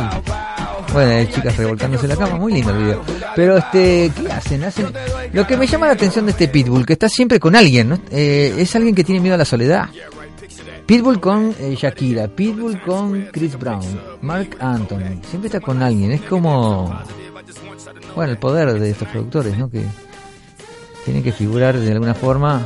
Bueno, 0.92 1.12
hay 1.12 1.26
chicas 1.28 1.56
revolcándose 1.56 2.04
en 2.04 2.10
la 2.10 2.16
cama, 2.16 2.36
muy 2.36 2.52
lindo 2.52 2.72
el 2.72 2.76
video. 2.76 3.02
Pero 3.34 3.56
este, 3.56 4.12
¿qué 4.14 4.30
hacen? 4.30 4.64
Hacen 4.64 4.92
lo 5.32 5.46
que 5.46 5.56
me 5.56 5.66
llama 5.66 5.86
la 5.86 5.94
atención 5.94 6.26
de 6.26 6.32
este 6.32 6.48
Pitbull, 6.48 6.84
que 6.84 6.92
está 6.92 7.08
siempre 7.08 7.40
con 7.40 7.56
alguien, 7.56 7.88
¿no? 7.88 7.98
Eh, 8.10 8.54
es 8.58 8.76
alguien 8.76 8.94
que 8.94 9.02
tiene 9.02 9.18
miedo 9.22 9.34
a 9.34 9.38
la 9.38 9.46
soledad. 9.46 9.88
Pitbull 10.84 11.20
con 11.20 11.54
eh, 11.58 11.74
Shakira, 11.74 12.28
Pitbull 12.28 12.82
con 12.82 13.28
Chris 13.32 13.58
Brown, 13.58 13.98
Mark 14.20 14.58
Anthony, 14.60 15.22
siempre 15.26 15.46
está 15.46 15.60
con 15.60 15.82
alguien, 15.82 16.12
es 16.12 16.20
como 16.20 17.02
bueno, 18.14 18.30
el 18.30 18.38
poder 18.38 18.78
de 18.78 18.90
estos 18.90 19.08
productores, 19.08 19.56
¿no? 19.56 19.70
Que 19.70 19.82
tienen 21.06 21.22
que 21.22 21.32
figurar 21.32 21.78
de 21.78 21.92
alguna 21.92 22.12
forma 22.12 22.60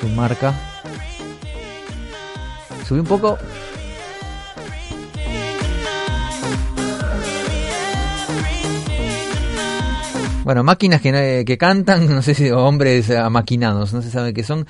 su 0.00 0.08
marca. 0.08 0.69
Subí 2.90 2.98
un 2.98 3.06
poco. 3.06 3.38
Bueno, 10.44 10.64
máquinas 10.64 11.00
que, 11.00 11.12
no- 11.12 11.44
que 11.44 11.58
cantan, 11.58 12.08
no 12.14 12.22
sé 12.22 12.34
si 12.34 12.50
hombres 12.50 13.10
amaquinados, 13.10 13.92
no 13.92 14.02
se 14.02 14.10
sabe 14.10 14.32
qué 14.34 14.42
son. 14.42 14.66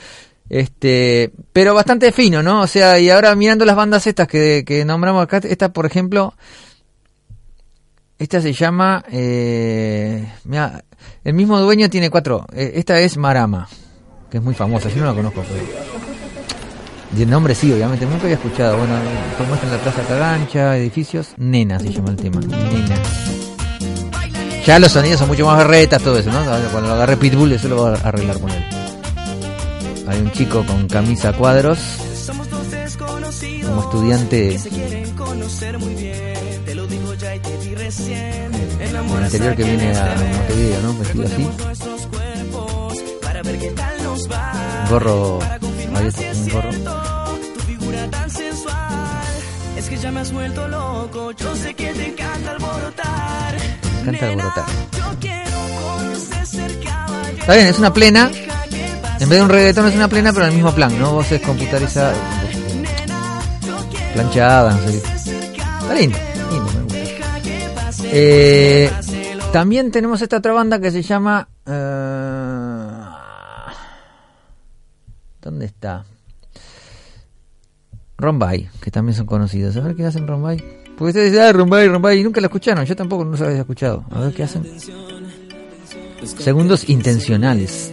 Este, 0.49 1.31
pero 1.53 1.75
bastante 1.75 2.11
fino, 2.11 2.43
¿no? 2.43 2.63
O 2.63 2.67
sea, 2.67 2.99
y 2.99 3.09
ahora 3.09 3.35
mirando 3.37 3.65
las 3.65 3.77
bandas 3.77 4.07
estas 4.07 4.27
que, 4.27 4.65
que 4.67 4.85
nombramos 4.85 5.23
acá, 5.23 5.41
esta 5.45 5.73
por 5.73 5.87
ejemplo, 5.87 6.35
esta 8.19 8.41
se 8.41 8.53
llama, 8.53 9.05
eh, 9.13 10.29
el 11.25 11.35
mismo 11.35 11.59
dueño 11.61 11.89
tiene 11.89 12.11
cuatro. 12.11 12.47
Eh, 12.53 12.73
esta 12.75 12.99
es 13.01 13.17
Marama, 13.17 13.69
que 14.29 14.39
es 14.39 14.43
muy 14.43 14.55
famosa, 14.55 14.89
yo 14.89 14.97
no 15.03 15.07
la 15.07 15.15
conozco. 15.15 15.45
Pero... 15.49 16.00
El 17.17 17.29
nombre 17.29 17.55
sí, 17.55 17.73
obviamente, 17.73 18.07
nunca 18.07 18.23
había 18.23 18.37
escuchado. 18.37 18.79
Bueno, 18.79 18.95
como 19.37 19.55
es 19.55 19.63
en 19.63 19.71
la 19.71 19.79
Plaza 19.79 20.03
Cagancha, 20.03 20.77
edificios, 20.77 21.35
Nena 21.37 21.79
se 21.79 21.93
llama 21.93 22.11
el 22.11 22.17
tema, 22.17 22.41
Nena. 22.41 22.97
Ya 24.65 24.79
los 24.79 24.93
sonidos 24.93 25.19
son 25.19 25.29
mucho 25.29 25.47
más 25.47 25.59
berretas, 25.59 26.03
todo 26.03 26.19
eso, 26.19 26.31
¿no? 26.31 26.45
Cuando 26.71 26.89
lo 26.89 26.95
agarre 26.95 27.17
Pitbull, 27.17 27.53
eso 27.53 27.69
lo 27.69 27.83
va 27.83 27.95
a 27.95 28.09
arreglar 28.09 28.39
con 28.41 28.51
él. 28.51 28.65
Hay 30.07 30.21
un 30.21 30.31
chico 30.33 30.65
con 30.65 30.89
camisa 30.89 31.33
cuadros, 31.33 31.79
como 33.67 33.83
estudiante 33.83 34.59
del 34.59 34.59
interior 39.25 39.57
que 39.57 39.65
viene 39.65 39.97
a 39.97 40.15
Montevideo, 40.15 40.83
¿no? 40.83 40.95
Vestido 40.99 41.25
así. 41.27 41.49
Gorro, 44.91 45.39
un 45.91 46.49
gorro. 46.51 46.71
Es 49.77 49.89
que 49.89 49.97
ya 49.97 50.11
me 50.11 50.21
has 50.21 50.33
vuelto 50.33 50.69
loco, 50.69 51.33
yo 51.33 51.57
sé 51.57 51.75
que 51.75 51.93
te 51.93 52.09
encanta 52.09 52.51
alborotar. 52.53 53.57
Alborotar. 54.07 54.65
Está 57.39 57.55
bien, 57.55 57.67
es 57.67 57.79
una 57.79 57.93
plena. 57.93 58.31
En 59.21 59.29
vez 59.29 59.39
de 59.39 59.43
un 59.43 59.49
reggaetón 59.51 59.87
es 59.89 59.95
una 59.95 60.09
plena, 60.09 60.33
pero 60.33 60.47
en 60.47 60.51
el 60.51 60.57
mismo 60.57 60.75
plan, 60.75 60.99
¿no? 60.99 61.13
Vos 61.13 61.31
es 61.31 61.43
computarizada, 61.43 62.15
planchada, 64.15 64.73
no 64.73 64.89
sé. 64.89 64.97
Está 64.97 65.95
lindo, 65.95 66.19
lindo, 66.51 66.73
me 66.73 66.83
gusta. 66.83 66.99
Eh, 68.05 68.91
también 69.53 69.91
tenemos 69.91 70.23
esta 70.23 70.39
otra 70.39 70.53
banda 70.53 70.81
que 70.81 70.91
se 70.91 71.03
llama... 71.03 71.49
eh, 71.67 72.60
¿Dónde 75.41 75.67
está? 75.67 76.05
Rombay, 78.19 78.69
que 78.83 78.91
también 78.91 79.17
son 79.17 79.27
conocidos. 79.27 79.77
A 79.77 79.81
ver 79.81 79.97
qué 79.97 80.05
hacen 80.05 80.27
Rombay. 80.27 80.59
Porque 80.99 81.11
ustedes 81.11 81.33
dicen, 81.33 81.47
ah, 81.47 81.53
Rombay, 81.53 81.89
Rombay, 81.89 82.21
y 82.21 82.23
nunca 82.23 82.41
la 82.41 82.49
escucharon. 82.49 82.85
Yo 82.85 82.95
tampoco 82.95 83.25
no 83.25 83.31
los 83.31 83.41
había 83.41 83.61
escuchado. 83.61 84.05
A 84.11 84.21
ver 84.21 84.35
qué 84.35 84.43
hacen. 84.43 84.67
Segundos 86.25 86.89
intencionales. 86.89 87.93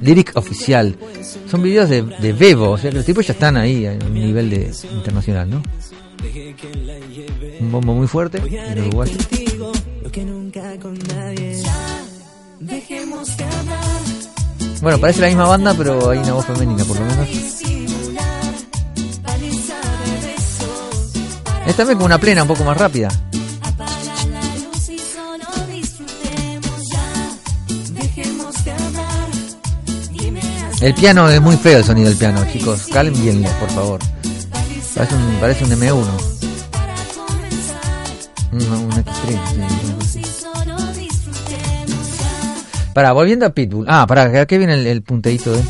Lyric 0.00 0.32
oficial. 0.36 0.96
Son 1.50 1.62
videos 1.62 1.88
de, 1.88 2.02
de 2.02 2.32
Bebo, 2.32 2.70
o 2.70 2.78
sea 2.78 2.90
los 2.92 3.04
tipos 3.04 3.26
ya 3.26 3.32
están 3.32 3.56
ahí 3.56 3.86
a 3.86 3.92
un 3.92 4.14
nivel 4.14 4.50
de 4.50 4.72
internacional, 4.92 5.48
¿no? 5.50 5.62
Un 7.60 7.72
bombo 7.72 7.94
muy 7.94 8.06
fuerte 8.06 8.38
en 8.38 8.80
Uruguay. 8.86 9.16
Bueno, 14.80 14.98
parece 14.98 15.20
la 15.20 15.26
misma 15.26 15.46
banda, 15.46 15.74
pero 15.74 16.10
hay 16.10 16.18
una 16.18 16.34
voz 16.34 16.46
femenina 16.46 16.84
por 16.84 16.98
lo 16.98 17.04
menos. 17.04 17.28
Es 21.66 21.76
también 21.76 21.98
como 21.98 22.06
una 22.06 22.18
plena 22.18 22.42
un 22.42 22.48
poco 22.48 22.64
más 22.64 22.76
rápida. 22.76 23.08
El 30.80 30.94
piano 30.94 31.28
es 31.28 31.40
muy 31.40 31.56
feo 31.56 31.78
el 31.78 31.84
sonido 31.84 32.08
del 32.08 32.16
piano, 32.16 32.44
chicos. 32.52 32.86
Cálmenlo, 32.92 33.50
por 33.58 33.70
favor. 33.70 34.00
Parece 34.94 35.14
un, 35.14 35.40
parece 35.40 35.64
un 35.64 35.70
M1. 35.72 36.06
Un, 38.52 38.62
un 38.62 38.90
X3. 38.92 39.08
sí, 39.08 39.77
Pará, 42.98 43.12
volviendo 43.12 43.46
a 43.46 43.50
Pitbull. 43.50 43.84
Ah, 43.88 44.04
pará, 44.08 44.44
¿qué 44.44 44.58
viene 44.58 44.74
el, 44.74 44.84
el 44.84 45.02
punteíto 45.02 45.52
de? 45.52 45.62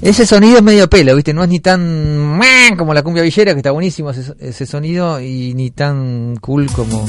Ese 0.00 0.24
sonido 0.24 0.56
es 0.56 0.62
medio 0.62 0.88
pelo, 0.88 1.14
¿viste? 1.14 1.34
No 1.34 1.42
es 1.42 1.50
ni 1.50 1.60
tan 1.60 2.40
como 2.78 2.94
la 2.94 3.02
cumbia 3.02 3.22
villera, 3.22 3.52
que 3.52 3.58
está 3.58 3.70
buenísimo 3.70 4.08
ese, 4.12 4.32
ese 4.38 4.64
sonido, 4.64 5.20
y 5.20 5.52
ni 5.52 5.70
tan 5.70 6.36
cool 6.36 6.72
como... 6.72 7.06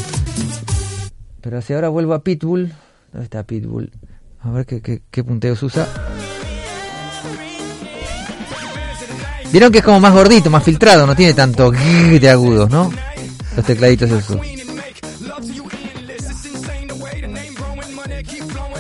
Pero 1.40 1.62
si 1.62 1.72
ahora 1.72 1.88
vuelvo 1.88 2.14
a 2.14 2.22
Pitbull... 2.22 2.74
¿Dónde 3.14 3.24
está 3.24 3.44
Pitbull? 3.44 3.94
A 4.42 4.52
ver 4.52 4.66
qué, 4.66 4.82
qué, 4.82 5.04
qué 5.10 5.24
punteos 5.24 5.64
usa. 5.64 5.88
Vieron 9.54 9.72
que 9.72 9.78
es 9.78 9.86
como 9.86 10.02
más 10.02 10.12
gordito, 10.12 10.50
más 10.50 10.66
filtrado, 10.66 11.08
no 11.08 11.16
tiene 11.16 11.34
tanto 11.34 11.72
de 11.72 12.30
agudos, 12.30 12.70
¿no? 12.70 12.92
Los 13.56 13.66
tecladitos 13.66 14.12
esos. 14.12 14.38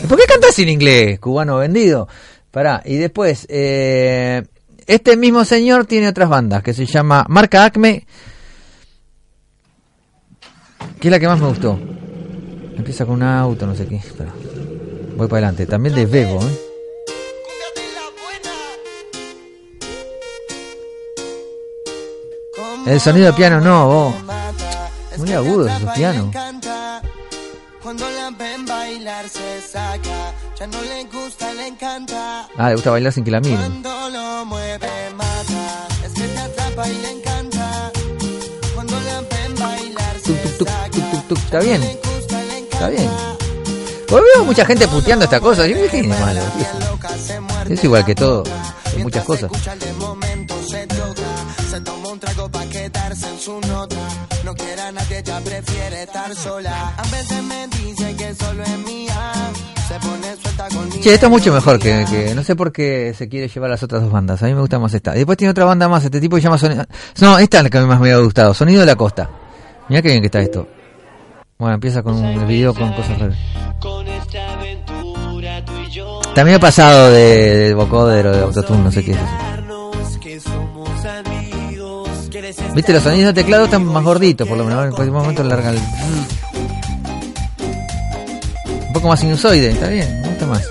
¿Por 0.08 0.20
qué 0.20 0.26
cantas 0.26 0.58
en 0.60 0.70
inglés, 0.70 1.20
cubano 1.20 1.58
vendido? 1.58 2.08
Pará, 2.52 2.82
y 2.86 2.96
después, 2.98 3.46
eh, 3.50 4.44
este 4.86 5.18
mismo 5.18 5.44
señor 5.46 5.86
tiene 5.86 6.08
otras 6.08 6.30
bandas 6.30 6.64
que 6.64 6.74
se 6.74 6.86
llama 6.86 7.26
Marca 7.28 7.66
Acme, 7.66 8.06
que 11.00 11.08
es 11.08 11.12
la 11.12 11.20
que 11.20 11.28
más 11.28 11.40
me 11.40 11.48
gustó. 11.48 11.80
Empieza 12.78 13.06
con 13.06 13.16
un 13.16 13.24
auto, 13.24 13.66
no 13.66 13.76
sé 13.76 13.88
qué. 13.88 14.02
Voy 15.16 15.28
para 15.28 15.48
adelante. 15.48 15.66
También 15.66 15.96
de 15.96 16.06
Bebo, 16.06 16.42
¿eh? 16.42 16.60
El 22.86 23.00
sonido 23.00 23.28
de 23.28 23.34
piano 23.34 23.60
no, 23.60 23.88
vos. 23.88 24.16
Muy 25.18 25.32
agudo 25.34 25.68
esos 25.68 25.92
pianos. 25.92 26.36
Cuando 27.86 28.10
la 28.10 28.32
ven 28.32 28.66
bailar 28.66 29.30
se 29.30 29.62
saca, 29.62 30.34
ya 30.60 30.66
no 30.66 30.82
le 30.82 31.04
gusta, 31.04 31.54
le 31.54 31.68
encanta. 31.68 32.48
Ah, 32.58 32.70
le 32.70 32.74
gusta 32.74 32.90
bailar 32.90 33.14
sin 33.14 33.24
que 33.24 33.30
la 33.30 33.40
miren. 33.40 33.60
Cuando 33.60 34.10
lo 34.10 34.46
mueve 34.46 34.90
mata, 35.16 35.88
es 36.04 36.12
que 36.14 36.28
te 36.28 36.40
atrapa 36.40 36.90
y 36.90 36.94
le 36.96 37.12
encanta. 37.12 37.92
Cuando 38.74 39.00
la 39.02 39.22
ven 39.22 39.56
bailar 39.60 40.20
se 40.20 40.34
Tuc, 40.34 40.58
tuc, 40.58 40.68
saca, 40.68 40.90
tuc, 40.90 41.12
tuc, 41.12 41.28
tuc. 41.28 41.38
Está 41.38 41.60
bien. 41.60 41.82
le 41.82 41.94
gusta, 41.94 42.42
le 42.42 42.58
Está 42.58 42.90
bien. 42.90 43.12
Pues 44.08 44.24
veo 44.34 44.46
mucha 44.46 44.66
gente 44.66 44.88
puteando 44.88 45.26
esta 45.26 45.40
cosa. 45.40 45.68
Yo, 45.68 45.76
¿Qué 45.76 45.90
tiene 45.90 46.08
de 46.08 46.22
malo? 46.22 46.42
¿Qué 46.58 47.70
es? 47.70 47.78
Es 47.78 47.84
igual 47.84 48.04
que 48.04 48.16
todo. 48.16 48.46
Muchas 48.98 49.24
cosas. 49.24 49.52
Escucha 49.52 49.74
el 49.74 49.80
de 49.80 49.94
momento 49.94 50.56
se 50.68 50.88
toca, 50.88 51.22
se 51.70 51.82
toma 51.82 52.10
un 52.10 52.20
trago 52.20 52.50
pa' 52.50 52.66
quedarse 52.66 53.30
en 53.30 53.40
su 53.40 53.62
nota. 53.62 54.25
No 54.46 54.54
quiere 54.54 54.80
a 54.82 54.92
nadie, 54.92 55.18
ella 55.20 55.42
prefiere 55.44 56.04
estar 56.04 56.36
sola. 56.36 56.94
A 56.98 57.02
veces 57.10 57.44
me 57.44 57.68
dice 57.68 58.16
que 58.16 58.36
solo 58.36 58.62
es 58.64 58.78
mía, 58.86 59.32
se 59.88 59.96
pone 59.96 60.36
suelta 60.42 60.68
conmigo. 60.70 61.02
Che, 61.02 61.14
esto 61.16 61.26
es 61.26 61.32
mucho 61.32 61.52
mejor 61.52 61.80
que, 61.80 62.06
que- 62.10 62.36
no 62.36 62.44
sé 62.44 62.56
por 62.56 62.72
qué 62.72 63.14
se 63.18 63.28
quiere 63.28 63.48
llevar 63.48 63.72
las 63.72 63.82
otras 63.82 64.04
dos 64.04 64.12
bandas. 64.12 64.44
A 64.44 64.46
mí 64.46 64.54
me 64.54 64.60
gusta 64.62 64.78
más 64.78 64.94
esta. 64.94 65.14
Después 65.14 65.36
tiene 65.38 65.50
otra 65.52 65.66
banda 65.66 65.88
más, 65.90 66.04
este 66.06 66.22
tipo 66.22 66.36
que 66.36 66.44
llama 66.44 66.60
Sonido. 66.60 66.86
No, 67.22 67.40
esta 67.40 67.58
es 67.58 67.64
la 67.64 67.70
que 67.72 67.78
a 67.80 67.82
mí 67.82 67.88
más 67.88 68.00
me 68.00 68.12
había 68.12 68.24
gustado. 68.24 68.54
Sonido 68.54 68.82
de 68.82 68.86
la 68.86 68.96
Costa. 68.96 69.30
Mira 69.90 70.02
qué 70.04 70.10
bien 70.10 70.22
que 70.22 70.28
está 70.28 70.40
esto. 70.42 70.68
Bueno, 71.58 71.74
empieza 71.76 72.04
con 72.04 72.14
un 72.16 72.48
video 72.48 72.74
con 72.76 72.94
cosas 72.94 73.18
raras. 73.18 73.38
También 76.36 76.58
he 76.58 76.60
pasado 76.60 77.10
de, 77.12 77.58
de 77.70 77.74
vocodero, 77.74 78.32
de 78.36 78.44
autotune, 78.44 78.84
no 78.84 78.92
sé 78.92 79.04
qué 79.04 79.12
es 79.12 79.18
eso. 79.18 80.75
Viste, 82.74 82.94
los 82.94 83.02
sonidos 83.02 83.34
de 83.34 83.42
teclado 83.42 83.66
están 83.66 83.86
más 83.86 84.04
gorditos, 84.04 84.48
por 84.48 84.58
lo 84.58 84.66
menos. 84.66 84.86
En 84.86 84.92
cualquier 84.92 85.14
momento 85.14 85.44
larga 85.44 85.72
el. 85.72 85.80
Un 88.88 88.94
poco 88.94 89.08
más 89.08 89.20
sinusoide, 89.20 89.72
está 89.72 89.88
bien, 89.88 90.22
me 90.22 90.30
gusta 90.30 90.46
más. 90.46 90.64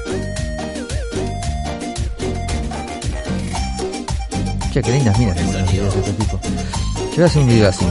Che, 4.72 4.82
qué 4.82 4.92
lindas 4.92 5.16
tengo 5.16 5.52
los 5.52 5.72
videos 5.72 5.94
de 5.94 6.00
este 6.00 6.12
tipo. 6.12 6.40
Yo 6.42 7.16
voy 7.16 7.22
a 7.24 7.26
hacer 7.26 7.42
un 7.42 7.48
video 7.48 7.68
así. 7.68 7.86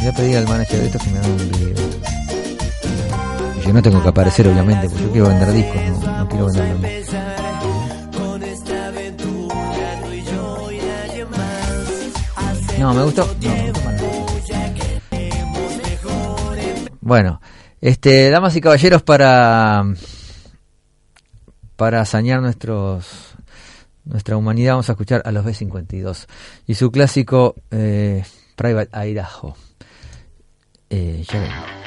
Voy 0.00 0.08
a 0.08 0.12
pedir 0.12 0.36
al 0.36 0.48
manager 0.48 0.80
de 0.80 0.86
esto 0.86 0.98
que 0.98 1.10
me 1.10 1.18
haga 1.18 1.28
un 1.28 1.50
video. 1.50 1.76
Yo 3.64 3.72
no 3.72 3.82
tengo 3.82 4.02
que 4.02 4.08
aparecer, 4.08 4.48
obviamente, 4.48 4.88
porque 4.88 5.04
yo 5.04 5.12
quiero 5.12 5.28
vender 5.28 5.52
discos, 5.52 5.82
no, 6.04 6.18
no 6.18 6.28
quiero 6.28 6.46
vender 6.46 7.41
No, 12.82 12.92
me 12.92 13.04
gustó. 13.04 13.24
No, 13.40 13.48
me 13.48 13.70
gustó 13.70 13.84
más. 13.84 14.02
Bueno, 17.00 17.40
este, 17.80 18.28
damas 18.30 18.56
y 18.56 18.60
caballeros, 18.60 19.04
para 19.04 19.84
para 21.76 22.04
sañar 22.04 22.42
nuestros 22.42 23.34
nuestra 24.04 24.36
humanidad, 24.36 24.72
vamos 24.72 24.88
a 24.88 24.92
escuchar 24.94 25.22
a 25.24 25.30
los 25.30 25.46
B52 25.46 26.26
y 26.66 26.74
su 26.74 26.90
clásico 26.90 27.54
eh, 27.70 28.24
Private 28.56 28.90
Idaho. 29.06 29.56
Eh, 30.90 31.24
ya 31.28 31.81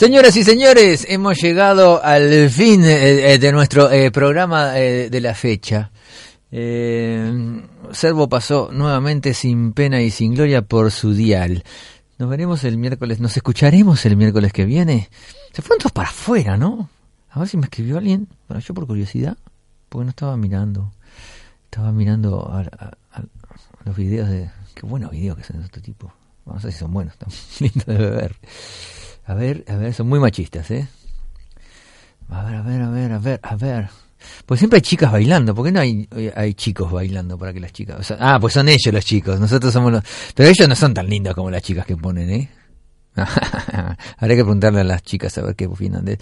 Señoras 0.00 0.34
y 0.38 0.44
señores, 0.44 1.04
hemos 1.10 1.38
llegado 1.42 2.02
al 2.02 2.48
fin 2.48 2.82
eh, 2.86 3.34
eh, 3.34 3.38
de 3.38 3.52
nuestro 3.52 3.90
eh, 3.90 4.10
programa 4.10 4.78
eh, 4.78 5.10
de 5.10 5.20
la 5.20 5.34
fecha. 5.34 5.90
Eh, 6.50 7.62
Servo 7.92 8.26
pasó 8.26 8.70
nuevamente 8.72 9.34
sin 9.34 9.74
pena 9.74 10.00
y 10.00 10.10
sin 10.10 10.32
gloria 10.32 10.62
por 10.62 10.90
su 10.90 11.12
dial. 11.12 11.64
Nos 12.16 12.30
veremos 12.30 12.64
el 12.64 12.78
miércoles, 12.78 13.20
nos 13.20 13.36
escucharemos 13.36 14.06
el 14.06 14.16
miércoles 14.16 14.54
que 14.54 14.64
viene. 14.64 15.10
Se 15.52 15.60
fueron 15.60 15.80
todos 15.80 15.92
para 15.92 16.08
afuera, 16.08 16.56
¿no? 16.56 16.88
A 17.28 17.40
ver 17.40 17.48
si 17.48 17.58
me 17.58 17.64
escribió 17.64 17.98
alguien. 17.98 18.26
Bueno, 18.48 18.62
yo 18.62 18.72
por 18.72 18.86
curiosidad, 18.86 19.36
porque 19.90 20.04
no 20.04 20.10
estaba 20.12 20.34
mirando. 20.38 20.94
Estaba 21.66 21.92
mirando 21.92 22.50
a, 22.50 22.64
los 23.84 23.94
videos 23.94 24.30
de... 24.30 24.50
Qué 24.74 24.86
buenos 24.86 25.10
videos 25.10 25.36
que 25.36 25.44
son 25.44 25.58
de 25.58 25.66
este 25.66 25.82
tipo. 25.82 26.10
A 26.46 26.54
ver 26.54 26.72
si 26.72 26.78
son 26.78 26.90
buenos, 26.90 27.12
están 27.12 27.28
lindos 27.60 27.86
de 27.86 28.10
ver. 28.10 28.36
A 29.30 29.34
ver, 29.34 29.64
a 29.68 29.76
ver, 29.76 29.94
son 29.94 30.08
muy 30.08 30.18
machistas, 30.18 30.68
¿eh? 30.72 30.88
A 32.30 32.42
ver, 32.42 32.56
a 32.56 32.62
ver, 32.62 32.82
a 32.82 32.90
ver, 32.90 33.12
a 33.12 33.18
ver, 33.20 33.40
a 33.44 33.54
ver. 33.54 33.88
Pues 34.44 34.58
siempre 34.58 34.78
hay 34.78 34.80
chicas 34.80 35.12
bailando, 35.12 35.54
¿por 35.54 35.64
qué 35.64 35.70
no 35.70 35.78
hay, 35.78 36.08
hay 36.34 36.54
chicos 36.54 36.90
bailando 36.90 37.38
para 37.38 37.52
que 37.52 37.60
las 37.60 37.72
chicas... 37.72 38.12
ah, 38.18 38.38
pues 38.40 38.54
son 38.54 38.68
ellos 38.68 38.92
los 38.92 39.04
chicos, 39.04 39.38
nosotros 39.38 39.72
somos 39.72 39.92
los... 39.92 40.02
Pero 40.34 40.48
ellos 40.48 40.68
no 40.68 40.74
son 40.74 40.92
tan 40.94 41.08
lindos 41.08 41.36
como 41.36 41.48
las 41.48 41.62
chicas 41.62 41.86
que 41.86 41.96
ponen, 41.96 42.28
¿eh? 42.28 42.50
Habría 44.18 44.36
que 44.36 44.42
preguntarle 44.42 44.80
a 44.80 44.84
las 44.84 45.02
chicas 45.04 45.38
a 45.38 45.42
ver 45.42 45.54
qué 45.54 45.66
opinan 45.66 46.04
de... 46.04 46.18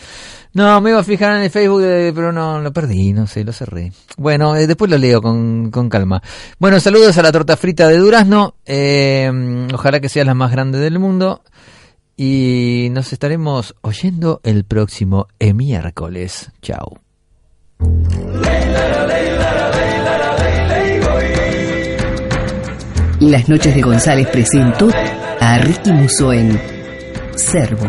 No, 0.52 0.78
me 0.82 0.90
iba 0.90 0.98
a 0.98 1.04
fijar 1.04 1.36
en 1.36 1.44
el 1.44 1.50
Facebook, 1.50 1.80
eh, 1.84 2.12
pero 2.14 2.30
no, 2.30 2.61
lo 2.61 2.74
perdí, 2.74 3.14
no 3.14 3.26
sé, 3.26 3.42
lo 3.42 3.54
cerré. 3.54 3.90
Bueno, 4.18 4.54
eh, 4.54 4.66
después 4.66 4.90
lo 4.90 4.98
leo 4.98 5.22
con, 5.22 5.70
con 5.70 5.88
calma. 5.88 6.22
Bueno, 6.59 6.78
saludos 6.78 7.16
a 7.16 7.22
la 7.22 7.32
torta 7.32 7.56
frita 7.56 7.88
de 7.88 7.96
Durazno, 7.96 8.56
eh, 8.66 9.66
ojalá 9.72 9.98
que 9.98 10.11
sea 10.11 10.26
la 10.26 10.34
más 10.34 10.52
grande 10.52 10.78
del 10.78 10.98
mundo. 10.98 11.40
Y 12.21 12.89
nos 12.91 13.12
estaremos 13.12 13.77
oyendo 13.81 14.41
el 14.43 14.64
próximo 14.64 15.29
eh, 15.39 15.55
miércoles. 15.55 16.51
Chao. 16.61 16.99
Las 23.21 23.49
noches 23.49 23.73
de 23.73 23.83
González 23.83 24.27
presentó 24.33 24.91
a 25.39 25.59
Ricky 25.59 25.93
Musso 25.93 26.33
en 26.33 26.61
Servo. 27.37 27.89